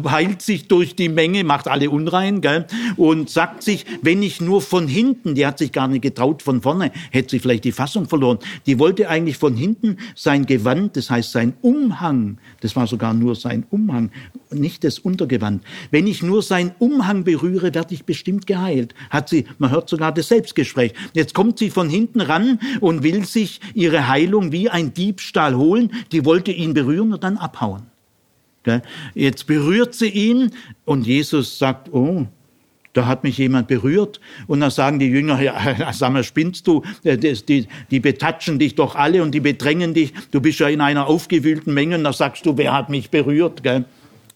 heilt 0.07 0.43
sich 0.43 0.67
durch 0.67 0.95
die 0.95 1.09
Menge, 1.09 1.43
macht 1.43 1.67
alle 1.67 1.89
unrein. 1.89 2.41
Gell? 2.41 2.65
Und 2.97 3.14
und 3.19 3.29
sagt 3.29 3.63
sich, 3.63 3.85
wenn 4.01 4.21
ich 4.21 4.41
nur 4.41 4.61
von 4.61 4.87
hinten, 4.87 5.35
die 5.35 5.45
hat 5.45 5.57
sich 5.57 5.71
gar 5.71 5.87
nicht 5.87 6.01
getraut 6.01 6.41
von 6.41 6.61
vorne, 6.61 6.91
hätte 7.11 7.31
sie 7.31 7.39
vielleicht 7.39 7.63
die 7.63 7.71
Fassung 7.71 8.07
verloren. 8.07 8.39
Die 8.65 8.77
wollte 8.79 9.09
eigentlich 9.09 9.37
von 9.37 9.55
hinten 9.55 9.97
sein 10.15 10.45
Gewand, 10.45 10.97
das 10.97 11.09
heißt 11.09 11.31
sein 11.31 11.53
Umhang, 11.61 12.37
das 12.61 12.75
war 12.75 12.87
sogar 12.87 13.13
nur 13.13 13.35
sein 13.35 13.65
Umhang, 13.69 14.11
nicht 14.51 14.83
das 14.83 14.99
Untergewand. 14.99 15.63
Wenn 15.91 16.07
ich 16.07 16.21
nur 16.21 16.41
sein 16.41 16.71
Umhang 16.79 17.23
berühre, 17.23 17.73
werde 17.73 17.93
ich 17.93 18.05
bestimmt 18.05 18.47
geheilt. 18.47 18.93
Hat 19.09 19.29
sie, 19.29 19.45
man 19.57 19.71
hört 19.71 19.89
sogar 19.89 20.11
das 20.11 20.27
Selbstgespräch. 20.27 20.93
Jetzt 21.13 21.33
kommt 21.33 21.59
sie 21.59 21.69
von 21.69 21.89
hinten 21.89 22.21
ran 22.21 22.59
und 22.81 23.03
will 23.03 23.25
sich 23.25 23.61
ihre 23.73 24.07
Heilung 24.07 24.51
wie 24.51 24.69
ein 24.69 24.93
Diebstahl 24.93 25.55
holen. 25.55 25.91
Die 26.11 26.25
wollte 26.25 26.51
ihn 26.51 26.73
berühren 26.73 27.13
und 27.13 27.23
dann 27.23 27.37
abhauen. 27.37 27.83
Jetzt 29.13 29.45
berührt 29.45 29.93
sie 29.93 30.09
ihn 30.09 30.51
und 30.85 31.05
Jesus 31.05 31.59
sagt, 31.59 31.93
oh, 31.93 32.25
da 32.95 33.07
hat 33.07 33.23
mich 33.23 33.37
jemand 33.37 33.67
berührt 33.67 34.21
und 34.47 34.61
dann 34.61 34.71
sagen 34.71 34.99
die 34.99 35.07
Jünger, 35.07 35.41
ja, 35.41 35.91
sag 35.93 36.13
mal, 36.13 36.23
spinnst 36.23 36.65
du? 36.65 36.81
Äh, 37.03 37.17
die, 37.17 37.67
die 37.91 37.99
betatschen 37.99 38.57
dich 38.57 38.75
doch 38.75 38.95
alle 38.95 39.21
und 39.21 39.31
die 39.31 39.41
bedrängen 39.41 39.93
dich. 39.93 40.13
Du 40.31 40.39
bist 40.39 40.59
ja 40.59 40.69
in 40.69 40.81
einer 40.81 41.07
aufgewühlten 41.07 41.73
Menge 41.73 41.97
und 41.97 42.05
da 42.05 42.13
sagst 42.13 42.45
du, 42.45 42.57
wer 42.57 42.73
hat 42.73 42.89
mich 42.89 43.09
berührt? 43.09 43.61
Gell? 43.63 43.85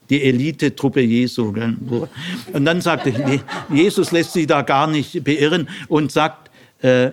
Die 0.10 0.22
Elite-Truppe 0.22 1.01
Jesu. 1.01 1.53
Gell? 1.53 1.78
Und 2.51 2.66
dann 2.66 2.82
sagt 2.82 3.07
er, 3.07 3.39
Jesus 3.74 4.12
lässt 4.12 4.34
sich 4.34 4.45
da 4.45 4.62
gar 4.62 4.88
nicht 4.88 5.24
beirren 5.24 5.70
und 5.88 6.12
sagt, 6.12 6.51
äh, 6.82 7.12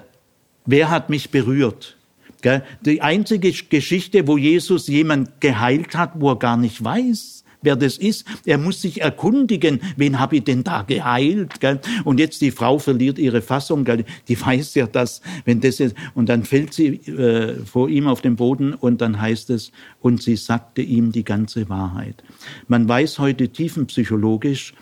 wer 0.65 0.91
hat 0.91 1.11
mich 1.11 1.31
berührt? 1.31 1.97
Gell? 2.43 2.65
Die 2.81 3.03
einzige 3.03 3.53
Geschichte, 3.53 4.27
wo 4.27 4.37
Jesus 4.37 4.89
jemand 4.89 5.41
geheilt 5.41 5.95
hat, 5.95 6.13
wo 6.15 6.31
er 6.31 6.37
gar 6.37 6.57
nicht 6.57 6.83
weiß, 6.83 7.45
wer 7.67 7.77
das 7.77 7.99
ist. 7.99 8.25
Er 8.47 8.57
muss 8.57 8.81
sich 8.81 9.03
erkundigen, 9.03 9.81
wen 9.97 10.19
habe 10.19 10.37
ich 10.37 10.45
denn 10.45 10.64
da 10.64 10.83
geheilt? 10.83 11.61
Gell? 11.61 11.81
Und 12.05 12.19
jetzt 12.19 12.41
die 12.41 12.51
Frau 12.51 12.79
verliert 12.79 13.19
ihre 13.19 13.43
Fassung, 13.43 13.85
gell? 13.85 14.05
die 14.29 14.41
weiß 14.41 14.75
ja 14.77 14.87
das, 14.87 15.21
wenn 15.45 15.61
das 15.61 15.79
jetzt, 15.79 15.95
und 16.14 16.31
dann 16.31 16.45
fällt 16.45 16.73
sie 16.73 16.95
äh, 17.09 17.57
vor 17.64 17.91
ihm 17.91 18.07
auf 18.07 18.23
den 18.23 18.37
Boden 18.37 18.73
und 18.73 19.03
dann 19.03 19.21
heißt 19.21 19.51
es, 19.51 19.73
und 20.01 20.23
sie 20.23 20.37
sagte 20.37 20.81
ihm 20.81 21.12
die 21.12 21.25
ganze 21.25 21.69
Wahrheit. 21.69 22.23
Man 22.69 22.89
weiß 22.89 23.19
heute 23.19 23.49
tiefenpsychologisch, 23.49 24.73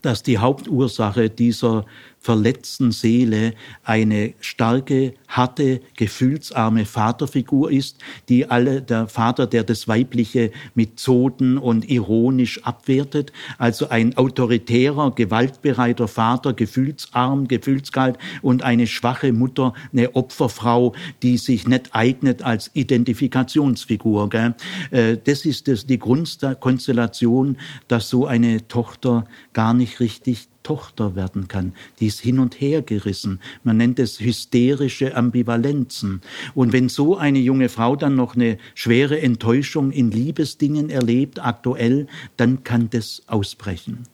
dass 0.00 0.22
die 0.22 0.38
Hauptursache 0.38 1.30
dieser 1.30 1.84
verletzten 2.22 2.92
Seele 2.92 3.54
eine 3.82 4.34
starke, 4.40 5.14
harte, 5.26 5.80
gefühlsarme 5.96 6.86
Vaterfigur 6.86 7.70
ist, 7.70 7.98
die 8.28 8.46
alle, 8.46 8.80
der 8.80 9.08
Vater, 9.08 9.46
der 9.46 9.64
das 9.64 9.88
Weibliche 9.88 10.52
mit 10.74 11.00
Zoten 11.00 11.58
und 11.58 11.90
ironisch 11.90 12.62
abwertet, 12.62 13.32
also 13.58 13.88
ein 13.88 14.16
autoritärer, 14.16 15.10
gewaltbereiter 15.10 16.06
Vater, 16.06 16.52
gefühlsarm, 16.52 17.48
gefühlskalt 17.48 18.18
und 18.40 18.62
eine 18.62 18.86
schwache 18.86 19.32
Mutter, 19.32 19.74
eine 19.92 20.14
Opferfrau, 20.14 20.94
die 21.22 21.38
sich 21.38 21.66
nicht 21.66 21.92
eignet 21.92 22.42
als 22.42 22.70
Identifikationsfigur. 22.74 24.30
Gell? 24.30 24.54
Äh, 24.92 25.16
das 25.22 25.44
ist 25.44 25.66
die 25.88 25.98
Grundkonstellation, 25.98 27.56
dass 27.88 28.08
so 28.08 28.26
eine 28.26 28.68
Tochter 28.68 29.24
gar 29.52 29.74
nicht 29.74 29.98
richtig 29.98 30.51
Tochter 30.62 31.14
werden 31.16 31.48
kann. 31.48 31.72
Die 32.00 32.06
ist 32.06 32.20
hin 32.20 32.38
und 32.38 32.60
her 32.60 32.82
gerissen. 32.82 33.40
Man 33.64 33.76
nennt 33.76 33.98
es 33.98 34.20
hysterische 34.20 35.14
Ambivalenzen. 35.14 36.20
Und 36.54 36.72
wenn 36.72 36.88
so 36.88 37.16
eine 37.16 37.38
junge 37.38 37.68
Frau 37.68 37.96
dann 37.96 38.14
noch 38.14 38.34
eine 38.34 38.58
schwere 38.74 39.20
Enttäuschung 39.20 39.90
in 39.90 40.10
Liebesdingen 40.10 40.90
erlebt, 40.90 41.44
aktuell, 41.44 42.06
dann 42.36 42.64
kann 42.64 42.90
das 42.90 43.22
ausbrechen. 43.26 44.04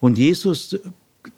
Und 0.00 0.16
Jesus 0.16 0.78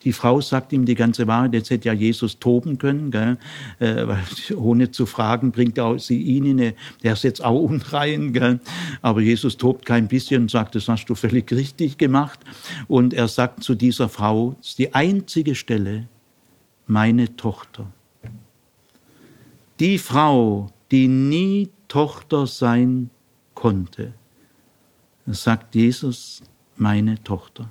die 0.05 0.13
Frau 0.13 0.41
sagt 0.41 0.73
ihm 0.73 0.85
die 0.85 0.95
ganze 0.95 1.27
Wahrheit, 1.27 1.55
jetzt 1.55 1.71
hätte 1.71 1.89
ja 1.89 1.95
Jesus 1.95 2.39
toben 2.39 2.79
können, 2.79 3.11
gell? 3.11 3.39
Äh, 3.79 4.07
ohne 4.57 4.91
zu 4.91 5.07
fragen 5.07 5.53
bringt 5.53 5.79
auch 5.79 5.99
sie 5.99 6.21
ihn 6.21 6.45
in 6.45 6.61
eine, 6.61 6.75
der 7.03 7.13
ist 7.15 7.25
jetzt 7.25 7.45
auch 7.45 7.61
unrein, 7.61 8.33
gell? 8.33 8.61
aber 9.01 9.21
Jesus 9.21 9.57
tobt 9.57 9.87
kein 9.87 10.09
bisschen 10.09 10.43
und 10.43 10.51
sagt, 10.51 10.75
das 10.75 10.89
hast 10.89 11.07
du 11.07 11.15
völlig 11.15 11.51
richtig 11.53 11.99
gemacht. 11.99 12.41
Und 12.89 13.15
er 13.15 13.29
sagt 13.29 13.63
zu 13.63 13.75
dieser 13.75 14.09
Frau, 14.09 14.57
das 14.59 14.69
ist 14.69 14.79
die 14.79 14.95
einzige 14.95 15.55
Stelle, 15.55 16.09
meine 16.87 17.37
Tochter. 17.37 17.87
Die 19.81 19.99
Frau, 19.99 20.71
die 20.91 21.09
nie 21.09 21.71
Tochter 21.89 22.47
sein 22.47 23.11
konnte, 23.55 24.13
sagt 25.27 25.75
Jesus, 25.75 26.43
meine 26.77 27.23
Tochter 27.23 27.71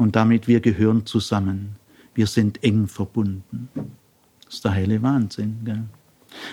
und 0.00 0.16
damit 0.16 0.48
wir 0.48 0.60
gehören 0.60 1.04
zusammen. 1.04 1.76
Wir 2.14 2.26
sind 2.26 2.64
eng 2.64 2.88
verbunden. 2.88 3.68
Das 4.46 4.54
ist 4.54 4.64
der 4.64 4.72
heile 4.72 5.02
Wahnsinn. 5.02 5.58
Gell? 5.64 5.84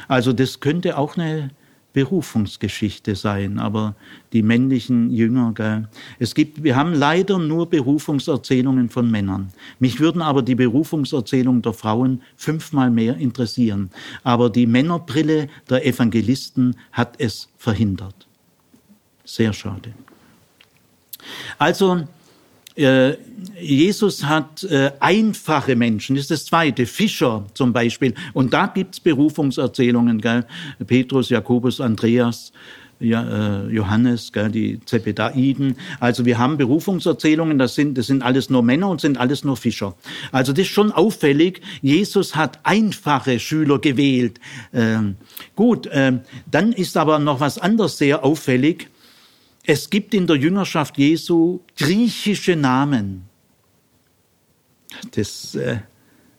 Also 0.10 0.34
das 0.34 0.60
könnte 0.60 0.98
auch 0.98 1.16
eine 1.16 1.52
Berufungsgeschichte 1.94 3.16
sein, 3.16 3.58
aber 3.58 3.96
die 4.34 4.44
männlichen 4.44 5.10
Jünger, 5.12 5.54
gell? 5.56 5.88
es 6.20 6.36
gibt, 6.36 6.62
wir 6.62 6.76
haben 6.76 6.94
leider 6.94 7.40
nur 7.40 7.70
Berufungserzählungen 7.70 8.90
von 8.90 9.10
Männern. 9.10 9.54
Mich 9.80 10.02
würden 10.02 10.22
aber 10.22 10.42
die 10.42 10.56
Berufungserzählungen 10.56 11.62
der 11.62 11.74
Frauen 11.74 12.22
fünfmal 12.36 12.92
mehr 12.92 13.16
interessieren. 13.16 13.90
Aber 14.24 14.50
die 14.50 14.68
Männerbrille 14.68 15.48
der 15.70 15.86
Evangelisten 15.86 16.76
hat 16.92 17.16
es 17.18 17.48
verhindert. 17.58 18.28
Sehr 19.24 19.54
schade. 19.54 19.94
Also 21.58 22.06
äh, 22.78 23.18
Jesus 23.60 24.24
hat 24.24 24.64
äh, 24.66 24.92
einfache 25.00 25.76
Menschen, 25.76 26.16
das 26.16 26.26
ist 26.26 26.32
das 26.32 26.46
Zweite, 26.46 26.86
Fischer 26.86 27.46
zum 27.54 27.74
Beispiel. 27.74 28.14
Und 28.34 28.54
da 28.54 28.68
gibt's 28.68 29.00
Berufungserzählungen, 29.00 30.22
gell? 30.22 30.46
Petrus, 30.86 31.30
Jakobus, 31.30 31.82
Andreas, 31.82 32.52
ja, 33.00 33.66
äh, 33.66 33.68
Johannes, 33.70 34.32
gell, 34.32 34.50
die 34.50 34.80
Zebedaiden. 34.86 35.76
Also 36.00 36.26
wir 36.26 36.38
haben 36.38 36.58
Berufungserzählungen, 36.58 37.58
das 37.58 37.76
sind, 37.76 37.98
das 37.98 38.08
sind 38.08 38.24
alles 38.24 38.50
nur 38.50 38.64
Männer 38.64 38.90
und 38.90 39.02
sind 39.02 39.18
alles 39.18 39.44
nur 39.44 39.58
Fischer. 39.58 39.96
Also 40.32 40.54
das 40.54 40.64
ist 40.64 40.74
schon 40.74 40.92
auffällig. 40.92 41.62
Jesus 41.82 42.36
hat 42.36 42.60
einfache 42.64 43.40
Schüler 43.40 43.80
gewählt. 43.80 44.40
Ähm, 44.74 45.16
gut, 45.56 45.90
ähm, 45.92 46.22
dann 46.50 46.74
ist 46.74 46.98
aber 46.98 47.20
noch 47.20 47.40
was 47.40 47.58
anderes 47.58 47.98
sehr 47.98 48.24
auffällig. 48.24 48.90
Es 49.64 49.90
gibt 49.90 50.14
in 50.14 50.28
der 50.28 50.38
Jüngerschaft 50.38 50.98
Jesu 50.98 51.60
griechische 51.76 52.56
Namen. 52.56 53.27
Das, 55.12 55.56
äh, 55.56 55.78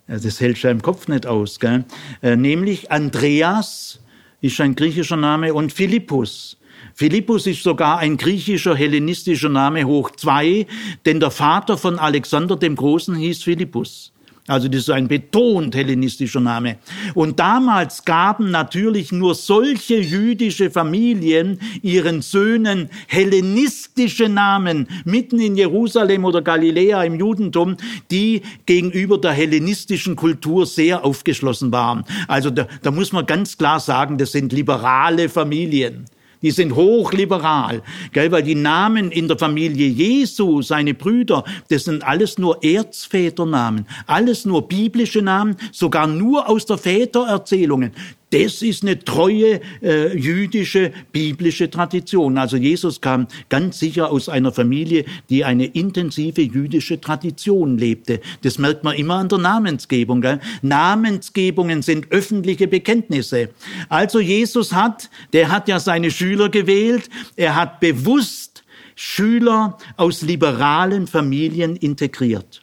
das 0.06 0.40
hält 0.40 0.58
schon 0.58 0.70
im 0.72 0.82
Kopf 0.82 1.08
nicht 1.08 1.26
aus. 1.26 1.60
Gell? 1.60 1.84
Äh, 2.22 2.36
nämlich 2.36 2.90
Andreas 2.90 4.00
ist 4.40 4.60
ein 4.60 4.74
griechischer 4.74 5.16
Name 5.16 5.54
und 5.54 5.72
Philippus. 5.72 6.56
Philippus 6.94 7.46
ist 7.46 7.62
sogar 7.62 7.98
ein 7.98 8.16
griechischer 8.16 8.76
hellenistischer 8.76 9.48
Name 9.48 9.84
hoch 9.84 10.10
zwei, 10.12 10.66
denn 11.06 11.20
der 11.20 11.30
Vater 11.30 11.76
von 11.76 11.98
Alexander 11.98 12.56
dem 12.56 12.76
Großen 12.76 13.14
hieß 13.14 13.42
Philippus. 13.42 14.12
Also 14.48 14.66
das 14.68 14.80
ist 14.80 14.90
ein 14.90 15.08
betont 15.08 15.76
hellenistischer 15.76 16.40
Name. 16.40 16.78
Und 17.14 17.38
damals 17.38 18.04
gaben 18.04 18.50
natürlich 18.50 19.12
nur 19.12 19.34
solche 19.34 19.96
jüdische 19.96 20.70
Familien 20.70 21.60
ihren 21.82 22.22
Söhnen 22.22 22.88
hellenistische 23.06 24.28
Namen 24.28 24.88
mitten 25.04 25.38
in 25.38 25.56
Jerusalem 25.56 26.24
oder 26.24 26.40
Galiläa 26.40 27.04
im 27.04 27.16
Judentum, 27.16 27.76
die 28.10 28.42
gegenüber 28.64 29.18
der 29.18 29.32
hellenistischen 29.32 30.16
Kultur 30.16 30.66
sehr 30.66 31.04
aufgeschlossen 31.04 31.70
waren. 31.70 32.04
Also 32.26 32.48
da, 32.48 32.66
da 32.82 32.90
muss 32.90 33.12
man 33.12 33.26
ganz 33.26 33.58
klar 33.58 33.80
sagen, 33.80 34.16
das 34.16 34.32
sind 34.32 34.52
liberale 34.52 35.28
Familien. 35.28 36.06
Die 36.42 36.50
sind 36.52 36.74
hochliberal, 36.74 37.82
gell, 38.12 38.30
weil 38.30 38.44
die 38.44 38.54
Namen 38.54 39.10
in 39.10 39.26
der 39.26 39.38
Familie 39.38 39.88
Jesu, 39.88 40.62
seine 40.62 40.94
Brüder, 40.94 41.44
das 41.68 41.84
sind 41.84 42.04
alles 42.04 42.38
nur 42.38 42.62
Erzväternamen, 42.62 43.86
alles 44.06 44.44
nur 44.44 44.68
biblische 44.68 45.20
Namen, 45.20 45.56
sogar 45.72 46.06
nur 46.06 46.48
aus 46.48 46.64
der 46.66 46.78
Vätererzählungen. 46.78 47.92
Das 48.30 48.60
ist 48.60 48.82
eine 48.82 48.98
treue 48.98 49.60
äh, 49.82 50.16
jüdische 50.16 50.92
biblische 51.12 51.70
Tradition. 51.70 52.36
Also 52.36 52.58
Jesus 52.58 53.00
kam 53.00 53.26
ganz 53.48 53.78
sicher 53.78 54.10
aus 54.10 54.28
einer 54.28 54.52
Familie, 54.52 55.06
die 55.30 55.44
eine 55.44 55.64
intensive 55.64 56.42
jüdische 56.42 57.00
Tradition 57.00 57.78
lebte. 57.78 58.20
Das 58.42 58.58
merkt 58.58 58.84
man 58.84 58.96
immer 58.96 59.14
an 59.14 59.30
der 59.30 59.38
Namensgebung. 59.38 60.20
Gell? 60.20 60.40
Namensgebungen 60.60 61.80
sind 61.80 62.12
öffentliche 62.12 62.68
Bekenntnisse. 62.68 63.48
Also 63.88 64.20
Jesus 64.20 64.74
hat, 64.74 65.08
der 65.32 65.50
hat 65.50 65.66
ja 65.68 65.80
seine 65.80 66.10
Schüler 66.10 66.50
gewählt. 66.50 67.08
Er 67.36 67.54
hat 67.54 67.80
bewusst 67.80 68.62
Schüler 68.94 69.78
aus 69.96 70.20
liberalen 70.20 71.06
Familien 71.06 71.76
integriert. 71.76 72.62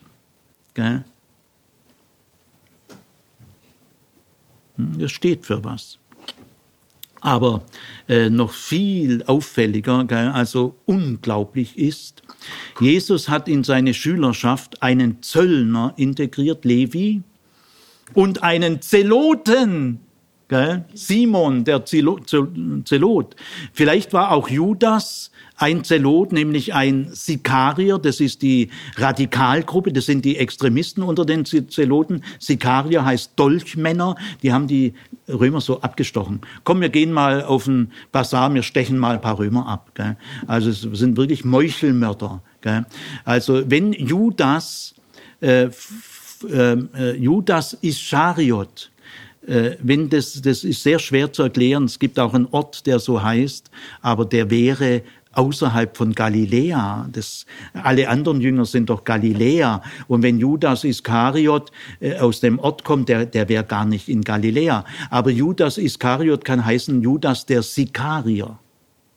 Gell? 0.76 1.06
Das 4.78 5.12
steht 5.12 5.46
für 5.46 5.64
was. 5.64 6.00
Aber 7.22 7.64
äh, 8.08 8.30
noch 8.30 8.52
viel 8.52 9.24
auffälliger, 9.24 10.06
also 10.34 10.76
unglaublich 10.86 11.78
ist, 11.78 12.22
Jesus 12.80 13.30
hat 13.30 13.48
in 13.48 13.64
seine 13.64 13.94
Schülerschaft 13.94 14.84
einen 14.84 15.24
Zöllner 15.24 15.94
integriert, 15.98 16.66
Levi, 16.66 17.24
und 18.14 18.44
einen 18.44 18.82
Zeloten? 18.82 20.02
Simon, 20.94 21.64
der 21.64 21.84
Zelot. 21.86 23.36
Vielleicht 23.74 24.14
war 24.14 24.32
auch 24.32 24.48
Judas 24.48 25.32
ein 25.58 25.84
Zelot, 25.84 26.32
nämlich 26.32 26.74
ein 26.74 27.10
Sikarier, 27.12 27.98
das 27.98 28.20
ist 28.20 28.42
die 28.42 28.70
Radikalgruppe, 28.98 29.94
das 29.94 30.06
sind 30.06 30.26
die 30.26 30.38
Extremisten 30.38 31.04
unter 31.04 31.26
den 31.26 31.46
Zeloten. 31.46 32.24
Sikarier 32.40 33.06
heißt 33.06 33.34
Dolchmänner, 33.36 34.16
die 34.44 34.52
haben 34.52 34.68
die 34.68 34.94
Römer 35.28 35.62
so 35.62 35.82
abgestochen. 35.82 36.42
Komm, 36.64 36.82
wir 36.82 36.90
gehen 36.90 37.12
mal 37.12 37.44
auf 37.44 37.66
den 37.66 37.92
Bazar, 38.12 38.54
wir 38.54 38.64
stechen 38.64 38.98
mal 38.98 39.16
ein 39.16 39.22
paar 39.22 39.40
Römer 39.40 39.68
ab. 39.68 39.92
Gell? 39.96 40.18
Also 40.48 40.70
es 40.70 40.82
sind 40.82 41.18
wirklich 41.18 41.46
Meuchelmörder. 41.46 42.42
Gell? 42.62 42.86
Also 43.24 43.70
wenn 43.70 43.94
Judas, 43.94 44.94
äh, 45.42 45.70
äh, 46.52 47.16
Judas 47.18 47.78
Ischariot, 47.82 48.92
äh, 49.48 49.78
wenn 49.82 50.10
das, 50.10 50.42
das 50.42 50.64
ist 50.64 50.84
sehr 50.84 51.00
schwer 51.00 51.32
zu 51.32 51.44
erklären. 51.44 51.86
Es 51.86 52.00
gibt 52.00 52.20
auch 52.20 52.34
einen 52.34 52.48
Ort, 52.48 52.86
der 52.88 53.00
so 53.00 53.22
heißt, 53.22 53.70
aber 54.02 54.26
der 54.26 54.50
wäre 54.50 55.04
außerhalb 55.36 55.96
von 55.96 56.14
Galiläa. 56.14 57.08
Das, 57.12 57.46
alle 57.74 58.10
anderen 58.10 58.42
Jünger 58.42 58.66
sind 58.66 58.90
doch 58.90 59.04
Galiläa. 59.04 59.82
Und 60.08 60.24
wenn 60.24 60.40
Judas 60.40 60.84
Iskariot 60.84 61.72
äh, 62.00 62.18
aus 62.18 62.40
dem 62.40 62.60
Ort 62.60 62.84
kommt, 62.84 63.10
der, 63.10 63.26
der 63.26 63.50
wäre 63.50 63.64
gar 63.64 63.86
nicht 63.86 64.10
in 64.10 64.22
Galiläa. 64.22 64.86
Aber 65.10 65.30
Judas 65.30 65.78
Iskariot 65.78 66.46
kann 66.46 66.66
heißen 66.66 67.02
Judas 67.02 67.46
der 67.46 67.62
Sikarier. 67.62 68.58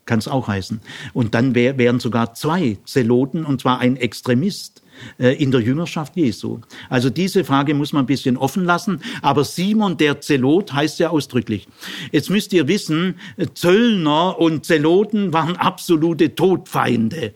kann 0.07 0.19
es 0.19 0.29
auch 0.29 0.49
heißen. 0.49 0.81
Und 1.13 1.35
dann 1.35 1.55
wär, 1.55 1.79
wären 1.79 2.01
sogar 2.01 2.35
zwei 2.35 2.79
Zeloten, 2.85 3.45
und 3.45 3.61
zwar 3.61 3.79
ein 3.79 3.97
Extremist 3.97 4.83
in 5.19 5.51
der 5.51 5.61
Jüngerschaft 5.61 6.17
Jesu. 6.17 6.61
Also 6.89 7.11
diese 7.11 7.45
Frage 7.45 7.75
muss 7.75 7.93
man 7.93 8.05
ein 8.05 8.07
bisschen 8.07 8.37
offen 8.37 8.65
lassen. 8.65 9.01
Aber 9.23 9.45
Simon 9.45 9.97
der 9.97 10.21
Zelot 10.21 10.73
heißt 10.73 10.99
ja 10.99 11.11
ausdrücklich. 11.11 11.69
Jetzt 12.13 12.31
müsst 12.31 12.53
ihr 12.53 12.69
wissen, 12.69 13.17
Zöllner 13.55 14.39
und 14.39 14.67
Zeloten 14.67 15.33
waren 15.33 15.57
absolute 15.57 16.35
Todfeinde. 16.35 17.33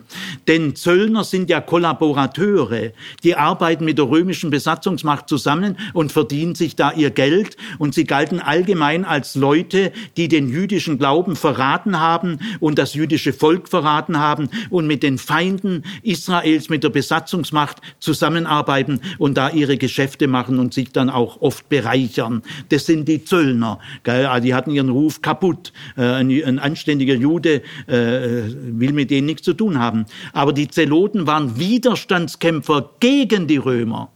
Denn 0.48 0.74
Zöllner 0.74 1.24
sind 1.24 1.50
ja 1.50 1.60
Kollaborateure. 1.60 2.92
Die 3.22 3.36
arbeiten 3.36 3.84
mit 3.84 3.98
der 3.98 4.08
römischen 4.08 4.50
Besatzungsmacht 4.50 5.28
zusammen 5.28 5.76
und 5.92 6.12
verdienen 6.12 6.54
sich 6.54 6.76
da 6.76 6.92
ihr 6.92 7.10
Geld. 7.10 7.56
Und 7.78 7.94
sie 7.94 8.04
galten 8.04 8.40
allgemein 8.40 9.04
als 9.04 9.34
Leute, 9.34 9.92
die 10.16 10.28
den 10.28 10.48
jüdischen 10.48 10.98
Glauben 10.98 11.36
verraten 11.36 12.00
haben 12.00 12.40
und 12.60 12.78
das 12.78 12.94
jüdische 12.94 13.32
Volk 13.32 13.68
verraten 13.68 14.18
haben 14.18 14.48
und 14.70 14.86
mit 14.86 15.02
den 15.02 15.18
Feinden 15.18 15.84
Israels, 16.02 16.68
mit 16.68 16.84
der 16.84 16.90
Besatzungsmacht 16.90 17.51
Besatzungsmacht 17.53 17.80
zusammenarbeiten 18.00 19.00
und 19.18 19.36
da 19.36 19.50
ihre 19.50 19.76
Geschäfte 19.76 20.26
machen 20.26 20.59
und 20.59 20.74
sich 20.74 20.90
dann 20.92 21.11
auch 21.11 21.40
oft 21.40 21.68
bereichern. 21.68 22.42
Das 22.70 22.86
sind 22.86 23.07
die 23.07 23.24
Zöllner. 23.24 23.78
Also 24.05 24.44
die 24.44 24.55
hatten 24.55 24.70
ihren 24.70 24.88
Ruf 24.88 25.22
kaputt. 25.22 25.72
Äh, 25.96 26.03
ein, 26.03 26.30
ein 26.30 26.59
anständiger 26.59 27.14
Jude 27.14 27.62
äh, 27.86 28.42
will 28.57 28.92
mit 28.92 29.11
denen 29.11 29.26
nichts 29.26 29.42
zu 29.42 29.55
tun 29.55 29.78
haben. 29.78 30.07
Aber 30.32 30.53
die 30.53 30.68
Zeloten 30.68 31.26
waren 31.26 31.59
Widerstandskämpfer 31.59 32.90
gegen 33.00 33.46
die 33.46 33.59
Römer. 33.59 34.11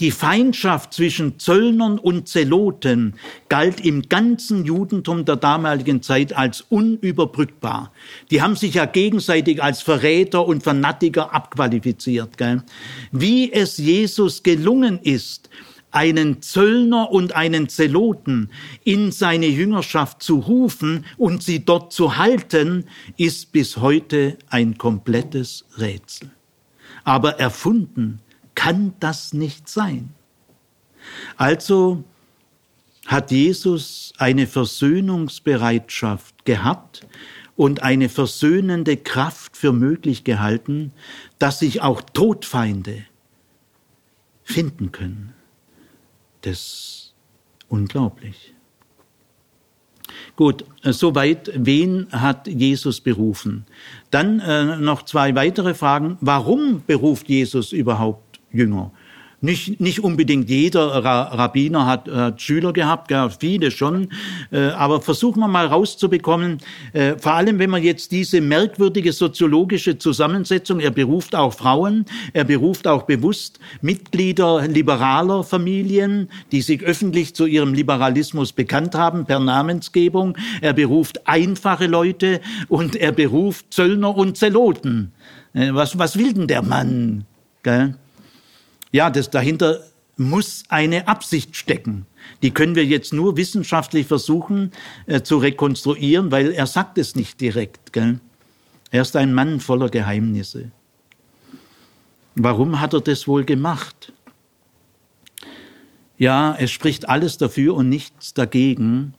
Die 0.00 0.10
Feindschaft 0.10 0.92
zwischen 0.92 1.38
Zöllnern 1.38 1.98
und 1.98 2.28
Zeloten 2.28 3.14
galt 3.48 3.80
im 3.80 4.02
ganzen 4.02 4.66
Judentum 4.66 5.24
der 5.24 5.36
damaligen 5.36 6.02
Zeit 6.02 6.36
als 6.36 6.60
unüberbrückbar. 6.60 7.92
Die 8.30 8.42
haben 8.42 8.56
sich 8.56 8.74
ja 8.74 8.84
gegenseitig 8.84 9.62
als 9.62 9.80
Verräter 9.80 10.46
und 10.46 10.62
Fanatiker 10.62 11.32
abqualifiziert. 11.32 12.36
Gell? 12.36 12.62
Wie 13.10 13.50
es 13.50 13.78
Jesus 13.78 14.42
gelungen 14.42 14.98
ist, 15.02 15.48
einen 15.92 16.42
Zöllner 16.42 17.10
und 17.10 17.34
einen 17.34 17.70
Zeloten 17.70 18.50
in 18.84 19.12
seine 19.12 19.46
Jüngerschaft 19.46 20.22
zu 20.22 20.40
rufen 20.40 21.06
und 21.16 21.42
sie 21.42 21.64
dort 21.64 21.94
zu 21.94 22.18
halten, 22.18 22.84
ist 23.16 23.50
bis 23.52 23.78
heute 23.78 24.36
ein 24.50 24.76
komplettes 24.76 25.64
Rätsel. 25.78 26.30
Aber 27.04 27.40
erfunden 27.40 28.20
kann 28.56 28.94
das 28.98 29.32
nicht 29.32 29.68
sein. 29.68 30.12
Also 31.36 32.02
hat 33.06 33.30
Jesus 33.30 34.12
eine 34.18 34.48
Versöhnungsbereitschaft 34.48 36.44
gehabt 36.44 37.06
und 37.54 37.84
eine 37.84 38.08
versöhnende 38.08 38.96
Kraft 38.96 39.56
für 39.56 39.72
möglich 39.72 40.24
gehalten, 40.24 40.92
dass 41.38 41.60
sich 41.60 41.82
auch 41.82 42.00
Todfeinde 42.00 43.04
finden 44.42 44.90
können. 44.90 45.32
Das 46.42 46.58
ist 46.58 47.14
unglaublich. 47.68 48.52
Gut, 50.36 50.64
soweit, 50.82 51.50
wen 51.54 52.08
hat 52.12 52.46
Jesus 52.46 53.00
berufen? 53.00 53.64
Dann 54.10 54.40
äh, 54.40 54.76
noch 54.76 55.02
zwei 55.02 55.34
weitere 55.34 55.74
Fragen. 55.74 56.18
Warum 56.20 56.82
beruft 56.86 57.28
Jesus 57.28 57.72
überhaupt 57.72 58.25
Jünger. 58.56 58.90
Nicht, 59.42 59.80
nicht 59.80 60.02
unbedingt 60.02 60.48
jeder 60.48 61.04
Rabbiner 61.04 61.84
hat, 61.84 62.08
hat 62.08 62.40
Schüler 62.40 62.72
gehabt, 62.72 63.10
ja, 63.10 63.28
viele 63.28 63.70
schon. 63.70 64.08
Äh, 64.50 64.68
aber 64.68 65.02
versuchen 65.02 65.40
wir 65.40 65.48
mal 65.48 65.66
rauszubekommen, 65.66 66.58
äh, 66.94 67.18
vor 67.18 67.34
allem 67.34 67.58
wenn 67.58 67.68
man 67.68 67.82
jetzt 67.82 68.12
diese 68.12 68.40
merkwürdige 68.40 69.12
soziologische 69.12 69.98
Zusammensetzung, 69.98 70.80
er 70.80 70.90
beruft 70.90 71.36
auch 71.36 71.52
Frauen, 71.52 72.06
er 72.32 72.44
beruft 72.44 72.88
auch 72.88 73.02
bewusst 73.02 73.60
Mitglieder 73.82 74.66
liberaler 74.66 75.44
Familien, 75.44 76.30
die 76.50 76.62
sich 76.62 76.82
öffentlich 76.82 77.34
zu 77.34 77.44
ihrem 77.44 77.74
Liberalismus 77.74 78.52
bekannt 78.52 78.94
haben 78.94 79.26
per 79.26 79.38
Namensgebung. 79.38 80.38
Er 80.62 80.72
beruft 80.72 81.28
einfache 81.28 81.86
Leute 81.86 82.40
und 82.68 82.96
er 82.96 83.12
beruft 83.12 83.66
Zöllner 83.74 84.16
und 84.16 84.38
Zeloten. 84.38 85.12
Äh, 85.52 85.74
was, 85.74 85.98
was 85.98 86.16
will 86.16 86.32
denn 86.32 86.46
der 86.46 86.62
Mann? 86.62 87.26
Gell? 87.62 87.96
Ja, 88.96 89.10
das 89.10 89.28
dahinter 89.28 89.80
muss 90.16 90.64
eine 90.70 91.06
Absicht 91.06 91.54
stecken. 91.54 92.06
Die 92.40 92.50
können 92.50 92.74
wir 92.74 92.86
jetzt 92.86 93.12
nur 93.12 93.36
wissenschaftlich 93.36 94.06
versuchen 94.06 94.72
äh, 95.04 95.20
zu 95.20 95.36
rekonstruieren, 95.36 96.30
weil 96.30 96.52
er 96.52 96.66
sagt 96.66 96.96
es 96.96 97.14
nicht 97.14 97.38
direkt. 97.42 97.92
Gell? 97.92 98.20
Er 98.90 99.02
ist 99.02 99.14
ein 99.14 99.34
Mann 99.34 99.60
voller 99.60 99.90
Geheimnisse. 99.90 100.70
Warum 102.36 102.80
hat 102.80 102.94
er 102.94 103.02
das 103.02 103.28
wohl 103.28 103.44
gemacht? 103.44 104.14
Ja, 106.16 106.56
es 106.58 106.70
spricht 106.70 107.06
alles 107.06 107.36
dafür 107.36 107.74
und 107.74 107.90
nichts 107.90 108.32
dagegen, 108.32 109.12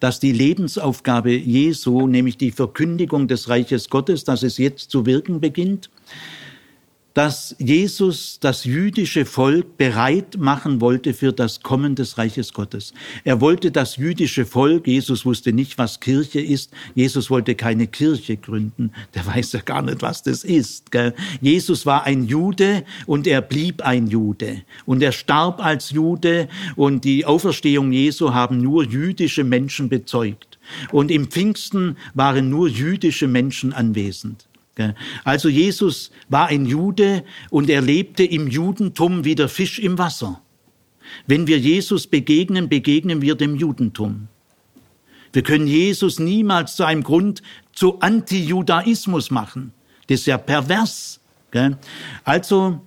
dass 0.00 0.20
die 0.20 0.32
Lebensaufgabe 0.32 1.36
Jesu, 1.36 2.06
nämlich 2.06 2.38
die 2.38 2.50
Verkündigung 2.50 3.28
des 3.28 3.50
Reiches 3.50 3.90
Gottes, 3.90 4.24
dass 4.24 4.42
es 4.42 4.56
jetzt 4.56 4.90
zu 4.90 5.04
wirken 5.04 5.38
beginnt, 5.38 5.90
dass 7.18 7.56
Jesus 7.58 8.38
das 8.38 8.62
jüdische 8.62 9.24
Volk 9.24 9.76
bereit 9.76 10.36
machen 10.38 10.80
wollte 10.80 11.12
für 11.12 11.32
das 11.32 11.64
Kommen 11.64 11.96
des 11.96 12.16
Reiches 12.16 12.52
Gottes. 12.52 12.94
Er 13.24 13.40
wollte 13.40 13.72
das 13.72 13.96
jüdische 13.96 14.46
Volk, 14.46 14.86
Jesus 14.86 15.26
wusste 15.26 15.52
nicht, 15.52 15.78
was 15.78 15.98
Kirche 15.98 16.40
ist, 16.40 16.72
Jesus 16.94 17.28
wollte 17.28 17.56
keine 17.56 17.88
Kirche 17.88 18.36
gründen, 18.36 18.92
der 19.16 19.26
weiß 19.26 19.50
ja 19.54 19.62
gar 19.62 19.82
nicht, 19.82 20.00
was 20.00 20.22
das 20.22 20.44
ist. 20.44 20.92
Gell? 20.92 21.12
Jesus 21.40 21.86
war 21.86 22.04
ein 22.04 22.24
Jude 22.24 22.84
und 23.06 23.26
er 23.26 23.42
blieb 23.42 23.82
ein 23.82 24.06
Jude 24.06 24.62
und 24.86 25.02
er 25.02 25.10
starb 25.10 25.58
als 25.58 25.90
Jude 25.90 26.48
und 26.76 27.02
die 27.02 27.26
Auferstehung 27.26 27.90
Jesu 27.90 28.32
haben 28.32 28.62
nur 28.62 28.84
jüdische 28.84 29.42
Menschen 29.42 29.88
bezeugt. 29.88 30.60
Und 30.92 31.10
im 31.10 31.26
Pfingsten 31.26 31.96
waren 32.14 32.48
nur 32.48 32.68
jüdische 32.68 33.26
Menschen 33.26 33.72
anwesend. 33.72 34.47
Also 35.24 35.48
Jesus 35.48 36.10
war 36.28 36.48
ein 36.48 36.66
Jude 36.66 37.24
und 37.50 37.68
er 37.70 37.80
lebte 37.80 38.24
im 38.24 38.48
Judentum 38.48 39.24
wie 39.24 39.34
der 39.34 39.48
Fisch 39.48 39.78
im 39.78 39.98
Wasser. 39.98 40.40
Wenn 41.26 41.46
wir 41.46 41.58
Jesus 41.58 42.06
begegnen, 42.06 42.68
begegnen 42.68 43.22
wir 43.22 43.34
dem 43.34 43.56
Judentum. 43.56 44.28
Wir 45.32 45.42
können 45.42 45.66
Jesus 45.66 46.18
niemals 46.18 46.76
zu 46.76 46.84
einem 46.84 47.02
Grund 47.02 47.42
zu 47.72 48.00
Antijudaismus 48.00 49.30
machen. 49.30 49.72
Das 50.06 50.20
ist 50.20 50.26
ja 50.26 50.38
pervers. 50.38 51.20
Also 52.24 52.80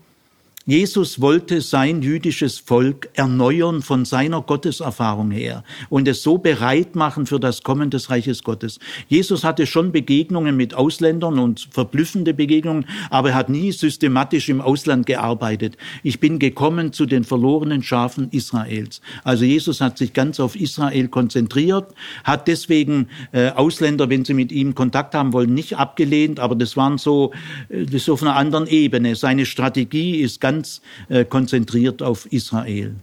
Jesus 0.68 1.20
wollte 1.20 1.60
sein 1.60 2.04
jüdisches 2.04 2.60
Volk 2.60 3.10
erneuern 3.16 3.82
von 3.82 4.06
seiner 4.06 4.44
Gotteserfahrung 4.44 5.32
her 5.32 5.64
und 5.90 6.08
es 6.08 6.22
so 6.22 6.38
bereit 6.38 6.96
machen 6.96 7.26
für 7.26 7.40
das 7.40 7.64
Kommen 7.64 7.90
des 7.90 8.12
Reiches 8.12 8.44
Gottes. 8.44 8.78
Jesus 9.08 9.44
hatte 9.44 9.66
schon 9.66 9.92
Begegnungen 9.92 10.56
mit 10.56 10.76
Ausländern 10.76 11.40
und 11.40 11.68
verblüffende 11.72 12.36
Begegnungen, 12.36 12.86
aber 13.10 13.30
er 13.30 13.36
hat 13.36 13.50
nie 13.50 13.72
systematisch 13.72 14.50
im 14.50 14.62
Ausland 14.62 15.08
gearbeitet. 15.08 15.78
Ich 16.04 16.20
bin 16.20 16.38
gekommen 16.38 16.94
zu 16.94 17.08
den 17.08 17.24
verlorenen 17.24 17.82
Schafen 17.82 18.30
Israels. 18.30 19.02
Also 19.24 19.46
Jesus 19.46 19.82
hat 19.82 19.98
sich 19.98 20.14
ganz 20.14 20.40
auf 20.40 20.56
Israel 20.56 21.08
konzentriert, 21.08 21.88
hat 22.24 22.48
deswegen 22.48 23.08
äh, 23.32 23.50
Ausländer, 23.50 24.12
wenn 24.12 24.26
sie 24.26 24.36
mit 24.36 24.52
ihm 24.52 24.76
Kontakt 24.76 25.16
haben 25.16 25.34
wollen, 25.34 25.56
nicht 25.56 25.78
abgelehnt, 25.78 26.40
aber 26.40 26.54
das 26.54 26.78
waren 26.78 27.00
so, 27.00 27.32
äh, 27.70 27.86
das 27.86 28.04
ist 28.04 28.10
auf 28.10 28.22
einer 28.22 28.36
anderen 28.36 28.68
Ebene. 28.68 29.16
Seine 29.16 29.48
Strategie 29.48 30.18
ist 30.18 30.40
ganz 30.40 30.51
ganz 30.52 30.82
äh, 31.10 31.26
konzentriert 31.26 32.02
auf 32.02 32.32
Israel 32.32 32.96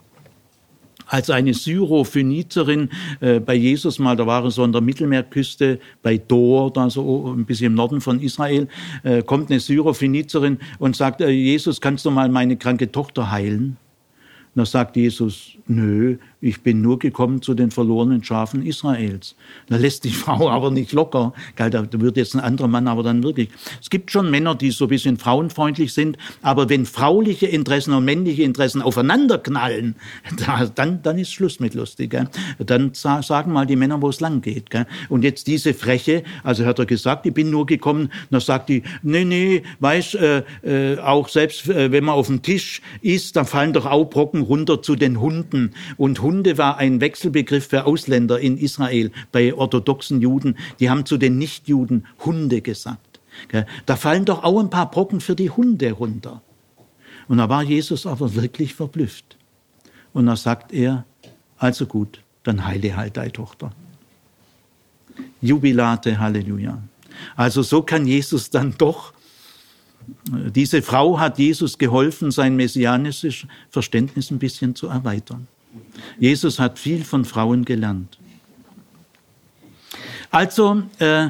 als 1.10 1.30
eine 1.30 1.54
Syrophönizerin 1.54 2.90
äh, 3.20 3.40
bei 3.40 3.54
Jesus 3.54 3.98
mal, 3.98 4.14
da 4.14 4.26
war 4.26 4.44
er 4.44 4.50
so 4.50 4.62
an 4.62 4.72
der 4.72 4.82
Mittelmeerküste 4.82 5.80
bei 6.02 6.18
Dor, 6.18 6.70
da 6.70 6.90
so 6.90 7.34
ein 7.34 7.46
bisschen 7.46 7.68
im 7.68 7.74
Norden 7.74 8.02
von 8.02 8.20
Israel, 8.20 8.68
äh, 9.04 9.22
kommt 9.22 9.50
eine 9.50 9.58
Syrophönizerin 9.58 10.58
und 10.78 10.96
sagt, 10.96 11.22
äh, 11.22 11.30
Jesus, 11.30 11.80
kannst 11.80 12.04
du 12.04 12.10
mal 12.10 12.28
meine 12.28 12.58
kranke 12.58 12.92
Tochter 12.92 13.30
heilen? 13.30 13.78
Und 14.54 14.60
da 14.60 14.66
sagt 14.66 14.96
Jesus, 14.96 15.52
nö, 15.66 16.18
ich 16.40 16.62
bin 16.62 16.80
nur 16.80 16.98
gekommen 16.98 17.42
zu 17.42 17.54
den 17.54 17.70
verlorenen 17.70 18.22
Schafen 18.22 18.64
Israels. 18.64 19.34
Da 19.68 19.76
lässt 19.76 20.04
die 20.04 20.10
Frau 20.12 20.48
aber 20.48 20.70
nicht 20.70 20.92
locker. 20.92 21.32
Da 21.56 21.86
wird 21.92 22.16
jetzt 22.16 22.34
ein 22.34 22.40
anderer 22.40 22.68
Mann 22.68 22.88
aber 22.88 23.02
dann 23.02 23.22
wirklich. 23.22 23.48
Es 23.80 23.90
gibt 23.90 24.10
schon 24.10 24.30
Männer, 24.30 24.54
die 24.54 24.70
so 24.70 24.84
ein 24.84 24.88
bisschen 24.88 25.16
frauenfreundlich 25.16 25.92
sind, 25.92 26.16
aber 26.42 26.68
wenn 26.68 26.86
frauliche 26.86 27.46
Interessen 27.46 27.92
und 27.92 28.04
männliche 28.04 28.42
Interessen 28.42 28.82
aufeinanderknallen, 28.82 29.96
dann, 30.74 31.02
dann 31.02 31.18
ist 31.18 31.32
Schluss 31.32 31.60
mit 31.60 31.74
lustig. 31.74 32.16
Dann 32.58 32.90
sagen 32.92 33.52
mal 33.52 33.66
die 33.66 33.76
Männer, 33.76 34.00
wo 34.00 34.08
es 34.08 34.20
lang 34.20 34.40
geht. 34.40 34.66
Und 35.08 35.24
jetzt 35.24 35.46
diese 35.46 35.74
Freche, 35.74 36.22
also 36.42 36.64
hat 36.64 36.78
er 36.78 36.86
gesagt, 36.86 37.26
ich 37.26 37.34
bin 37.34 37.50
nur 37.50 37.66
gekommen, 37.66 38.10
dann 38.30 38.40
sagt 38.40 38.68
die, 38.68 38.82
nee, 39.02 39.24
nee, 39.24 39.62
weißt, 39.80 40.14
äh, 40.16 40.42
äh, 40.62 40.98
auch 40.98 41.28
selbst 41.28 41.68
äh, 41.68 41.90
wenn 41.92 42.04
man 42.04 42.14
auf 42.14 42.26
dem 42.26 42.42
Tisch 42.42 42.82
isst, 43.02 43.36
dann 43.36 43.46
fallen 43.46 43.72
doch 43.72 43.86
auch 43.86 44.04
Brocken 44.04 44.42
runter 44.42 44.82
zu 44.82 44.96
den 44.96 45.20
Hunden. 45.20 45.72
Und 45.96 46.20
Hunde 46.28 46.58
war 46.58 46.76
ein 46.76 47.00
Wechselbegriff 47.00 47.68
für 47.68 47.86
Ausländer 47.86 48.38
in 48.38 48.58
Israel 48.58 49.12
bei 49.32 49.54
orthodoxen 49.54 50.20
Juden. 50.20 50.58
Die 50.78 50.90
haben 50.90 51.06
zu 51.06 51.16
den 51.16 51.38
Nichtjuden 51.38 52.06
Hunde 52.22 52.60
gesagt. 52.60 53.20
Da 53.86 53.96
fallen 53.96 54.26
doch 54.26 54.44
auch 54.44 54.60
ein 54.60 54.68
paar 54.68 54.90
Brocken 54.90 55.22
für 55.22 55.34
die 55.34 55.48
Hunde 55.48 55.92
runter. 55.92 56.42
Und 57.28 57.38
da 57.38 57.48
war 57.48 57.62
Jesus 57.62 58.04
aber 58.04 58.34
wirklich 58.34 58.74
verblüfft. 58.74 59.38
Und 60.12 60.26
da 60.26 60.36
sagt 60.36 60.74
er, 60.74 61.06
also 61.56 61.86
gut, 61.86 62.20
dann 62.42 62.66
heile 62.66 62.94
halt 62.94 63.16
deine 63.16 63.32
Tochter. 63.32 63.72
Jubilate, 65.40 66.18
Halleluja. 66.18 66.82
Also 67.36 67.62
so 67.62 67.80
kann 67.80 68.06
Jesus 68.06 68.50
dann 68.50 68.74
doch, 68.76 69.14
diese 70.30 70.82
Frau 70.82 71.18
hat 71.18 71.38
Jesus 71.38 71.78
geholfen, 71.78 72.30
sein 72.30 72.54
messianisches 72.54 73.46
Verständnis 73.70 74.30
ein 74.30 74.38
bisschen 74.38 74.74
zu 74.74 74.88
erweitern. 74.88 75.48
Jesus 76.18 76.58
hat 76.58 76.78
viel 76.78 77.04
von 77.04 77.24
Frauen 77.24 77.64
gelernt. 77.64 78.18
Also, 80.30 80.82
äh, 80.98 81.26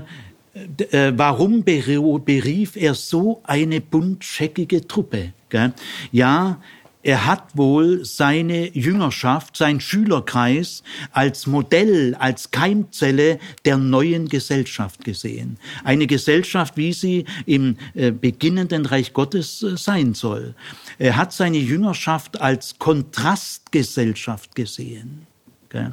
äh, 0.91 1.13
warum 1.17 1.63
berief 1.65 2.77
er 2.77 2.95
so 2.95 3.41
eine 3.45 3.81
buntscheckige 3.81 4.87
Truppe? 4.87 5.33
Gell? 5.51 5.73
Ja, 6.13 6.61
er 7.03 7.27
hat 7.27 7.57
wohl 7.57 8.05
seine 8.05 8.69
Jüngerschaft, 8.77 9.57
sein 9.57 9.81
Schülerkreis 9.81 10.83
als 11.13 11.47
Modell, 11.47 12.17
als 12.17 12.51
Keimzelle 12.51 13.39
der 13.65 13.77
neuen 13.77 14.29
Gesellschaft 14.29 15.05
gesehen. 15.05 15.59
Eine 15.85 16.09
Gesellschaft, 16.09 16.77
wie 16.77 16.93
sie 16.93 17.25
im 17.47 17.77
äh, 17.95 18.11
beginnenden 18.11 18.85
Reich 18.85 19.13
Gottes 19.13 19.63
äh, 19.63 19.77
sein 19.77 20.15
soll. 20.15 20.55
Er 20.99 21.17
hat 21.17 21.33
seine 21.33 21.59
Jüngerschaft 21.59 22.41
als 22.41 22.79
Kontrastgesellschaft 22.79 24.57
gesehen. 24.57 25.27
Äh, 25.73 25.91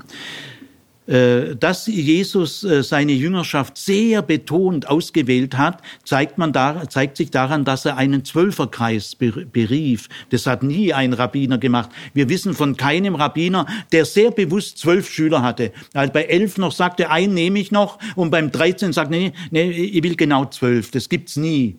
dass 1.55 1.85
Jesus 1.85 2.63
äh, 2.63 2.81
seine 2.81 3.11
Jüngerschaft 3.11 3.77
sehr 3.77 4.21
betont 4.23 4.87
ausgewählt 4.87 5.55
hat, 5.57 5.81
zeigt, 6.03 6.37
man 6.37 6.51
da, 6.51 6.89
zeigt 6.89 7.17
sich 7.17 7.29
daran, 7.29 7.63
dass 7.63 7.85
er 7.85 7.97
einen 7.97 8.25
Zwölferkreis 8.25 9.15
berief. 9.15 10.09
Das 10.31 10.47
hat 10.47 10.63
nie 10.63 10.93
ein 10.93 11.13
Rabbiner 11.13 11.59
gemacht. 11.59 11.91
Wir 12.13 12.27
wissen 12.29 12.53
von 12.55 12.75
keinem 12.75 13.15
Rabbiner, 13.15 13.67
der 13.91 14.05
sehr 14.05 14.31
bewusst 14.31 14.79
zwölf 14.79 15.09
Schüler 15.09 15.43
hatte. 15.43 15.71
Also 15.93 16.11
bei 16.11 16.23
elf 16.23 16.57
noch 16.57 16.71
sagte, 16.71 17.11
ein 17.11 17.33
nehme 17.33 17.59
ich 17.59 17.71
noch 17.71 17.99
und 18.15 18.31
beim 18.31 18.51
dreizehn 18.51 18.91
sagt, 18.91 19.11
nee, 19.11 19.33
nee, 19.51 19.69
ich 19.69 20.03
will 20.03 20.15
genau 20.15 20.45
zwölf. 20.45 20.89
Das 20.91 21.09
gibt's 21.09 21.35
nie. 21.35 21.77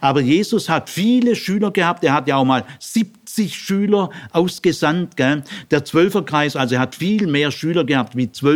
Aber 0.00 0.20
Jesus 0.20 0.68
hat 0.68 0.90
viele 0.90 1.36
Schüler 1.36 1.70
gehabt. 1.70 2.02
Er 2.04 2.12
hat 2.12 2.26
ja 2.26 2.36
auch 2.36 2.44
mal 2.44 2.64
70 2.80 3.54
Schüler 3.54 4.10
ausgesandt. 4.32 5.14
Der 5.18 5.84
Zwölferkreis, 5.84 6.56
also 6.56 6.74
er 6.74 6.80
hat 6.80 6.96
viel 6.96 7.26
mehr 7.26 7.50
Schüler 7.50 7.84
gehabt 7.84 8.16
wie 8.16 8.32
zwölf. 8.32 8.53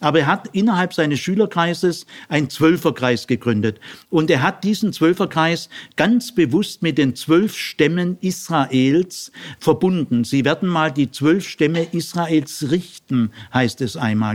Aber 0.00 0.20
er 0.20 0.26
hat 0.26 0.48
innerhalb 0.52 0.94
seines 0.94 1.20
Schülerkreises 1.20 2.06
einen 2.28 2.48
Zwölferkreis 2.48 3.26
gegründet. 3.26 3.80
Und 4.10 4.30
er 4.30 4.42
hat 4.42 4.64
diesen 4.64 4.92
Zwölferkreis 4.92 5.68
ganz 5.96 6.34
bewusst 6.34 6.82
mit 6.82 6.98
den 6.98 7.14
zwölf 7.14 7.56
Stämmen 7.56 8.18
Israels 8.20 9.32
verbunden. 9.58 10.24
Sie 10.24 10.44
werden 10.44 10.68
mal 10.68 10.92
die 10.92 11.10
zwölf 11.10 11.48
Stämme 11.48 11.86
Israels 11.92 12.70
richten, 12.70 13.30
heißt 13.52 13.80
es 13.80 13.96
einmal. 13.96 14.28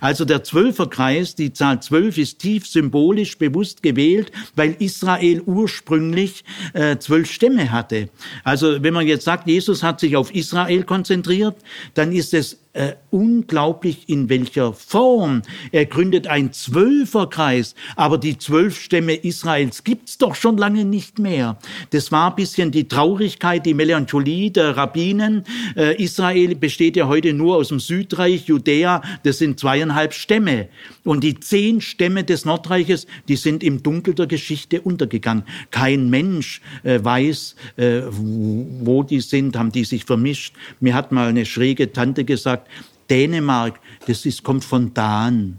Also 0.00 0.24
der 0.24 0.44
Zwölferkreis, 0.44 1.34
die 1.34 1.52
Zahl 1.52 1.82
zwölf 1.82 2.16
ist 2.16 2.38
tief 2.38 2.66
symbolisch 2.66 3.36
bewusst 3.38 3.82
gewählt, 3.82 4.30
weil 4.54 4.76
Israel 4.78 5.42
ursprünglich 5.44 6.44
äh, 6.72 6.96
zwölf 6.98 7.30
Stämme 7.30 7.72
hatte. 7.72 8.08
Also 8.44 8.82
wenn 8.82 8.94
man 8.94 9.06
jetzt 9.06 9.24
sagt, 9.24 9.48
Jesus 9.48 9.82
hat 9.82 10.00
sich 10.00 10.16
auf 10.16 10.32
Israel 10.34 10.84
konzentriert, 10.84 11.56
dann 11.94 12.12
ist 12.12 12.34
es 12.34 12.58
äh, 12.72 12.94
unglaublich, 13.10 14.08
in 14.08 14.28
welcher 14.28 14.72
Form. 14.72 15.42
Er 15.72 15.86
gründet 15.86 16.26
ein 16.26 16.52
Zwölferkreis, 16.52 17.74
aber 17.96 18.18
die 18.18 18.38
zwölf 18.38 18.80
Stämme 18.80 19.14
Israels 19.14 19.84
gibt's 19.84 20.18
doch 20.18 20.34
schon 20.34 20.56
lange 20.56 20.84
nicht 20.84 21.18
mehr. 21.18 21.58
Das 21.90 22.12
war 22.12 22.30
ein 22.30 22.36
bisschen 22.36 22.70
die 22.70 22.88
Traurigkeit, 22.88 23.66
die 23.66 23.74
Melancholie 23.74 24.50
der 24.50 24.76
Rabbinen. 24.76 25.44
Äh, 25.76 26.02
Israel 26.02 26.54
besteht 26.54 26.96
ja 26.96 27.08
heute 27.08 27.32
nur 27.32 27.56
aus 27.56 27.68
dem 27.68 27.80
Südreich, 27.80 28.46
Judäa, 28.46 29.02
das 29.22 29.38
sind 29.38 29.60
zweieinhalb 29.60 30.14
Stämme. 30.14 30.68
Und 31.04 31.24
die 31.24 31.40
zehn 31.40 31.80
Stämme 31.80 32.22
des 32.22 32.44
Nordreiches, 32.44 33.06
die 33.28 33.36
sind 33.36 33.64
im 33.64 33.82
Dunkel 33.82 34.14
der 34.14 34.26
Geschichte 34.26 34.80
untergegangen. 34.82 35.44
Kein 35.70 36.10
Mensch 36.10 36.60
äh, 36.84 37.02
weiß, 37.02 37.56
äh, 37.76 38.02
wo 38.10 39.02
die 39.02 39.20
sind, 39.20 39.56
haben 39.56 39.72
die 39.72 39.84
sich 39.84 40.04
vermischt. 40.04 40.54
Mir 40.78 40.94
hat 40.94 41.10
mal 41.10 41.28
eine 41.28 41.44
schräge 41.44 41.92
Tante 41.92 42.24
gesagt, 42.24 42.42
sagt, 42.42 42.68
Dänemark, 43.10 43.80
das 44.06 44.24
ist, 44.26 44.42
kommt 44.42 44.64
von 44.64 44.94
Dan. 44.94 45.58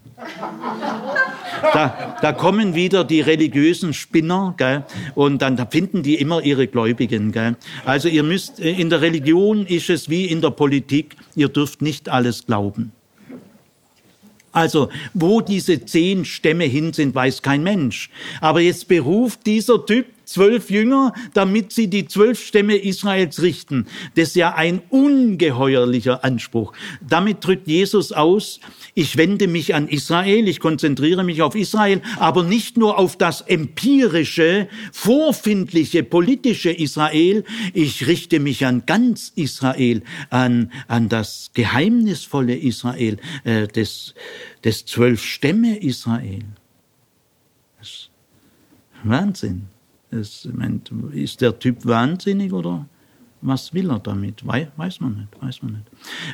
Da, 1.74 2.18
da 2.22 2.34
kommen 2.34 2.76
wieder 2.76 3.04
die 3.04 3.22
religiösen 3.22 3.94
Spinner, 3.94 4.54
gell? 4.58 4.84
und 5.16 5.42
dann 5.42 5.58
finden 5.70 6.04
die 6.04 6.16
immer 6.16 6.42
ihre 6.42 6.68
Gläubigen. 6.68 7.32
Gell? 7.32 7.56
Also 7.86 8.10
ihr 8.10 8.24
müsst, 8.24 8.60
äh, 8.60 8.72
in 8.72 8.90
der 8.90 9.02
Religion 9.02 9.66
ist 9.66 9.90
es 9.90 10.10
wie 10.10 10.26
in 10.26 10.42
der 10.42 10.50
Politik, 10.52 11.16
ihr 11.36 11.48
dürft 11.48 11.82
nicht 11.82 12.10
alles 12.10 12.46
glauben. 12.46 12.92
Also, 14.54 14.90
wo 15.14 15.42
diese 15.42 15.84
zehn 15.84 16.24
Stämme 16.26 16.66
hin 16.66 16.94
sind, 16.94 17.14
weiß 17.14 17.42
kein 17.42 17.64
Mensch. 17.64 18.10
Aber 18.40 18.62
jetzt 18.62 18.88
beruft 18.88 19.46
dieser 19.46 19.86
Typ 19.86 20.06
zwölf 20.26 20.70
Jünger, 20.70 21.14
damit 21.34 21.72
sie 21.72 21.88
die 21.88 22.08
zwölf 22.08 22.44
Stämme 22.44 22.76
Israels 22.76 23.42
richten. 23.42 23.88
Das 24.16 24.30
ist 24.30 24.36
ja 24.36 24.56
ein 24.56 24.82
ungeheuerlicher 24.90 26.24
Anspruch. 26.24 26.74
Damit 27.02 27.46
drückt 27.46 27.68
Jesus 27.68 28.12
aus, 28.12 28.60
ich 28.96 29.18
wende 29.18 29.48
mich 29.48 29.74
an 29.76 29.88
Israel, 29.88 30.48
ich 30.48 30.60
konzentriere 30.60 31.24
mich 31.24 31.42
auf 31.42 31.56
Israel, 31.56 32.02
aber 32.18 32.44
nicht 32.44 32.78
nur 32.78 33.00
auf 33.00 33.18
das 33.18 33.42
empirische, 33.42 34.68
vorfindliche, 34.92 36.04
politische 36.04 36.72
Israel, 36.72 37.44
ich 37.74 38.08
richte 38.08 38.40
mich 38.40 38.66
an 38.66 38.86
ganz 38.86 39.32
Israel, 39.36 40.04
an, 40.30 40.72
an 40.88 41.10
das 41.10 41.52
geheimnisvolle 41.54 42.56
Israel, 42.56 43.18
äh, 43.44 43.68
des, 43.68 44.14
des 44.64 44.86
zwölf 44.86 45.24
Stämme 45.24 45.78
Israel. 45.78 46.44
Wahnsinn. 49.04 49.73
Es, 50.14 50.48
ist 51.12 51.42
der 51.42 51.58
Typ 51.58 51.86
wahnsinnig 51.86 52.54
oder 52.54 52.88
was 53.42 53.74
will 53.74 53.90
er 53.90 54.00
damit? 54.00 54.46
Weiß 54.46 55.00
man 55.00 55.16
nicht, 55.16 55.42
weiß 55.42 55.64
man 55.64 55.74
nicht. 55.74 55.86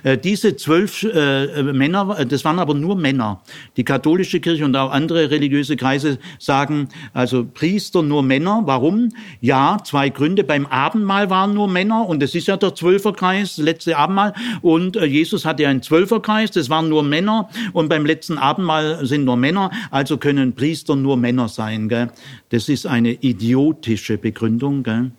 Äh, 0.03 0.17
diese 0.17 0.55
zwölf 0.55 1.03
äh, 1.03 1.63
Männer, 1.63 2.25
das 2.25 2.45
waren 2.45 2.59
aber 2.59 2.73
nur 2.73 2.95
Männer. 2.95 3.41
Die 3.77 3.83
katholische 3.83 4.39
Kirche 4.39 4.65
und 4.65 4.75
auch 4.75 4.91
andere 4.91 5.31
religiöse 5.31 5.75
Kreise 5.75 6.19
sagen, 6.37 6.89
also 7.13 7.45
Priester 7.45 8.01
nur 8.01 8.23
Männer. 8.23 8.61
Warum? 8.65 9.09
Ja, 9.41 9.77
zwei 9.83 10.09
Gründe. 10.09 10.43
Beim 10.43 10.65
Abendmahl 10.65 11.29
waren 11.29 11.53
nur 11.53 11.67
Männer 11.67 12.07
und 12.07 12.23
es 12.23 12.35
ist 12.35 12.47
ja 12.47 12.57
der 12.57 12.75
Zwölferkreis, 12.75 13.57
letzte 13.57 13.97
Abendmahl. 13.97 14.33
Und 14.61 14.95
äh, 14.95 15.05
Jesus 15.05 15.45
hatte 15.45 15.67
einen 15.67 15.81
Zwölferkreis, 15.81 16.51
das 16.51 16.69
waren 16.69 16.89
nur 16.89 17.03
Männer. 17.03 17.49
Und 17.73 17.89
beim 17.89 18.05
letzten 18.05 18.37
Abendmahl 18.37 19.05
sind 19.05 19.25
nur 19.25 19.37
Männer, 19.37 19.71
also 19.91 20.17
können 20.17 20.53
Priester 20.53 20.95
nur 20.95 21.17
Männer 21.17 21.47
sein. 21.47 21.89
Gell? 21.89 22.09
Das 22.49 22.69
ist 22.69 22.85
eine 22.85 23.11
idiotische 23.11 24.17
Begründung. 24.17 24.83
Gell? 24.83 25.11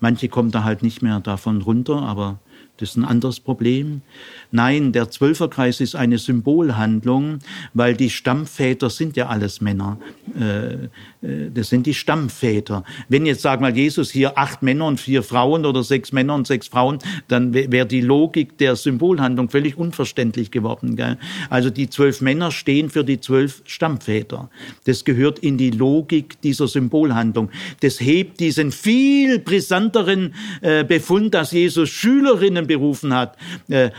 Manche 0.00 0.28
kommen 0.28 0.50
da 0.50 0.64
halt 0.64 0.82
nicht 0.82 1.02
mehr 1.02 1.20
davon 1.20 1.62
runter, 1.62 2.02
aber 2.02 2.38
das 2.78 2.90
ist 2.90 2.96
ein 2.96 3.04
anderes 3.04 3.40
Problem. 3.40 4.02
Nein, 4.50 4.92
der 4.92 5.10
Zwölferkreis 5.10 5.80
ist 5.80 5.94
eine 5.94 6.16
Symbolhandlung, 6.16 7.40
weil 7.74 7.94
die 7.94 8.08
Stammväter 8.08 8.88
sind 8.88 9.16
ja 9.16 9.26
alles 9.26 9.60
Männer. 9.60 9.98
Äh, 10.38 10.84
äh, 11.26 11.50
das 11.52 11.68
sind 11.68 11.86
die 11.86 11.94
Stammväter. 11.94 12.84
Wenn 13.08 13.26
jetzt, 13.26 13.42
sag 13.42 13.60
mal, 13.60 13.76
Jesus 13.76 14.10
hier 14.10 14.38
acht 14.38 14.62
Männer 14.62 14.86
und 14.86 15.00
vier 15.00 15.22
Frauen 15.22 15.66
oder 15.66 15.82
sechs 15.82 16.12
Männer 16.12 16.34
und 16.34 16.46
sechs 16.46 16.68
Frauen, 16.68 16.98
dann 17.28 17.52
wäre 17.52 17.86
die 17.86 18.00
Logik 18.00 18.56
der 18.58 18.76
Symbolhandlung 18.76 19.50
völlig 19.50 19.76
unverständlich 19.76 20.50
geworden. 20.50 20.96
Gell? 20.96 21.18
Also 21.50 21.68
die 21.68 21.90
zwölf 21.90 22.20
Männer 22.20 22.50
stehen 22.50 22.88
für 22.88 23.04
die 23.04 23.20
zwölf 23.20 23.62
Stammväter. 23.66 24.48
Das 24.84 25.04
gehört 25.04 25.40
in 25.40 25.58
die 25.58 25.70
Logik 25.70 26.40
dieser 26.40 26.68
Symbolhandlung. 26.68 27.50
Das 27.80 28.00
hebt 28.00 28.40
diesen 28.40 28.72
viel 28.72 29.40
brisanteren 29.40 30.34
äh, 30.62 30.84
Befund, 30.84 31.34
dass 31.34 31.52
Jesus 31.52 31.90
Schülerinnen 31.90 32.66
berufen 32.66 33.14
hat. 33.14 33.36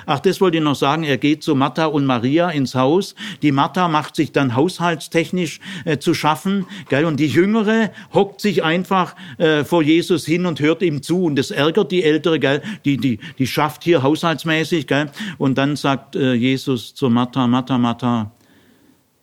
Ach, 0.05 0.19
das 0.19 0.38
wollte 0.41 0.57
ich 0.57 0.63
noch 0.63 0.75
sagen. 0.75 1.03
Er 1.03 1.17
geht 1.17 1.43
zu 1.43 1.55
Martha 1.55 1.85
und 1.85 2.05
Maria 2.05 2.49
ins 2.49 2.75
Haus. 2.75 3.15
Die 3.41 3.51
Martha 3.51 3.87
macht 3.87 4.15
sich 4.15 4.31
dann 4.31 4.55
haushaltstechnisch 4.55 5.59
zu 5.99 6.13
schaffen. 6.13 6.65
Gell? 6.89 7.05
Und 7.05 7.19
die 7.19 7.27
Jüngere 7.27 7.91
hockt 8.13 8.41
sich 8.41 8.63
einfach 8.63 9.15
äh, 9.37 9.63
vor 9.63 9.83
Jesus 9.83 10.25
hin 10.25 10.45
und 10.45 10.59
hört 10.59 10.81
ihm 10.81 11.01
zu. 11.01 11.23
Und 11.23 11.35
das 11.35 11.51
ärgert 11.51 11.91
die 11.91 12.03
Ältere, 12.03 12.39
gell? 12.39 12.61
Die, 12.85 12.97
die, 12.97 13.19
die 13.37 13.47
schafft 13.47 13.83
hier 13.83 14.03
haushaltsmäßig. 14.03 14.87
Gell? 14.87 15.09
Und 15.37 15.57
dann 15.57 15.75
sagt 15.75 16.15
äh, 16.15 16.33
Jesus 16.33 16.93
zu 16.93 17.09
Martha, 17.09 17.47
Martha, 17.47 17.77
Martha, 17.77 18.31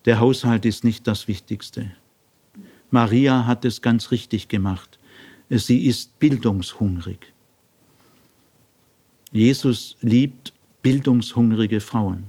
der 0.05 0.21
Haushalt 0.21 0.65
ist 0.65 0.85
nicht 0.85 1.07
das 1.07 1.29
Wichtigste. 1.29 1.91
Maria 2.91 3.47
hat 3.47 3.65
es 3.65 3.83
ganz 3.83 4.11
richtig 4.11 4.49
gemacht. 4.49 4.99
Sie 5.51 5.87
ist 5.87 6.19
bildungshungrig. 6.19 7.19
Jesus 9.33 9.97
liebt 10.01 10.53
bildungshungrige 10.87 11.81
Frauen. 11.81 12.25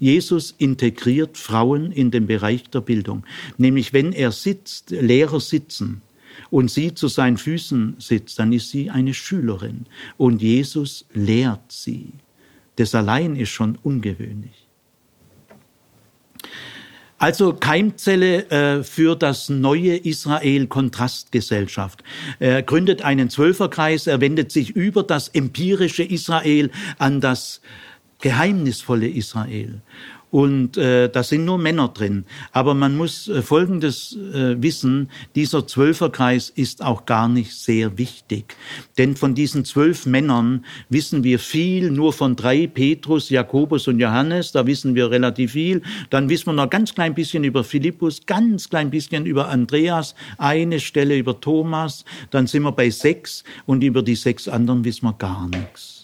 Jesus 0.00 0.52
integriert 0.58 1.38
Frauen 1.38 1.92
in 1.92 2.10
den 2.10 2.26
Bereich 2.26 2.68
der 2.70 2.80
Bildung. 2.80 3.24
Nämlich 3.56 3.92
wenn 3.92 4.12
er 4.12 4.32
sitzt, 4.32 4.90
Lehrer 4.90 5.38
sitzen 5.38 6.02
und 6.50 6.72
sie 6.72 6.92
zu 6.92 7.06
seinen 7.06 7.36
Füßen 7.36 7.96
sitzt, 8.00 8.40
dann 8.40 8.52
ist 8.52 8.70
sie 8.70 8.90
eine 8.90 9.14
Schülerin 9.14 9.86
und 10.16 10.42
Jesus 10.42 11.06
lehrt 11.12 11.70
sie. 11.70 12.14
Das 12.76 12.96
allein 12.96 13.36
ist 13.36 13.50
schon 13.50 13.78
ungewöhnlich. 13.80 14.66
Also 17.24 17.54
Keimzelle 17.54 18.50
äh, 18.50 18.82
für 18.82 19.16
das 19.16 19.48
neue 19.48 19.96
Israel 19.96 20.66
Kontrastgesellschaft. 20.66 22.04
Er 22.38 22.62
gründet 22.62 23.00
einen 23.00 23.30
Zwölferkreis, 23.30 24.06
er 24.06 24.20
wendet 24.20 24.52
sich 24.52 24.76
über 24.76 25.02
das 25.02 25.28
empirische 25.28 26.02
Israel 26.02 26.70
an 26.98 27.22
das 27.22 27.62
geheimnisvolle 28.20 29.08
Israel. 29.08 29.80
Und 30.34 30.76
äh, 30.76 31.08
da 31.08 31.22
sind 31.22 31.44
nur 31.44 31.58
Männer 31.58 31.90
drin. 31.90 32.24
Aber 32.50 32.74
man 32.74 32.96
muss 32.96 33.28
äh, 33.28 33.40
Folgendes 33.40 34.16
äh, 34.34 34.60
wissen, 34.60 35.08
dieser 35.36 35.64
Zwölferkreis 35.68 36.50
ist 36.50 36.82
auch 36.82 37.06
gar 37.06 37.28
nicht 37.28 37.54
sehr 37.54 37.98
wichtig. 37.98 38.56
Denn 38.98 39.14
von 39.14 39.36
diesen 39.36 39.64
zwölf 39.64 40.06
Männern 40.06 40.64
wissen 40.88 41.22
wir 41.22 41.38
viel, 41.38 41.92
nur 41.92 42.12
von 42.12 42.34
drei, 42.34 42.66
Petrus, 42.66 43.30
Jakobus 43.30 43.86
und 43.86 44.00
Johannes, 44.00 44.50
da 44.50 44.66
wissen 44.66 44.96
wir 44.96 45.08
relativ 45.08 45.52
viel. 45.52 45.82
Dann 46.10 46.28
wissen 46.28 46.46
wir 46.46 46.54
noch 46.54 46.68
ganz 46.68 46.92
klein 46.92 47.14
bisschen 47.14 47.44
über 47.44 47.62
Philippus, 47.62 48.26
ganz 48.26 48.68
klein 48.68 48.90
bisschen 48.90 49.26
über 49.26 49.50
Andreas, 49.50 50.16
eine 50.38 50.80
Stelle 50.80 51.16
über 51.16 51.40
Thomas, 51.40 52.04
dann 52.32 52.48
sind 52.48 52.64
wir 52.64 52.72
bei 52.72 52.90
sechs 52.90 53.44
und 53.66 53.84
über 53.84 54.02
die 54.02 54.16
sechs 54.16 54.48
anderen 54.48 54.84
wissen 54.84 55.06
wir 55.06 55.12
gar 55.12 55.46
nichts. 55.46 56.03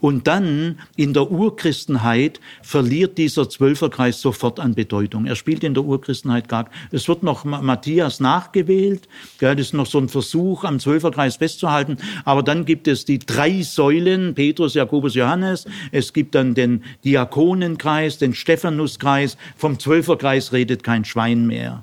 Und 0.00 0.26
dann 0.28 0.78
in 0.96 1.14
der 1.14 1.30
Urchristenheit 1.30 2.40
verliert 2.62 3.18
dieser 3.18 3.48
Zwölferkreis 3.48 4.20
sofort 4.20 4.60
an 4.60 4.74
Bedeutung. 4.74 5.26
Er 5.26 5.34
spielt 5.34 5.64
in 5.64 5.74
der 5.74 5.84
Urchristenheit 5.84 6.48
gar. 6.48 6.70
Es 6.92 7.08
wird 7.08 7.22
noch 7.22 7.44
Matthias 7.44 8.20
nachgewählt. 8.20 9.08
Das 9.40 9.58
ist 9.58 9.74
noch 9.74 9.86
so 9.86 9.98
ein 9.98 10.08
Versuch, 10.08 10.64
am 10.64 10.78
Zwölferkreis 10.78 11.36
festzuhalten. 11.36 11.98
Aber 12.24 12.42
dann 12.42 12.64
gibt 12.64 12.86
es 12.86 13.04
die 13.04 13.18
drei 13.18 13.62
Säulen: 13.62 14.34
Petrus, 14.34 14.74
Jakobus, 14.74 15.14
Johannes. 15.14 15.66
Es 15.90 16.12
gibt 16.12 16.34
dann 16.34 16.54
den 16.54 16.84
Diakonenkreis, 17.04 18.18
den 18.18 18.34
Stephanuskreis. 18.34 19.36
Vom 19.56 19.78
Zwölferkreis 19.78 20.52
redet 20.52 20.84
kein 20.84 21.04
Schwein 21.04 21.46
mehr. 21.46 21.82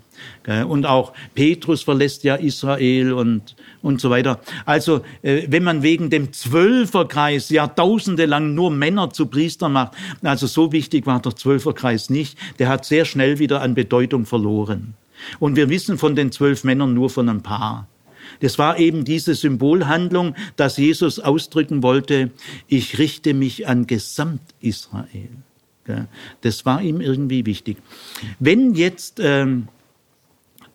Und 0.68 0.86
auch 0.86 1.14
Petrus 1.36 1.84
verlässt 1.84 2.24
ja 2.24 2.36
Israel 2.36 3.14
und, 3.14 3.56
und 3.82 4.02
so 4.02 4.10
weiter. 4.10 4.40
Also, 4.66 5.02
äh, 5.22 5.44
wenn 5.48 5.64
man 5.64 5.84
wegen 5.84 6.10
dem 6.10 6.34
Zwölferkreis 6.34 7.50
Jahrtausende 7.50 8.26
lang 8.26 8.56
nur 8.56 8.72
Männer 8.72 9.12
zu 9.12 9.28
Priestern 9.28 9.74
macht, 9.74 9.94
also 10.24 10.48
so 10.48 10.72
wichtig 10.72 11.06
war 11.06 11.22
der 11.22 11.36
Zwölferkreis 11.36 12.10
nicht. 12.10 12.38
Der 12.58 12.70
hat 12.70 12.86
sehr 12.86 13.06
schnell 13.06 13.40
wieder 13.40 13.62
an 13.62 13.76
Bedeutung 13.76 14.26
verloren. 14.26 14.96
Und 15.40 15.56
wir 15.56 15.70
wissen 15.70 15.98
von 15.98 16.16
den 16.16 16.32
zwölf 16.32 16.64
Männern 16.64 16.94
nur 16.94 17.10
von 17.10 17.30
ein 17.30 17.44
paar. 17.44 17.88
Das 18.40 18.58
war 18.58 18.80
eben 18.80 19.04
diese 19.04 19.36
Symbolhandlung, 19.36 20.36
dass 20.56 20.78
Jesus 20.78 21.20
ausdrücken 21.20 21.84
wollte, 21.84 22.32
ich 22.68 22.98
richte 22.98 23.34
mich 23.34 23.68
an 23.68 23.88
Gesamt-Israel. 23.88 25.30
Das 26.42 26.66
war 26.66 26.82
ihm 26.82 27.02
irgendwie 27.02 27.46
wichtig. 27.46 27.78
Wenn 28.40 28.76
jetzt 28.76 29.20
ähm, 29.22 29.68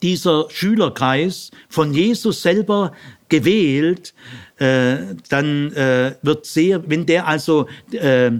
dieser 0.05 0.51
Schülerkreis 0.51 1.51
von 1.71 1.95
Jesus 1.95 2.43
selber 2.43 2.93
gewählt, 3.31 4.13
äh, 4.59 4.99
dann 5.31 5.73
äh, 5.73 6.17
wird 6.21 6.45
sehr, 6.45 6.91
wenn 6.91 7.07
der 7.07 7.27
also 7.27 7.69
äh, 7.91 8.31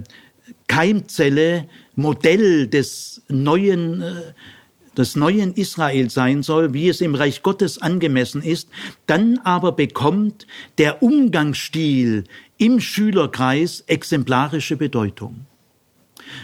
Keimzelle, 0.67 1.67
Modell 1.95 2.67
des 2.67 3.23
neuen 3.29 4.03
äh, 4.03 4.13
des 4.95 5.17
neuen 5.17 5.53
Israel 5.55 6.09
sein 6.09 6.41
soll, 6.41 6.73
wie 6.73 6.87
es 6.87 7.01
im 7.01 7.15
Reich 7.15 7.41
Gottes 7.41 7.81
angemessen 7.81 8.41
ist, 8.41 8.69
dann 9.07 9.39
aber 9.43 9.73
bekommt 9.73 10.47
der 10.77 11.03
Umgangsstil 11.03 12.23
im 12.57 12.79
Schülerkreis 12.79 13.83
exemplarische 13.87 14.77
Bedeutung. 14.77 15.47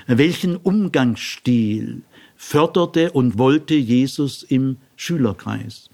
Welchen 0.05 0.57
Umgangsstil 0.57 2.01
förderte 2.35 3.11
und 3.11 3.37
wollte 3.37 3.75
Jesus 3.75 4.43
im 4.43 4.77
Schülerkreis. 5.01 5.89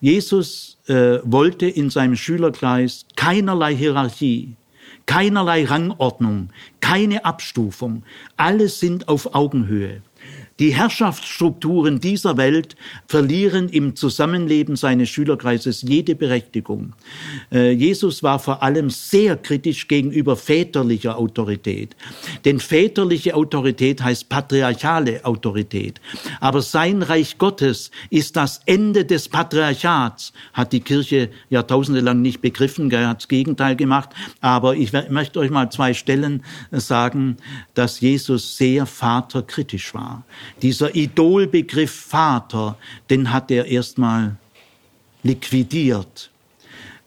Jesus 0.00 0.76
äh, 0.88 1.18
wollte 1.22 1.66
in 1.66 1.88
seinem 1.88 2.16
Schülerkreis 2.16 3.06
keinerlei 3.14 3.76
Hierarchie, 3.76 4.56
keinerlei 5.06 5.64
Rangordnung, 5.66 6.50
keine 6.80 7.24
Abstufung. 7.24 8.02
Alle 8.36 8.68
sind 8.68 9.06
auf 9.06 9.36
Augenhöhe. 9.36 10.02
Die 10.60 10.74
Herrschaftsstrukturen 10.74 12.00
dieser 12.00 12.36
Welt 12.36 12.76
verlieren 13.06 13.70
im 13.70 13.96
Zusammenleben 13.96 14.76
seines 14.76 15.08
Schülerkreises 15.08 15.80
jede 15.80 16.14
Berechtigung. 16.14 16.92
Äh, 17.50 17.70
Jesus 17.70 18.22
war 18.22 18.38
vor 18.38 18.62
allem 18.62 18.90
sehr 18.90 19.38
kritisch 19.38 19.88
gegenüber 19.88 20.36
väterlicher 20.36 21.16
Autorität. 21.16 21.96
Denn 22.44 22.60
väterliche 22.60 23.34
Autorität 23.34 24.02
heißt 24.02 24.28
patriarchale 24.28 25.24
Autorität. 25.24 25.98
Aber 26.40 26.60
sein 26.60 27.02
Reich 27.02 27.38
Gottes 27.38 27.90
ist 28.10 28.36
das 28.36 28.60
Ende 28.66 29.06
des 29.06 29.30
Patriarchats, 29.30 30.34
hat 30.52 30.74
die 30.74 30.80
Kirche 30.80 31.30
jahrtausende 31.48 32.02
lang 32.02 32.20
nicht 32.20 32.42
begriffen, 32.42 32.94
hat 32.94 33.22
das 33.22 33.28
Gegenteil 33.28 33.76
gemacht. 33.76 34.10
Aber 34.42 34.76
ich 34.76 34.92
möchte 35.08 35.38
euch 35.40 35.50
mal 35.50 35.72
zwei 35.72 35.94
Stellen 35.94 36.44
sagen, 36.70 37.38
dass 37.72 38.00
Jesus 38.00 38.58
sehr 38.58 38.84
vaterkritisch 38.84 39.94
war. 39.94 40.24
Dieser 40.62 40.94
Idolbegriff 40.94 41.90
Vater, 41.90 42.76
den 43.08 43.32
hat 43.32 43.50
er 43.50 43.66
erstmal 43.66 44.36
liquidiert. 45.22 46.30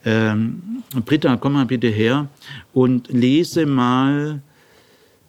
Ähm, 0.06 0.84
Britta, 1.06 1.38
komm 1.38 1.54
mal 1.54 1.66
bitte 1.66 1.88
her 1.88 2.28
und 2.74 3.08
lese 3.10 3.66
mal 3.66 4.42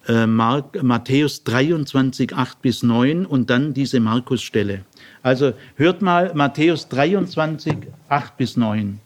äh, 0.08 0.26
Mark, 0.26 0.82
Matthäus 0.82 1.44
23, 1.44 2.34
8 2.34 2.60
bis 2.60 2.82
9 2.82 3.24
und 3.24 3.50
dann 3.50 3.72
diese 3.72 4.00
Markusstelle. 4.00 4.84
Also 5.22 5.52
hört 5.76 6.02
mal 6.02 6.32
Matthäus 6.34 6.88
23, 6.88 7.76
8 8.08 8.36
bis 8.36 8.56
9. 8.56 9.00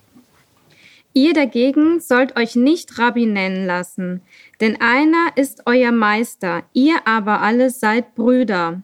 Ihr 1.15 1.35
dagegen 1.35 2.01
sollt 2.01 2.37
euch 2.37 2.55
nicht 2.55 2.99
Rabbi 2.99 3.27
nennen 3.27 3.67
lassen, 3.67 4.23
denn 4.61 4.81
einer 4.81 5.37
ist 5.37 5.63
euer 5.67 5.91
Meister, 5.91 6.63
ihr 6.73 6.97
aber 7.07 7.41
alle 7.41 7.71
seid 7.71 8.15
Brüder. 8.15 8.83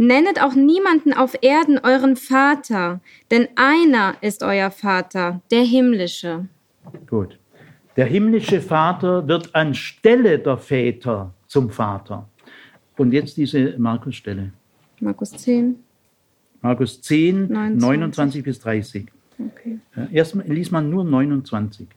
Nennet 0.00 0.40
auch 0.40 0.54
niemanden 0.54 1.12
auf 1.12 1.36
Erden 1.42 1.78
euren 1.82 2.14
Vater, 2.14 3.00
denn 3.32 3.48
einer 3.56 4.14
ist 4.20 4.44
euer 4.44 4.70
Vater, 4.70 5.42
der 5.50 5.62
himmlische. 5.62 6.46
Gut. 7.08 7.38
Der 7.96 8.06
himmlische 8.06 8.60
Vater 8.60 9.26
wird 9.26 9.52
anstelle 9.56 10.38
der 10.38 10.56
Väter 10.56 11.34
zum 11.48 11.68
Vater. 11.68 12.28
Und 12.96 13.12
jetzt 13.12 13.36
diese 13.36 13.74
Markus-Stelle. 13.76 14.52
Markus 15.00 15.32
10. 15.32 15.74
Markus 16.60 17.02
10, 17.02 17.48
29, 17.48 17.80
29 17.80 18.42
bis 18.44 18.60
30. 18.60 19.06
Okay. 19.38 19.78
Erst 20.12 20.36
liest 20.46 20.70
man 20.70 20.90
nur 20.90 21.02
29. 21.04 21.88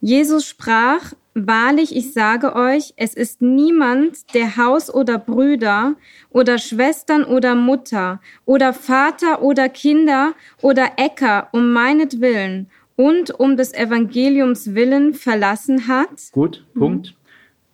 Jesus 0.00 0.46
sprach, 0.46 1.12
Wahrlich, 1.46 1.94
ich 1.94 2.12
sage 2.12 2.56
euch, 2.56 2.94
es 2.96 3.14
ist 3.14 3.40
niemand, 3.40 4.34
der 4.34 4.56
Haus 4.56 4.92
oder 4.92 5.18
Brüder 5.18 5.94
oder 6.30 6.58
Schwestern 6.58 7.22
oder 7.22 7.54
Mutter 7.54 8.20
oder 8.44 8.72
Vater 8.72 9.40
oder 9.42 9.68
Kinder 9.68 10.34
oder 10.62 10.92
Äcker 10.96 11.48
um 11.52 11.72
meinetwillen 11.72 12.68
und 12.96 13.30
um 13.38 13.56
des 13.56 13.72
Evangeliums 13.72 14.74
willen 14.74 15.14
verlassen 15.14 15.86
hat. 15.86 16.32
Gut, 16.32 16.64
Punkt. 16.74 17.14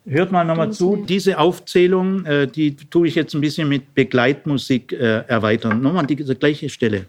Hört 0.07 0.31
mal 0.31 0.45
nochmal 0.45 0.70
zu. 0.70 0.97
Diese 1.09 1.39
Aufzählung, 1.39 2.27
äh, 2.27 2.47
die 2.47 2.77
tue 2.77 3.09
ich 3.09 3.14
jetzt 3.14 3.35
ein 3.35 3.41
bisschen 3.41 3.70
mit 3.70 3.95
Begleitmusik 3.95 4.93
äh, 4.93 5.20
erweitern. 5.27 5.81
Nochmal 5.81 6.07
diese 6.07 6.35
gleiche 6.35 6.68
Stelle. 6.68 7.07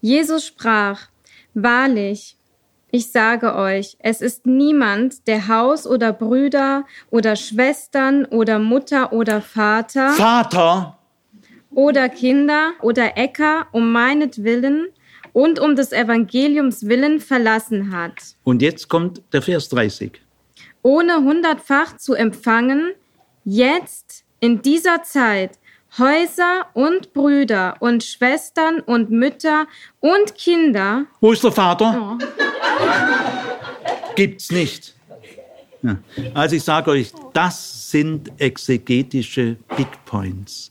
Jesus 0.00 0.46
sprach, 0.46 1.08
Wahrlich, 1.54 2.37
ich 2.90 3.10
sage 3.10 3.54
euch, 3.54 3.96
es 3.98 4.20
ist 4.20 4.46
niemand, 4.46 5.26
der 5.26 5.48
Haus 5.48 5.86
oder 5.86 6.12
Brüder 6.12 6.84
oder 7.10 7.36
Schwestern 7.36 8.24
oder 8.26 8.58
Mutter 8.58 9.12
oder 9.12 9.42
Vater, 9.42 10.12
Vater 10.12 10.98
oder 11.70 12.08
Kinder 12.08 12.72
oder 12.80 13.16
Äcker 13.16 13.66
um 13.72 13.92
meinetwillen 13.92 14.88
und 15.32 15.60
um 15.60 15.76
des 15.76 15.92
Evangeliums 15.92 16.86
willen 16.86 17.20
verlassen 17.20 17.92
hat. 17.92 18.14
Und 18.44 18.62
jetzt 18.62 18.88
kommt 18.88 19.22
der 19.32 19.42
Vers 19.42 19.68
30. 19.68 20.20
Ohne 20.82 21.16
hundertfach 21.16 21.96
zu 21.96 22.14
empfangen, 22.14 22.92
jetzt 23.44 24.24
in 24.40 24.62
dieser 24.62 25.02
Zeit 25.02 25.58
Häuser 25.96 26.66
und 26.74 27.12
Brüder 27.12 27.76
und 27.80 28.04
Schwestern 28.04 28.80
und 28.80 29.10
Mütter 29.10 29.66
und 30.00 30.34
Kinder. 30.36 31.06
Wo 31.20 31.32
ist 31.32 31.42
der 31.42 31.52
Vater? 31.52 32.18
Oh. 32.18 32.24
Gibt's 34.14 34.50
nicht. 34.50 34.94
Ja. 35.82 35.96
Also 36.34 36.56
ich 36.56 36.64
sage 36.64 36.90
euch, 36.90 37.12
das 37.32 37.90
sind 37.90 38.30
exegetische 38.38 39.56
Big 39.76 39.88
Points, 40.04 40.70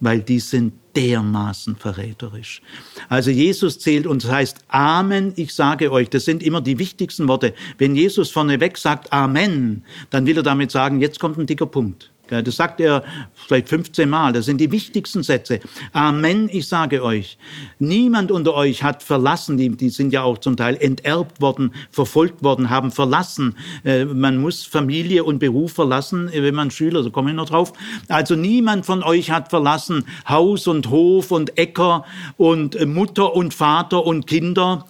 weil 0.00 0.20
die 0.20 0.40
sind 0.40 0.72
dermaßen 0.96 1.76
verräterisch. 1.76 2.60
Also 3.08 3.30
Jesus 3.30 3.78
zählt 3.78 4.06
und 4.06 4.24
das 4.24 4.30
heißt 4.32 4.58
Amen, 4.68 5.32
ich 5.36 5.54
sage 5.54 5.92
euch, 5.92 6.10
das 6.10 6.24
sind 6.24 6.42
immer 6.42 6.60
die 6.60 6.78
wichtigsten 6.78 7.28
Worte. 7.28 7.54
Wenn 7.78 7.94
Jesus 7.94 8.30
vorneweg 8.30 8.76
sagt 8.76 9.12
Amen, 9.12 9.84
dann 10.10 10.26
will 10.26 10.36
er 10.36 10.42
damit 10.42 10.72
sagen, 10.72 11.00
jetzt 11.00 11.20
kommt 11.20 11.38
ein 11.38 11.46
dicker 11.46 11.66
Punkt. 11.66 12.10
Das 12.28 12.56
sagt 12.56 12.80
er 12.80 13.04
vielleicht 13.34 13.68
15 13.68 14.08
Mal. 14.08 14.32
Das 14.32 14.46
sind 14.46 14.60
die 14.60 14.70
wichtigsten 14.70 15.22
Sätze. 15.22 15.60
Amen, 15.92 16.48
ich 16.52 16.68
sage 16.68 17.02
euch. 17.02 17.38
Niemand 17.78 18.30
unter 18.30 18.54
euch 18.54 18.82
hat 18.82 19.02
verlassen, 19.02 19.56
die, 19.56 19.70
die 19.70 19.90
sind 19.90 20.12
ja 20.12 20.22
auch 20.22 20.38
zum 20.38 20.56
Teil 20.56 20.76
enterbt 20.76 21.40
worden, 21.40 21.72
verfolgt 21.90 22.42
worden, 22.42 22.70
haben 22.70 22.90
verlassen. 22.90 23.56
Äh, 23.84 24.04
man 24.04 24.38
muss 24.38 24.64
Familie 24.64 25.24
und 25.24 25.38
Beruf 25.38 25.72
verlassen, 25.72 26.30
wenn 26.32 26.54
man 26.54 26.70
Schüler, 26.70 27.02
so 27.02 27.10
komme 27.10 27.30
ich 27.30 27.36
noch 27.36 27.48
drauf. 27.48 27.72
Also 28.08 28.36
niemand 28.36 28.86
von 28.86 29.02
euch 29.02 29.30
hat 29.30 29.50
verlassen 29.50 30.04
Haus 30.28 30.66
und 30.66 30.90
Hof 30.90 31.30
und 31.30 31.58
Äcker 31.58 32.04
und 32.36 32.76
äh, 32.76 32.86
Mutter 32.86 33.34
und 33.34 33.54
Vater 33.54 34.04
und 34.04 34.26
Kinder 34.26 34.86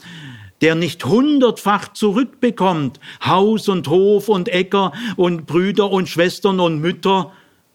der 0.61 0.75
nicht 0.75 1.05
hundertfach 1.05 1.93
zurückbekommt, 1.93 3.01
Haus 3.25 3.69
und 3.69 3.89
Hof 3.89 4.29
und 4.29 4.49
Äcker 4.49 4.93
und 5.17 5.47
Brüder 5.47 5.91
und 5.91 6.09
Schwestern 6.09 6.61
und 6.61 6.81
Mütter 6.81 7.33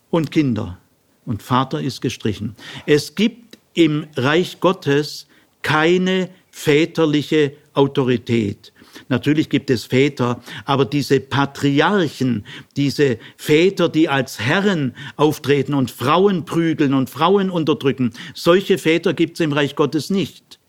und 0.09 0.31
Kinder. 0.31 0.77
Und 1.25 1.41
Vater 1.41 1.81
ist 1.81 2.01
gestrichen. 2.01 2.55
Es 2.85 3.15
gibt 3.15 3.57
im 3.73 4.07
Reich 4.15 4.59
Gottes 4.59 5.27
keine 5.61 6.29
väterliche 6.51 7.53
Autorität. 7.73 8.73
Natürlich 9.09 9.49
gibt 9.49 9.69
es 9.69 9.85
Väter, 9.85 10.41
aber 10.65 10.85
diese 10.85 11.19
Patriarchen, 11.19 12.45
diese 12.75 13.17
Väter, 13.37 13.89
die 13.89 14.07
als 14.07 14.39
Herren 14.39 14.95
auftreten 15.15 15.73
und 15.73 15.89
Frauen 15.89 16.45
prügeln 16.45 16.93
und 16.93 17.09
Frauen 17.09 17.49
unterdrücken, 17.49 18.13
solche 18.35 18.77
Väter 18.77 19.13
gibt 19.13 19.33
es 19.35 19.39
im 19.39 19.53
Reich 19.53 19.75
Gottes 19.75 20.09
nicht. 20.09 20.59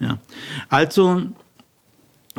Ja. 0.00 0.18
Also 0.68 1.22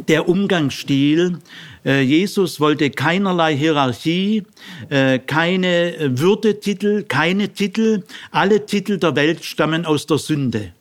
der 0.08 0.30
Umgangsstil. 0.30 1.40
Äh, 1.86 2.02
Jesus 2.02 2.60
wollte 2.60 2.90
keinerlei 2.90 3.56
Hierarchie, 3.56 4.44
äh, 4.90 5.20
keine 5.20 6.12
Würdetitel, 6.12 7.04
keine 7.04 7.50
Titel. 7.50 8.04
Alle 8.32 8.66
Titel 8.66 8.98
der 8.98 9.16
Welt 9.16 9.44
stammen 9.44 9.86
aus 9.86 10.06
der 10.06 10.18
Sünde. 10.18 10.74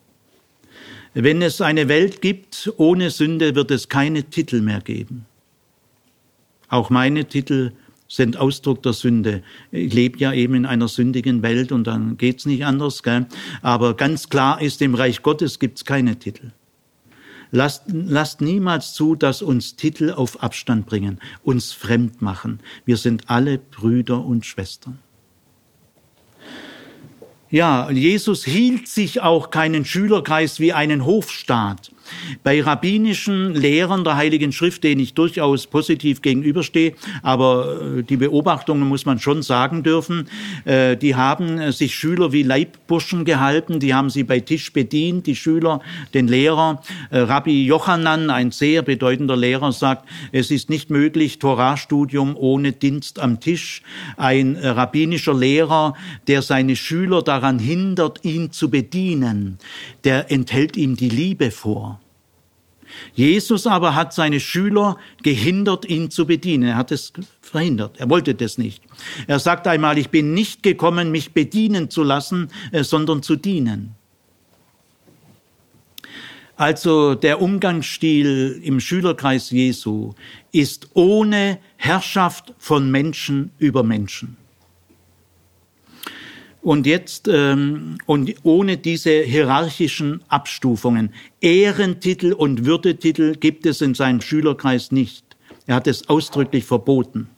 Wenn 1.15 1.43
es 1.43 1.61
eine 1.61 1.89
Welt 1.89 2.21
gibt 2.21 2.73
ohne 2.77 3.11
Sünde, 3.11 3.55
wird 3.55 3.71
es 3.71 3.89
keine 3.89 4.25
Titel 4.25 4.61
mehr 4.61 4.81
geben. 4.81 5.27
Auch 6.69 6.91
meine 6.91 7.25
Titel 7.25 7.73
sind 8.09 8.37
Ausdruck 8.37 8.83
der 8.83 8.93
Sünde. 8.93 9.43
Ich 9.71 9.93
lebe 9.93 10.19
ja 10.19 10.33
eben 10.33 10.55
in 10.55 10.67
einer 10.67 10.89
sündigen 10.89 11.43
Welt 11.43 11.73
und 11.73 11.87
dann 11.87 12.17
geht's 12.19 12.47
nicht 12.47 12.65
anders. 12.65 13.03
Gell? 13.03 13.27
Aber 13.63 13.95
ganz 13.95 14.29
klar 14.29 14.61
ist, 14.61 14.81
im 14.81 14.95
Reich 14.95 15.23
Gottes 15.23 15.59
gibt's 15.59 15.85
keine 15.85 16.19
Titel. 16.19 16.53
Lasst, 17.51 17.85
lasst 17.89 18.41
niemals 18.41 18.93
zu, 18.93 19.15
dass 19.15 19.43
uns 19.43 19.77
Titel 19.77 20.11
auf 20.11 20.43
Abstand 20.43 20.87
bringen, 20.87 21.19
uns 21.43 21.73
fremd 21.73 22.21
machen. 22.21 22.61
Wir 22.85 22.97
sind 22.97 23.31
alle 23.31 23.59
Brüder 23.59 24.25
und 24.25 24.45
Schwestern. 24.45 24.99
Ja, 27.51 27.91
Jesus 27.91 28.45
hielt 28.45 28.89
sich 28.89 29.23
auch 29.23 29.51
keinen 29.51 29.87
Schülerkreis 29.87 30.61
wie 30.61 30.75
einen 30.75 31.07
Hofstaat. 31.07 31.93
Bei 32.43 32.63
rabbinischen 32.63 33.55
Lehrern 33.55 34.05
der 34.05 34.17
Heiligen 34.17 34.53
Schrift, 34.53 34.85
denen 34.85 35.01
ich 35.01 35.15
durchaus 35.15 35.67
positiv 35.67 36.23
gegenüberstehe, 36.23 36.95
aber 37.23 37.81
äh, 37.99 38.03
die 38.03 38.17
Beobachtungen 38.17 38.89
muss 38.89 39.07
man 39.07 39.19
schon 39.19 39.43
sagen 39.43 39.83
dürfen, 39.83 40.29
äh, 40.65 40.97
die 40.97 41.15
haben 41.15 41.59
äh, 41.59 41.73
sich 41.73 41.95
Schüler 41.95 42.33
wie 42.33 42.43
Leibburschen 42.43 43.25
gehalten, 43.25 43.81
die 43.81 43.95
haben 43.95 44.11
sie 44.11 44.25
bei 44.25 44.41
Tisch 44.41 44.73
bedient, 44.73 45.27
die 45.27 45.37
Schüler, 45.37 45.81
den 46.15 46.29
Lehrer. 46.29 46.83
Rabbi 47.11 47.65
Jochanan, 47.65 48.31
ein 48.31 48.51
sehr 48.51 48.83
bedeutender 48.83 49.37
Lehrer, 49.37 49.73
sagt, 49.73 50.09
es 50.33 50.51
ist 50.51 50.71
nicht 50.71 50.91
möglich, 50.91 51.39
Torahstudium 51.39 52.37
ohne 52.37 52.73
Dienst 52.73 53.19
am 53.19 53.41
Tisch. 53.41 53.83
Ein 54.17 54.57
rabbinischer 54.57 55.35
Lehrer, 55.35 55.95
der 56.27 56.43
seine 56.43 56.77
Schüler 56.77 57.23
daran 57.23 57.59
hindert, 57.59 58.25
ihn 58.25 58.51
zu 58.51 58.71
bedienen, 58.71 59.59
der 60.05 60.31
enthält 60.31 60.77
ihm 60.77 60.97
die 60.97 61.09
Liebe 61.09 61.51
vor. 61.51 61.98
Jesus 63.15 63.67
aber 63.67 63.95
hat 63.95 64.15
seine 64.15 64.41
Schüler 64.41 64.97
gehindert, 65.23 65.85
ihn 65.85 66.11
zu 66.11 66.27
bedienen. 66.27 66.71
Er 66.71 66.77
hat 66.77 66.93
es 66.93 67.13
verhindert. 67.41 67.99
Er 67.99 68.09
wollte 68.09 68.35
das 68.35 68.59
nicht. 68.59 68.83
Er 69.27 69.39
sagt 69.39 69.67
einmal, 69.67 69.99
ich 69.99 70.11
bin 70.11 70.35
nicht 70.35 70.63
gekommen, 70.63 71.11
mich 71.11 71.33
bedienen 71.33 71.91
zu 71.91 72.03
lassen, 72.03 72.51
äh, 72.73 72.85
sondern 72.85 73.23
zu 73.23 73.37
dienen. 73.37 73.95
Also 76.59 77.15
der 77.15 77.41
Umgangsstil 77.41 78.61
im 78.65 78.81
Schülerkreis 78.81 79.53
Jesu 79.53 80.15
ist 80.51 80.89
ohne 80.95 81.59
Herrschaft 81.77 82.53
von 82.59 82.91
Menschen 82.91 83.53
über 83.59 83.85
Menschen. 83.85 84.38
Und 86.69 86.87
jetzt, 86.87 87.29
ähm, 87.29 87.97
und 88.05 88.35
ohne 88.43 88.77
diese 88.77 89.23
hierarchischen 89.23 90.23
Abstufungen, 90.29 91.15
Ehrentitel 91.41 92.35
und 92.35 92.67
Würdetitel 92.67 93.37
gibt 93.37 93.65
es 93.65 93.81
in 93.81 93.95
seinem 93.95 94.21
Schülerkreis 94.21 94.93
nicht. 94.93 95.25
Er 95.67 95.77
hat 95.77 95.87
es 95.87 96.11
ausdrücklich 96.11 96.67
verboten. 96.67 97.29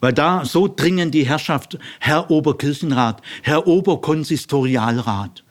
Weil 0.00 0.12
da 0.12 0.44
so 0.44 0.66
dringen 0.66 1.12
die 1.12 1.22
Herrschaft, 1.22 1.78
Herr 2.00 2.28
Oberkirchenrat, 2.28 3.22
Herr 3.42 3.68
Oberkonsistorialrat. 3.68 5.44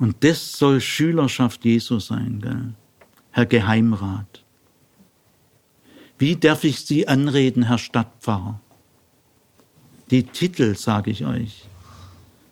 Und 0.00 0.24
das 0.24 0.58
soll 0.58 0.80
Schülerschaft 0.80 1.64
Jesu 1.64 2.00
sein, 2.00 2.40
gell? 2.42 2.74
Herr 3.30 3.46
Geheimrat. 3.46 4.42
Wie 6.18 6.34
darf 6.34 6.64
ich 6.64 6.80
Sie 6.80 7.06
anreden, 7.06 7.62
Herr 7.68 7.78
Stadtpfarrer? 7.78 8.60
Die 10.12 10.24
Titel, 10.24 10.76
sage 10.76 11.10
ich 11.10 11.24
euch. 11.24 11.64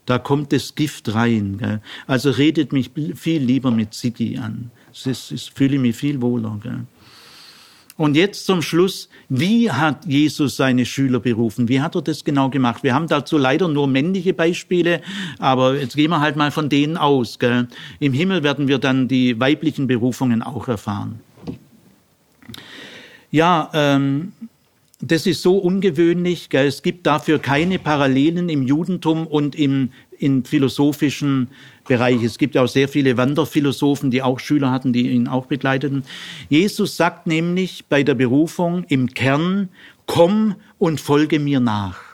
Da 0.06 0.18
kommt 0.18 0.52
das 0.52 0.74
Gift 0.74 1.14
rein. 1.14 1.58
Gell? 1.58 1.80
Also 2.06 2.30
redet 2.30 2.72
mich 2.72 2.90
viel 3.14 3.42
lieber 3.42 3.70
mit 3.70 3.92
Ziggy 3.94 4.38
an. 4.38 4.70
Ich 4.92 5.52
fühle 5.54 5.78
mich 5.78 5.94
viel 5.94 6.22
wohler. 6.22 6.58
Gell? 6.62 6.80
Und 7.98 8.16
jetzt 8.16 8.46
zum 8.46 8.62
Schluss, 8.62 9.10
wie 9.28 9.70
hat 9.70 10.06
Jesus 10.06 10.56
seine 10.56 10.86
Schüler 10.86 11.20
berufen? 11.20 11.68
Wie 11.68 11.82
hat 11.82 11.94
er 11.94 12.00
das 12.00 12.24
genau 12.24 12.48
gemacht? 12.48 12.82
Wir 12.82 12.94
haben 12.94 13.08
dazu 13.08 13.36
leider 13.36 13.68
nur 13.68 13.86
männliche 13.86 14.32
Beispiele, 14.32 15.02
aber 15.38 15.78
jetzt 15.78 15.96
gehen 15.96 16.10
wir 16.10 16.20
halt 16.20 16.36
mal 16.36 16.50
von 16.50 16.70
denen 16.70 16.96
aus. 16.96 17.38
Gell? 17.38 17.68
Im 17.98 18.14
Himmel 18.14 18.42
werden 18.42 18.68
wir 18.68 18.78
dann 18.78 19.06
die 19.06 19.38
weiblichen 19.38 19.86
Berufungen 19.86 20.42
auch 20.42 20.66
erfahren. 20.66 21.20
Ja, 23.30 23.70
ähm, 23.74 24.32
das 25.00 25.26
ist 25.26 25.42
so 25.42 25.56
ungewöhnlich. 25.58 26.50
Gell? 26.50 26.66
Es 26.66 26.82
gibt 26.82 27.06
dafür 27.06 27.38
keine 27.38 27.78
Parallelen 27.78 28.48
im 28.48 28.62
Judentum 28.62 29.26
und 29.26 29.54
im, 29.54 29.90
im 30.18 30.44
philosophischen 30.44 31.48
Bereich. 31.88 32.22
Es 32.22 32.38
gibt 32.38 32.54
ja 32.54 32.62
auch 32.62 32.68
sehr 32.68 32.88
viele 32.88 33.16
Wanderphilosophen, 33.16 34.10
die 34.10 34.22
auch 34.22 34.38
Schüler 34.38 34.70
hatten, 34.70 34.92
die 34.92 35.08
ihn 35.10 35.28
auch 35.28 35.46
begleiteten. 35.46 36.04
Jesus 36.48 36.96
sagt 36.96 37.26
nämlich 37.26 37.86
bei 37.88 38.02
der 38.02 38.14
Berufung 38.14 38.84
im 38.88 39.08
Kern, 39.14 39.70
komm 40.06 40.56
und 40.78 41.00
folge 41.00 41.38
mir 41.38 41.60
nach. 41.60 42.09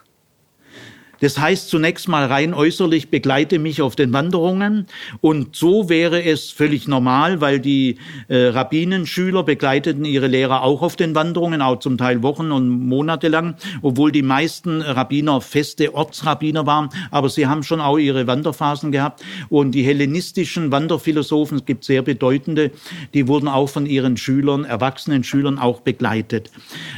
Das 1.27 1.41
heißt 1.41 1.71
zunächst 1.71 2.07
mal 2.07 2.27
rein 2.27 2.55
äußerlich 2.55 3.11
begleite 3.11 3.59
mich 3.59 3.83
auf 3.83 3.97
den 3.97 4.13
Wanderungen. 4.13 4.87
Und 5.21 5.57
so 5.57 5.89
wäre 5.89 6.23
es 6.23 6.53
völlig 6.53 6.87
normal, 6.87 7.41
weil 7.41 7.59
die 7.59 7.97
äh, 8.29 8.47
Rabbinenschüler 8.51 9.43
begleiteten 9.43 10.05
ihre 10.05 10.29
Lehrer 10.29 10.63
auch 10.63 10.83
auf 10.83 10.95
den 10.95 11.17
Wanderungen, 11.17 11.63
auch 11.63 11.81
zum 11.81 11.99
Teil 11.99 12.23
Wochen 12.23 12.53
und 12.53 12.69
Monate 12.69 13.27
lang, 13.27 13.57
obwohl 13.83 14.13
die 14.13 14.23
meisten 14.23 14.83
Rabbiner 14.83 15.41
feste 15.41 15.93
Ortsrabbiner 15.97 16.65
waren, 16.65 16.91
aber 17.11 17.29
sie 17.29 17.49
haben 17.49 17.65
schon 17.65 17.81
auch 17.81 17.99
ihre 17.99 18.29
Wanderphasen 18.29 18.93
gehabt. 18.93 19.25
Und 19.49 19.73
die 19.73 19.83
hellenistischen 19.83 20.71
Wanderphilosophen, 20.71 21.59
es 21.59 21.65
gibt 21.65 21.83
sehr 21.83 22.03
bedeutende, 22.03 22.71
die 23.15 23.27
wurden 23.27 23.49
auch 23.49 23.69
von 23.69 23.85
ihren 23.85 24.17
Schülern, 24.17 24.65
erwachsenen 24.65 25.25
Schülern 25.25 25.59
auch 25.59 25.81
begleitet. 25.81 26.53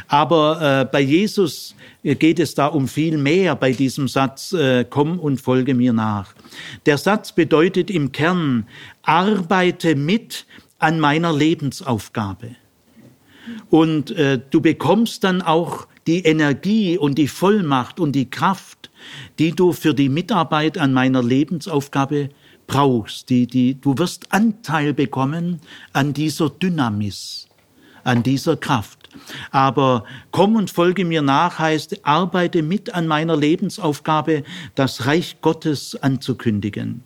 Aber 0.07 0.83
äh, 0.83 0.85
bei 0.85 1.01
Jesus 1.01 1.75
geht 2.15 2.39
es 2.39 2.55
da 2.55 2.67
um 2.67 2.89
viel 2.89 3.19
mehr 3.19 3.57
bei 3.57 3.73
diesem 3.73 4.09
Satz, 4.09 4.53
äh, 4.53 4.85
komm 4.89 5.19
und 5.19 5.41
folge 5.41 5.75
mir 5.75 5.93
nach. 5.93 6.35
Der 6.87 6.99
Satz 6.99 7.33
bedeutet 7.33 7.91
im 7.91 8.13
Kern, 8.13 8.67
arbeite 9.03 9.95
mit 9.95 10.47
an 10.79 11.01
meiner 11.01 11.33
Lebensaufgabe. 11.33 12.57
Und 13.71 14.11
äh, 14.13 14.41
du 14.51 14.61
bekommst 14.61 15.25
dann 15.25 15.43
auch 15.43 15.87
die 16.07 16.21
Energie 16.25 16.97
und 16.97 17.19
die 17.19 17.29
Vollmacht 17.29 18.01
und 18.01 18.13
die 18.13 18.31
Kraft, 18.31 18.91
die 19.39 19.53
du 19.53 19.73
für 19.73 19.95
die 19.95 20.09
Mitarbeit 20.09 20.79
an 20.79 20.93
meiner 20.93 21.23
Lebensaufgabe 21.23 22.31
brauchst. 22.67 23.31
Die, 23.31 23.47
die, 23.47 23.75
du 23.81 23.99
wirst 23.99 24.33
Anteil 24.33 24.95
bekommen 24.95 25.61
an 25.93 26.15
dieser 26.15 26.51
Dynamis, 26.51 27.49
an 28.05 28.23
dieser 28.23 28.57
Kraft. 28.57 28.98
Aber 29.51 30.05
komm 30.31 30.57
und 30.57 30.71
folge 30.71 31.05
mir 31.05 31.23
nach 31.23 31.59
heißt, 31.59 32.05
arbeite 32.05 32.63
mit 32.63 32.95
an 32.95 33.07
meiner 33.07 33.37
Lebensaufgabe, 33.37 34.45
das 34.75 35.07
Reich 35.07 35.39
Gottes 35.41 35.97
anzukündigen. 36.01 37.03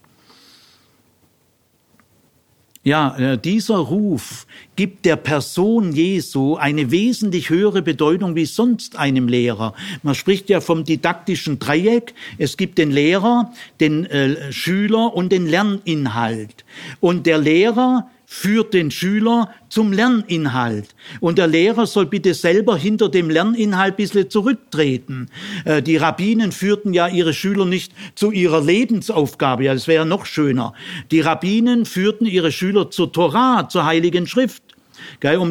Ja, 2.84 3.16
äh, 3.16 3.38
dieser 3.38 3.76
Ruf 3.76 4.44
gibt 4.74 5.04
der 5.04 5.14
Person 5.14 5.92
Jesu 5.92 6.56
eine 6.56 6.90
wesentlich 6.90 7.48
höhere 7.48 7.80
Bedeutung 7.80 8.34
wie 8.34 8.44
sonst 8.44 8.96
einem 8.96 9.28
Lehrer. 9.28 9.74
Man 10.02 10.16
spricht 10.16 10.50
ja 10.50 10.60
vom 10.60 10.82
didaktischen 10.82 11.60
Dreieck. 11.60 12.12
Es 12.38 12.56
gibt 12.56 12.78
den 12.78 12.90
Lehrer, 12.90 13.52
den 13.78 14.04
äh, 14.06 14.52
Schüler 14.52 15.14
und 15.14 15.30
den 15.30 15.46
Lerninhalt. 15.46 16.64
Und 16.98 17.26
der 17.26 17.38
Lehrer 17.38 18.10
führt 18.32 18.72
den 18.72 18.90
Schüler 18.90 19.50
zum 19.68 19.92
Lerninhalt. 19.92 20.94
Und 21.20 21.36
der 21.36 21.46
Lehrer 21.46 21.86
soll 21.86 22.06
bitte 22.06 22.32
selber 22.32 22.78
hinter 22.78 23.10
dem 23.10 23.28
Lerninhalt 23.28 23.92
ein 23.92 23.96
bisschen 23.96 24.30
zurücktreten. 24.30 25.28
Äh, 25.66 25.82
die 25.82 25.98
Rabbinen 25.98 26.50
führten 26.50 26.94
ja 26.94 27.08
ihre 27.08 27.34
Schüler 27.34 27.66
nicht 27.66 27.92
zu 28.14 28.30
ihrer 28.30 28.62
Lebensaufgabe, 28.62 29.64
ja, 29.64 29.74
das 29.74 29.86
wäre 29.86 30.06
noch 30.06 30.24
schöner. 30.24 30.72
Die 31.10 31.20
Rabbinen 31.20 31.84
führten 31.84 32.24
ihre 32.24 32.52
Schüler 32.52 32.90
zur 32.90 33.12
Torah, 33.12 33.68
zur 33.68 33.84
Heiligen 33.84 34.26
Schrift. 34.26 34.62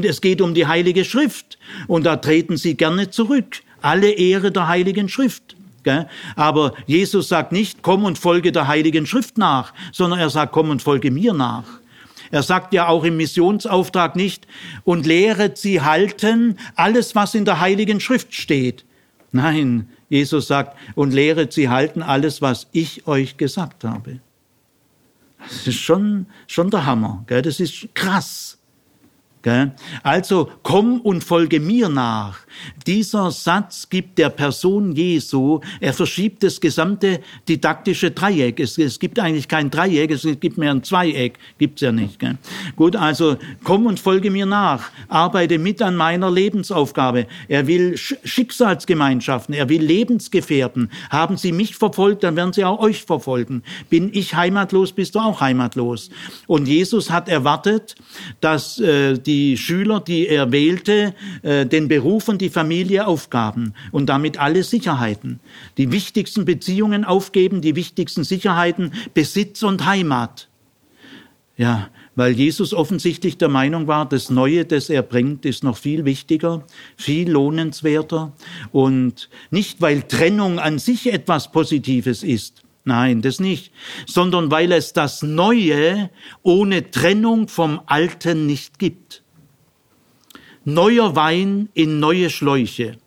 Es 0.03 0.21
geht 0.21 0.41
um 0.41 0.55
die 0.55 0.65
Heilige 0.65 1.05
Schrift. 1.05 1.59
Und 1.87 2.05
da 2.05 2.15
treten 2.15 2.57
sie 2.57 2.75
gerne 2.75 3.11
zurück. 3.11 3.61
Alle 3.81 4.09
Ehre 4.09 4.51
der 4.51 4.67
Heiligen 4.67 5.07
Schrift. 5.07 5.55
Aber 6.35 6.73
Jesus 6.87 7.27
sagt 7.29 7.51
nicht, 7.51 7.83
komm 7.83 8.05
und 8.05 8.17
folge 8.17 8.51
der 8.51 8.67
Heiligen 8.67 9.05
Schrift 9.05 9.37
nach, 9.37 9.73
sondern 9.91 10.19
er 10.19 10.29
sagt, 10.29 10.51
komm 10.51 10.69
und 10.69 10.81
folge 10.81 11.11
mir 11.11 11.33
nach. 11.33 11.80
Er 12.31 12.43
sagt 12.43 12.73
ja 12.73 12.87
auch 12.87 13.03
im 13.03 13.17
Missionsauftrag 13.17 14.15
nicht, 14.15 14.47
und 14.83 15.05
lehret 15.05 15.57
sie 15.57 15.81
halten 15.81 16.57
alles, 16.75 17.15
was 17.15 17.35
in 17.35 17.45
der 17.45 17.59
Heiligen 17.59 17.99
Schrift 17.99 18.33
steht. 18.33 18.85
Nein, 19.31 19.89
Jesus 20.09 20.47
sagt, 20.47 20.77
und 20.95 21.13
lehret 21.13 21.53
sie 21.53 21.69
halten 21.69 22.01
alles, 22.01 22.41
was 22.41 22.67
ich 22.71 23.07
euch 23.07 23.37
gesagt 23.37 23.83
habe. 23.83 24.19
Das 25.39 25.67
ist 25.67 25.79
schon, 25.79 26.27
schon 26.47 26.69
der 26.69 26.85
Hammer. 26.85 27.23
Gell? 27.27 27.41
Das 27.41 27.59
ist 27.59 27.93
krass. 27.95 28.50
Also 30.03 30.49
komm 30.63 31.01
und 31.01 31.23
folge 31.23 31.59
mir 31.59 31.89
nach. 31.89 32.39
Dieser 32.85 33.31
Satz 33.31 33.87
gibt 33.89 34.17
der 34.17 34.29
Person 34.29 34.91
Jesu, 34.93 35.61
er 35.79 35.93
verschiebt 35.93 36.43
das 36.43 36.59
gesamte 36.59 37.21
didaktische 37.47 38.11
Dreieck. 38.11 38.59
Es, 38.59 38.77
es 38.77 38.99
gibt 38.99 39.19
eigentlich 39.19 39.47
kein 39.47 39.71
Dreieck, 39.71 40.11
es 40.11 40.27
gibt 40.39 40.57
mehr 40.57 40.71
ein 40.71 40.83
Zweieck, 40.83 41.39
gibt's 41.57 41.81
ja 41.81 41.91
nicht. 41.91 42.19
Gell? 42.19 42.37
Gut, 42.75 42.95
also 42.95 43.37
komm 43.63 43.85
und 43.85 43.99
folge 43.99 44.31
mir 44.31 44.45
nach, 44.45 44.91
arbeite 45.07 45.57
mit 45.57 45.81
an 45.81 45.95
meiner 45.95 46.29
Lebensaufgabe. 46.29 47.27
Er 47.47 47.67
will 47.67 47.97
Schicksalsgemeinschaften, 47.97 49.55
er 49.55 49.69
will 49.69 49.81
Lebensgefährten. 49.81 50.91
Haben 51.09 51.37
Sie 51.37 51.51
mich 51.51 51.75
verfolgt, 51.75 52.23
dann 52.23 52.35
werden 52.35 52.53
Sie 52.53 52.65
auch 52.65 52.79
euch 52.79 53.03
verfolgen. 53.03 53.63
Bin 53.89 54.09
ich 54.13 54.35
heimatlos, 54.35 54.91
bist 54.91 55.15
du 55.15 55.19
auch 55.19 55.41
heimatlos. 55.41 56.09
Und 56.47 56.67
Jesus 56.67 57.09
hat 57.09 57.29
erwartet, 57.29 57.95
dass 58.39 58.79
äh, 58.79 59.17
die 59.17 59.30
die 59.31 59.57
Schüler, 59.57 60.01
die 60.01 60.27
er 60.27 60.51
wählte, 60.51 61.15
äh, 61.41 61.65
den 61.65 61.87
Beruf 61.87 62.27
und 62.27 62.41
die 62.41 62.49
Familie 62.49 63.07
aufgaben 63.07 63.73
und 63.93 64.07
damit 64.07 64.37
alle 64.37 64.63
Sicherheiten. 64.63 65.39
Die 65.77 65.93
wichtigsten 65.93 66.43
Beziehungen 66.43 67.05
aufgeben, 67.05 67.61
die 67.61 67.77
wichtigsten 67.77 68.25
Sicherheiten, 68.25 68.91
Besitz 69.13 69.63
und 69.63 69.85
Heimat. 69.85 70.49
Ja, 71.55 71.89
weil 72.15 72.33
Jesus 72.33 72.73
offensichtlich 72.73 73.37
der 73.37 73.47
Meinung 73.47 73.87
war, 73.87 74.05
das 74.05 74.29
Neue, 74.29 74.65
das 74.65 74.89
er 74.89 75.01
bringt, 75.01 75.45
ist 75.45 75.63
noch 75.63 75.77
viel 75.77 76.03
wichtiger, 76.03 76.65
viel 76.97 77.31
lohnenswerter 77.31 78.33
und 78.73 79.29
nicht, 79.49 79.79
weil 79.79 80.01
Trennung 80.01 80.59
an 80.59 80.77
sich 80.77 81.13
etwas 81.13 81.53
Positives 81.53 82.23
ist, 82.23 82.63
Nein, 82.83 83.21
das 83.21 83.39
nicht, 83.39 83.71
sondern 84.07 84.49
weil 84.49 84.71
es 84.71 84.93
das 84.93 85.21
Neue 85.21 86.09
ohne 86.41 86.89
Trennung 86.89 87.47
vom 87.47 87.79
Alten 87.85 88.47
nicht 88.47 88.79
gibt. 88.79 89.20
Neuer 90.63 91.15
Wein 91.15 91.69
in 91.73 91.99
neue 91.99 92.29
Schläuche. 92.29 92.97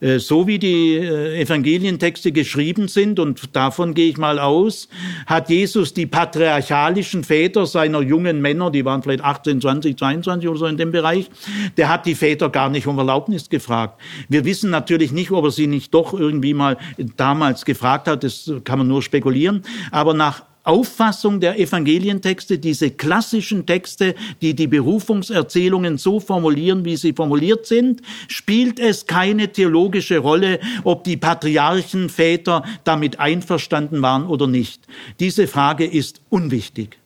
Äh, 0.00 0.18
so 0.18 0.46
wie 0.46 0.58
die 0.58 0.94
äh, 0.94 1.40
Evangelientexte 1.40 2.30
geschrieben 2.30 2.88
sind, 2.88 3.18
und 3.18 3.54
davon 3.56 3.94
gehe 3.94 4.08
ich 4.08 4.16
mal 4.16 4.38
aus, 4.38 4.88
hat 5.26 5.50
Jesus 5.50 5.92
die 5.92 6.06
patriarchalischen 6.06 7.24
Väter 7.24 7.66
seiner 7.66 8.00
jungen 8.00 8.40
Männer, 8.40 8.70
die 8.70 8.84
waren 8.84 9.02
vielleicht 9.02 9.24
18, 9.24 9.60
20, 9.60 9.98
22 9.98 10.48
oder 10.48 10.58
so 10.58 10.66
in 10.66 10.76
dem 10.76 10.92
Bereich, 10.92 11.28
der 11.76 11.88
hat 11.88 12.06
die 12.06 12.14
Väter 12.14 12.48
gar 12.48 12.68
nicht 12.68 12.86
um 12.86 12.98
Erlaubnis 12.98 13.48
gefragt. 13.48 14.00
Wir 14.28 14.44
wissen 14.44 14.70
natürlich 14.70 15.10
nicht, 15.10 15.32
ob 15.32 15.44
er 15.44 15.50
sie 15.50 15.66
nicht 15.66 15.92
doch 15.92 16.14
irgendwie 16.14 16.54
mal 16.54 16.78
damals 17.16 17.64
gefragt 17.64 18.06
hat, 18.06 18.22
das 18.22 18.50
kann 18.64 18.78
man 18.78 18.88
nur 18.88 19.02
spekulieren, 19.02 19.62
aber 19.90 20.14
nach 20.14 20.42
Auffassung 20.68 21.40
der 21.40 21.58
Evangelientexte, 21.58 22.58
diese 22.58 22.90
klassischen 22.90 23.64
Texte, 23.64 24.14
die 24.42 24.54
die 24.54 24.66
Berufungserzählungen 24.66 25.96
so 25.96 26.20
formulieren, 26.20 26.84
wie 26.84 26.96
sie 26.96 27.14
formuliert 27.14 27.66
sind, 27.66 28.02
spielt 28.28 28.78
es 28.78 29.06
keine 29.06 29.50
theologische 29.50 30.18
Rolle, 30.18 30.60
ob 30.84 31.04
die 31.04 31.16
Patriarchen, 31.16 32.10
Väter 32.10 32.64
damit 32.84 33.18
einverstanden 33.18 34.02
waren 34.02 34.26
oder 34.26 34.46
nicht. 34.46 34.82
Diese 35.20 35.46
Frage 35.46 35.86
ist 35.86 36.20
unwichtig. 36.28 36.98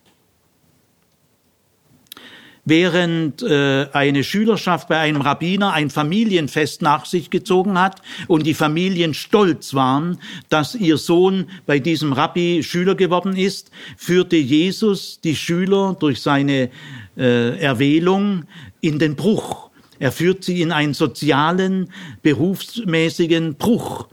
Während 2.65 3.43
äh, 3.43 3.87
eine 3.91 4.23
Schülerschaft 4.23 4.87
bei 4.87 4.97
einem 4.97 5.19
Rabbiner 5.19 5.73
ein 5.73 5.89
Familienfest 5.89 6.81
nach 6.81 7.05
sich 7.05 7.29
gezogen 7.29 7.77
hat 7.77 8.01
und 8.27 8.45
die 8.45 8.53
Familien 8.53 9.13
stolz 9.13 9.73
waren, 9.73 10.17
dass 10.47 10.73
ihr 10.73 10.97
Sohn 10.97 11.49
bei 11.65 11.79
diesem 11.79 12.13
Rabbi 12.13 12.63
Schüler 12.63 12.95
geworden 12.95 13.35
ist, 13.35 13.69
führte 13.97 14.37
Jesus 14.37 15.19
die 15.21 15.35
Schüler 15.35 15.97
durch 15.99 16.21
seine 16.21 16.69
äh, 17.17 17.59
Erwählung 17.59 18.45
in 18.79 18.97
den 18.97 19.17
Bruch. 19.17 19.69
Er 19.99 20.13
führt 20.13 20.45
sie 20.45 20.61
in 20.61 20.71
einen 20.71 20.93
sozialen, 20.93 21.89
berufsmäßigen 22.21 23.55
Bruch. 23.55 24.07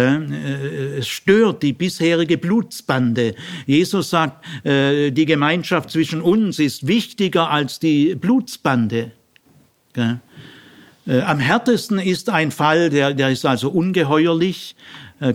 Äh, 0.00 0.98
es 0.98 1.08
stört 1.08 1.62
die 1.62 1.72
bisherige 1.72 2.38
Blutsbande. 2.38 3.34
Jesus 3.66 4.10
sagt, 4.10 4.44
äh, 4.64 5.10
die 5.10 5.26
Gemeinschaft 5.26 5.90
zwischen 5.90 6.20
uns 6.20 6.58
ist 6.58 6.86
wichtiger 6.86 7.50
als 7.50 7.78
die 7.78 8.14
Blutsbande. 8.14 9.12
Äh, 9.96 11.20
am 11.20 11.38
härtesten 11.38 11.98
ist 11.98 12.30
ein 12.30 12.50
Fall, 12.50 12.90
der, 12.90 13.14
der 13.14 13.30
ist 13.30 13.46
also 13.46 13.70
ungeheuerlich, 13.70 14.74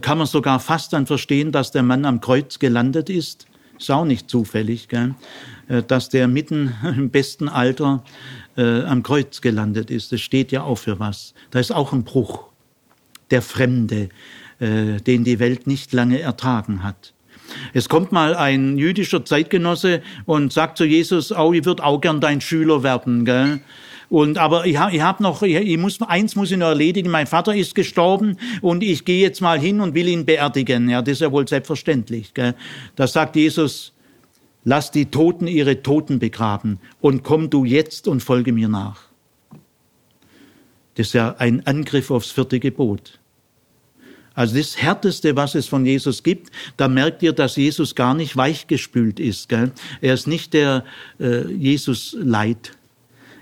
kann 0.02 0.20
man 0.20 0.28
sogar 0.28 0.60
fast 0.60 0.94
dann 0.94 1.08
verstehen, 1.08 1.52
dass 1.52 1.72
der 1.72 1.82
Mann 1.82 2.06
am 2.06 2.22
Kreuz 2.22 2.60
gelandet 2.60 3.10
ist. 3.10 3.48
Ist 3.80 3.90
auch 3.90 4.06
nicht 4.06 4.30
zufällig, 4.30 4.90
gell? 4.90 5.16
dass 5.88 6.10
der 6.10 6.28
mitten 6.28 6.76
im 6.84 7.10
besten 7.10 7.50
Alter 7.50 8.04
äh, 8.58 8.84
am 8.84 9.04
Kreuz 9.04 9.42
gelandet 9.42 9.90
ist. 9.90 10.12
Das 10.12 10.22
steht 10.22 10.52
ja 10.52 10.64
auch 10.64 10.78
für 10.78 11.00
was. 11.00 11.34
Da 11.52 11.60
ist 11.60 11.72
auch 11.72 11.94
ein 11.94 12.04
Bruch. 12.04 12.44
Der 13.30 13.42
Fremde, 13.42 14.10
äh, 14.62 15.02
den 15.02 15.24
die 15.24 15.40
Welt 15.40 15.68
nicht 15.68 15.92
lange 15.92 16.22
ertragen 16.22 16.84
hat. 16.84 17.14
Es 17.74 17.90
kommt 17.90 18.12
mal 18.12 18.36
ein 18.36 18.78
jüdischer 18.78 19.26
Zeitgenosse 19.26 20.02
und 20.26 20.54
sagt 20.54 20.78
zu 20.78 20.86
Jesus, 20.86 21.32
oh, 21.32 21.52
ich 21.52 21.66
würde 21.66 21.84
auch 21.84 22.00
gern 22.00 22.22
dein 22.22 22.40
Schüler 22.40 22.84
werden, 22.84 23.26
gell? 23.26 23.60
Und 24.10 24.38
aber 24.38 24.66
ich 24.66 24.78
habe 24.78 24.94
ich 24.94 25.02
hab 25.02 25.22
noch, 25.22 25.42
ich, 25.42 25.56
ich 25.56 25.78
muss 25.78 26.02
eins 26.02 26.36
muss 26.36 26.52
ich 26.52 26.58
noch 26.58 26.68
erledigen. 26.68 27.10
Mein 27.10 27.28
Vater 27.28 27.56
ist 27.56 27.76
gestorben 27.76 28.38
und 28.62 28.84
ich 28.84 29.06
gehe 29.06 29.22
jetzt 29.22 29.40
mal 29.42 29.58
hin 29.58 29.80
und 29.80 29.96
will 29.96 30.08
ihn 30.10 30.26
beerdigen. 30.26 30.90
Ja, 30.90 31.02
das 31.02 31.14
ist 31.14 31.22
ja 31.22 31.32
wohl 31.32 31.48
selbstverständlich. 31.48 32.34
Gell? 32.34 32.54
Da 32.98 33.08
sagt 33.08 33.38
Jesus: 33.38 33.94
Lass 34.66 34.92
die 34.92 35.06
Toten 35.06 35.48
ihre 35.48 35.82
Toten 35.82 36.20
begraben 36.20 36.80
und 37.00 37.24
komm 37.24 37.50
du 37.50 37.64
jetzt 37.64 38.10
und 38.10 38.22
folge 38.22 38.52
mir 38.52 38.68
nach. 38.68 39.00
Das 40.96 41.08
ist 41.08 41.14
ja 41.14 41.36
ein 41.38 41.66
Angriff 41.66 42.12
aufs 42.12 42.32
vierte 42.32 42.60
Gebot. 42.60 43.21
Also 44.34 44.56
das 44.56 44.78
Härteste, 44.78 45.36
was 45.36 45.56
es 45.56 45.68
von 45.68 45.86
Jesus 45.86 46.24
gibt, 46.24 46.52
da 46.78 46.88
merkt 46.88 47.22
ihr, 47.22 47.34
dass 47.34 47.58
Jesus 47.58 47.96
gar 47.96 48.14
nicht 48.14 48.38
weichgespült 48.38 49.20
ist. 49.20 49.50
Gell? 49.50 49.72
Er 50.00 50.14
ist 50.14 50.28
nicht 50.28 50.54
der 50.54 50.86
äh, 51.20 51.48
Jesus 51.52 52.16
Leid. 52.18 52.72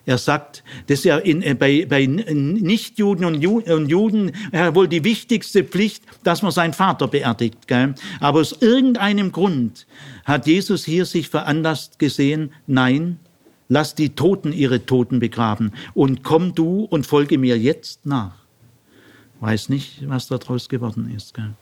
Er 0.10 0.18
sagt, 0.18 0.64
das 0.88 1.00
ist 1.00 1.06
ja 1.06 1.20
in, 1.20 1.44
äh, 1.44 1.54
bei, 1.54 1.86
bei 1.88 2.08
Nichtjuden 2.08 3.26
und, 3.26 3.42
Ju, 3.42 3.60
und 3.60 3.90
Juden 3.90 4.32
äh, 4.52 4.74
wohl 4.74 4.88
die 4.88 5.04
wichtigste 5.04 5.64
Pflicht, 5.64 6.04
dass 6.24 6.42
man 6.42 6.52
seinen 6.52 6.74
Vater 6.74 7.08
beerdigt. 7.08 7.68
Gell? 7.68 7.94
Aber 8.20 8.40
aus 8.40 8.56
irgendeinem 8.60 9.32
Grund 9.32 9.86
hat 10.26 10.48
Jesus 10.48 10.86
hier 10.86 11.06
sich 11.06 11.30
veranlasst 11.30 12.00
gesehen, 12.00 12.52
nein, 12.66 13.20
lass 13.68 13.94
die 13.94 14.16
Toten 14.16 14.52
ihre 14.52 14.88
Toten 14.88 15.20
begraben 15.20 15.74
und 15.94 16.24
komm 16.24 16.56
du 16.56 16.86
und 16.86 17.06
folge 17.06 17.38
mir 17.38 17.60
jetzt 17.60 18.08
nach. 18.08 18.39
Weiß 19.40 19.70
nicht, 19.70 20.08
was 20.08 20.28
daraus 20.28 20.68
geworden 20.68 21.14
ist. 21.16 21.34
Gell? 21.34 21.54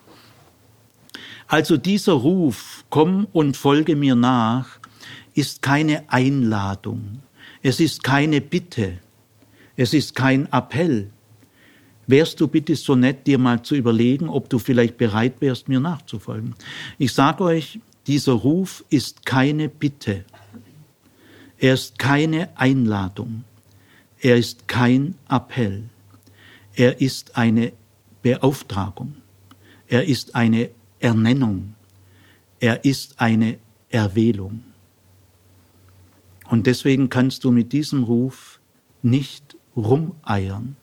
Also 1.47 1.77
dieser 1.77 2.13
Ruf, 2.13 2.83
komm 2.89 3.27
und 3.31 3.55
folge 3.55 3.95
mir 3.95 4.15
nach, 4.15 4.79
ist 5.33 5.61
keine 5.61 6.11
Einladung. 6.11 7.21
Es 7.61 7.79
ist 7.79 8.03
keine 8.03 8.41
Bitte. 8.41 8.99
Es 9.75 9.93
ist 9.93 10.15
kein 10.15 10.51
Appell. 10.51 11.11
Wärst 12.07 12.39
du 12.39 12.47
bitte 12.47 12.75
so 12.75 12.95
nett, 12.95 13.27
dir 13.27 13.37
mal 13.37 13.61
zu 13.61 13.75
überlegen, 13.75 14.29
ob 14.29 14.49
du 14.49 14.59
vielleicht 14.59 14.97
bereit 14.97 15.41
wärst, 15.41 15.67
mir 15.67 15.79
nachzufolgen? 15.79 16.55
Ich 16.97 17.13
sage 17.13 17.43
euch, 17.43 17.79
dieser 18.07 18.33
Ruf 18.33 18.83
ist 18.89 19.25
keine 19.25 19.69
Bitte. 19.69 20.23
Er 21.57 21.73
ist 21.73 21.99
keine 21.99 22.49
Einladung. 22.57 23.43
Er 24.19 24.37
ist 24.37 24.67
kein 24.67 25.15
Appell. 25.29 25.83
Er 26.77 27.01
ist 27.01 27.35
eine 27.35 27.73
Beauftragung. 28.21 29.15
Er 29.87 30.05
ist 30.05 30.35
eine 30.35 30.69
Ernennung. 30.99 31.73
Er 32.59 32.85
ist 32.85 33.19
eine 33.19 33.57
Erwählung. 33.89 34.63
Und 36.47 36.67
deswegen 36.67 37.09
kannst 37.09 37.43
du 37.43 37.51
mit 37.51 37.73
diesem 37.73 38.03
Ruf 38.03 38.59
nicht 39.01 39.57
rumeiern. 39.75 40.75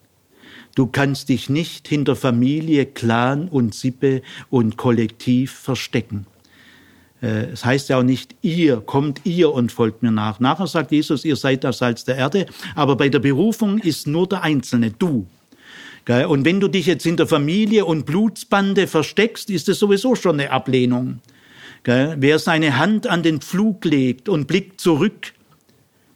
Du 0.74 0.88
kannst 0.88 1.28
dich 1.28 1.48
nicht 1.48 1.86
hinter 1.86 2.16
Familie, 2.16 2.86
Clan 2.86 3.46
und 3.48 3.72
Sippe 3.72 4.22
und 4.50 4.76
Kollektiv 4.76 5.52
verstecken. 5.52 6.26
Äh, 7.22 7.52
es 7.52 7.64
heißt 7.64 7.88
ja 7.90 7.98
auch 7.98 8.02
nicht, 8.02 8.34
ihr, 8.42 8.80
kommt 8.80 9.20
ihr 9.24 9.52
und 9.52 9.70
folgt 9.70 10.02
mir 10.02 10.10
nach. 10.10 10.40
Nachher 10.40 10.66
sagt 10.66 10.90
Jesus, 10.90 11.24
ihr 11.24 11.36
seid 11.36 11.62
das 11.62 11.78
Salz 11.78 12.04
der 12.04 12.16
Erde, 12.16 12.46
aber 12.74 12.96
bei 12.96 13.08
der 13.08 13.20
Berufung 13.20 13.78
ist 13.78 14.08
nur 14.08 14.28
der 14.28 14.42
Einzelne, 14.42 14.90
du. 14.90 15.28
Und 16.06 16.44
wenn 16.44 16.60
du 16.60 16.68
dich 16.68 16.86
jetzt 16.86 17.05
hinter 17.05 17.26
Familie 17.26 17.86
und 17.86 18.05
Blutsbande 18.05 18.86
versteckst, 18.86 19.48
ist 19.48 19.68
es 19.68 19.78
sowieso 19.78 20.14
schon 20.14 20.39
eine 20.39 20.51
Ablehnung. 20.51 21.20
Wer 21.85 22.39
seine 22.39 22.78
Hand 22.78 23.06
an 23.06 23.22
den 23.22 23.40
Pflug 23.40 23.85
legt 23.85 24.28
und 24.28 24.47
blickt 24.47 24.81
zurück, 24.81 25.32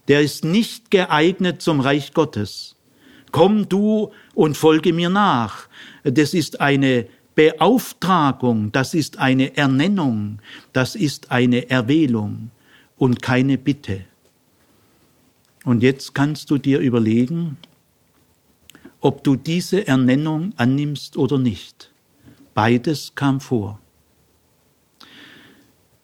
der 0.09 0.23
ist 0.23 0.45
nicht 0.45 0.91
geeignet 0.91 1.61
zum 1.63 1.81
Reich 1.81 2.15
Gottes. 2.15 2.77
Komm 3.33 3.69
du 3.69 4.11
und 4.35 4.57
folge 4.57 4.95
mir 4.95 5.11
nach. 5.11 5.69
Das 6.05 6.33
ist 6.33 6.61
eine 6.61 7.07
Beauftragung, 7.35 8.73
das 8.73 8.95
ist 8.95 9.19
eine 9.19 9.57
Ernennung, 9.57 10.41
das 10.73 10.97
ist 10.97 11.31
eine 11.31 11.71
Erwählung 11.71 12.51
und 12.97 13.23
keine 13.23 13.59
Bitte. 13.59 14.05
Und 15.65 15.83
jetzt 15.83 16.15
kannst 16.15 16.51
du 16.51 16.59
dir 16.59 16.81
überlegen, 16.81 17.59
ob 19.01 19.25
du 19.25 19.37
diese 19.37 19.87
Ernennung 19.87 20.53
annimmst 20.57 21.17
oder 21.17 21.39
nicht. 21.39 21.91
Beides 22.55 23.15
kam 23.15 23.41
vor. 23.41 23.81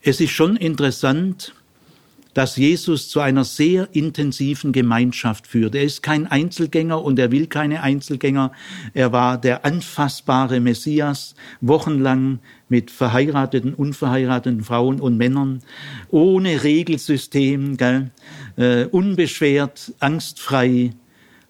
Es 0.00 0.20
ist 0.20 0.30
schon 0.30 0.56
interessant, 0.56 1.54
dass 2.34 2.56
Jesus 2.56 3.08
zu 3.08 3.20
einer 3.20 3.44
sehr 3.44 3.88
intensiven 3.92 4.72
Gemeinschaft 4.72 5.46
führt. 5.46 5.74
Er 5.74 5.84
ist 5.84 6.02
kein 6.02 6.26
Einzelgänger 6.26 7.02
und 7.02 7.18
er 7.18 7.30
will 7.30 7.46
keine 7.46 7.82
Einzelgänger. 7.82 8.52
Er 8.92 9.12
war 9.12 9.40
der 9.40 9.64
anfassbare 9.64 10.60
Messias, 10.60 11.36
wochenlang 11.60 12.40
mit 12.68 12.90
verheirateten, 12.90 13.72
unverheirateten 13.72 14.64
Frauen 14.64 15.00
und 15.00 15.16
Männern, 15.16 15.62
ohne 16.10 16.64
Regelsystem, 16.64 17.76
gell? 17.76 18.10
Äh, 18.56 18.86
unbeschwert, 18.86 19.94
angstfrei, 20.00 20.92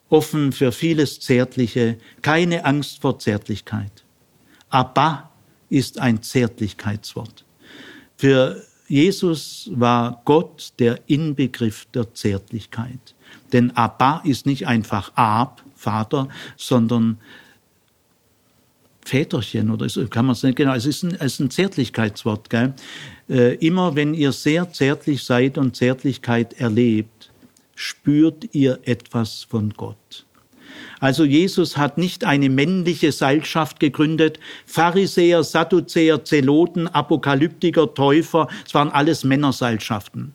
offen 0.08 0.52
für 0.52 0.72
vieles 0.72 1.20
Zärtliche, 1.20 1.98
keine 2.22 2.64
Angst 2.64 3.00
vor 3.00 3.18
Zärtlichkeit. 3.18 4.04
Abba 4.70 5.30
ist 5.68 5.98
ein 5.98 6.22
Zärtlichkeitswort. 6.22 7.44
Für 8.16 8.62
Jesus 8.86 9.70
war 9.72 10.22
Gott 10.24 10.72
der 10.78 11.00
Inbegriff 11.06 11.86
der 11.94 12.12
Zärtlichkeit. 12.14 13.14
Denn 13.52 13.70
Abba 13.76 14.20
ist 14.24 14.46
nicht 14.46 14.66
einfach 14.66 15.12
Ab, 15.16 15.62
Vater, 15.74 16.28
sondern 16.56 17.18
Väterchen 19.04 19.70
oder 19.70 19.86
kann 20.08 20.26
man 20.26 20.32
es 20.32 20.42
nicht 20.42 20.56
genau. 20.56 20.74
Es 20.74 20.86
ist 20.86 21.02
ein, 21.02 21.14
es 21.14 21.34
ist 21.34 21.40
ein 21.40 21.50
Zärtlichkeitswort. 21.50 22.48
Gell? 22.48 22.74
Äh, 23.28 23.54
immer 23.56 23.94
wenn 23.96 24.14
ihr 24.14 24.32
sehr 24.32 24.72
zärtlich 24.72 25.24
seid 25.24 25.58
und 25.58 25.76
Zärtlichkeit 25.76 26.54
erlebt, 26.54 27.13
spürt 27.74 28.54
ihr 28.54 28.80
etwas 28.84 29.44
von 29.44 29.70
Gott. 29.70 30.23
Also 31.00 31.24
Jesus 31.24 31.76
hat 31.76 31.98
nicht 31.98 32.24
eine 32.24 32.48
männliche 32.48 33.12
Seilschaft 33.12 33.80
gegründet. 33.80 34.38
Pharisäer, 34.66 35.44
Sadduzäer, 35.44 36.24
Zeloten, 36.24 36.88
Apokalyptiker, 36.88 37.92
Täufer, 37.94 38.48
es 38.66 38.74
waren 38.74 38.90
alles 38.90 39.24
Männerseilschaften. 39.24 40.34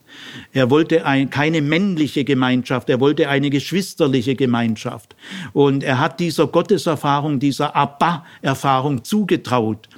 Er 0.52 0.70
wollte 0.70 1.04
ein, 1.04 1.30
keine 1.30 1.60
männliche 1.60 2.24
Gemeinschaft, 2.24 2.88
er 2.88 3.00
wollte 3.00 3.28
eine 3.28 3.50
geschwisterliche 3.50 4.36
Gemeinschaft. 4.36 5.16
Und 5.52 5.82
er 5.82 5.98
hat 5.98 6.20
dieser 6.20 6.46
Gotteserfahrung, 6.46 7.40
dieser 7.40 7.74
Abba-Erfahrung 7.74 9.04
zugetraut, 9.04 9.88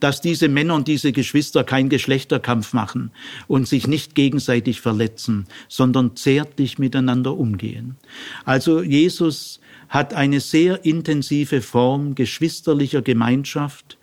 dass 0.00 0.20
diese 0.20 0.48
Männer 0.48 0.76
und 0.76 0.88
diese 0.88 1.12
Geschwister 1.12 1.64
keinen 1.64 1.88
Geschlechterkampf 1.88 2.72
machen 2.72 3.10
und 3.48 3.68
sich 3.68 3.86
nicht 3.86 4.14
gegenseitig 4.14 4.80
verletzen, 4.80 5.46
sondern 5.68 6.16
zärtlich 6.16 6.78
miteinander 6.78 7.36
umgehen. 7.36 7.96
Also 8.44 8.82
Jesus 8.82 9.60
hat 9.92 10.14
eine 10.14 10.40
sehr 10.40 10.86
intensive 10.86 11.60
Form 11.60 12.14
geschwisterlicher 12.14 13.02
Gemeinschaft 13.02 13.98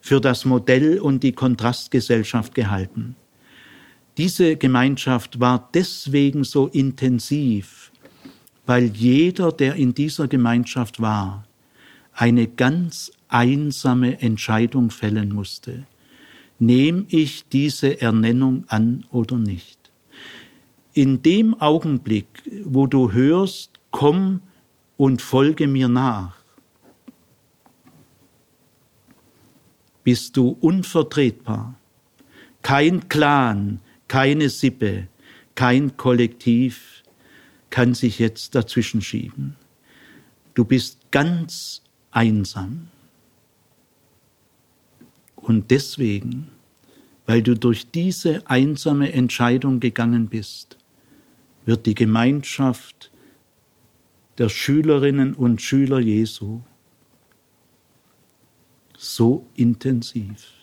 für 0.00 0.20
das 0.20 0.44
Modell 0.44 1.00
und 1.00 1.24
die 1.24 1.32
Kontrastgesellschaft 1.32 2.54
gehalten. 2.54 3.16
Diese 4.18 4.56
Gemeinschaft 4.56 5.40
war 5.40 5.68
deswegen 5.74 6.44
so 6.44 6.68
intensiv, 6.68 7.90
weil 8.66 8.84
jeder, 8.84 9.50
der 9.50 9.74
in 9.74 9.94
dieser 9.94 10.28
Gemeinschaft 10.28 11.00
war, 11.00 11.44
eine 12.12 12.46
ganz 12.46 13.10
einsame 13.26 14.22
Entscheidung 14.22 14.90
fällen 14.90 15.34
musste. 15.34 15.88
Nehme 16.60 17.04
ich 17.08 17.48
diese 17.48 18.00
Ernennung 18.00 18.62
an 18.68 19.06
oder 19.10 19.38
nicht? 19.38 19.90
In 20.94 21.20
dem 21.24 21.60
Augenblick, 21.60 22.28
wo 22.64 22.86
du 22.86 23.10
hörst, 23.10 23.80
komm 23.90 24.40
und 25.02 25.20
folge 25.20 25.66
mir 25.66 25.88
nach. 25.88 26.36
Bist 30.04 30.36
du 30.36 30.56
unvertretbar. 30.60 31.74
Kein 32.62 33.08
Clan, 33.08 33.80
keine 34.06 34.48
Sippe, 34.48 35.08
kein 35.56 35.96
Kollektiv 35.96 37.02
kann 37.68 37.94
sich 37.94 38.20
jetzt 38.20 38.54
dazwischen 38.54 39.02
schieben. 39.02 39.56
Du 40.54 40.64
bist 40.64 41.10
ganz 41.10 41.82
einsam. 42.12 42.86
Und 45.34 45.72
deswegen, 45.72 46.46
weil 47.26 47.42
du 47.42 47.56
durch 47.56 47.90
diese 47.90 48.48
einsame 48.48 49.12
Entscheidung 49.12 49.80
gegangen 49.80 50.28
bist, 50.28 50.78
wird 51.64 51.86
die 51.86 51.96
Gemeinschaft 51.96 53.11
der 54.38 54.48
Schülerinnen 54.48 55.34
und 55.34 55.60
Schüler 55.60 56.00
Jesu 56.00 56.60
so 58.96 59.46
intensiv. 59.56 60.61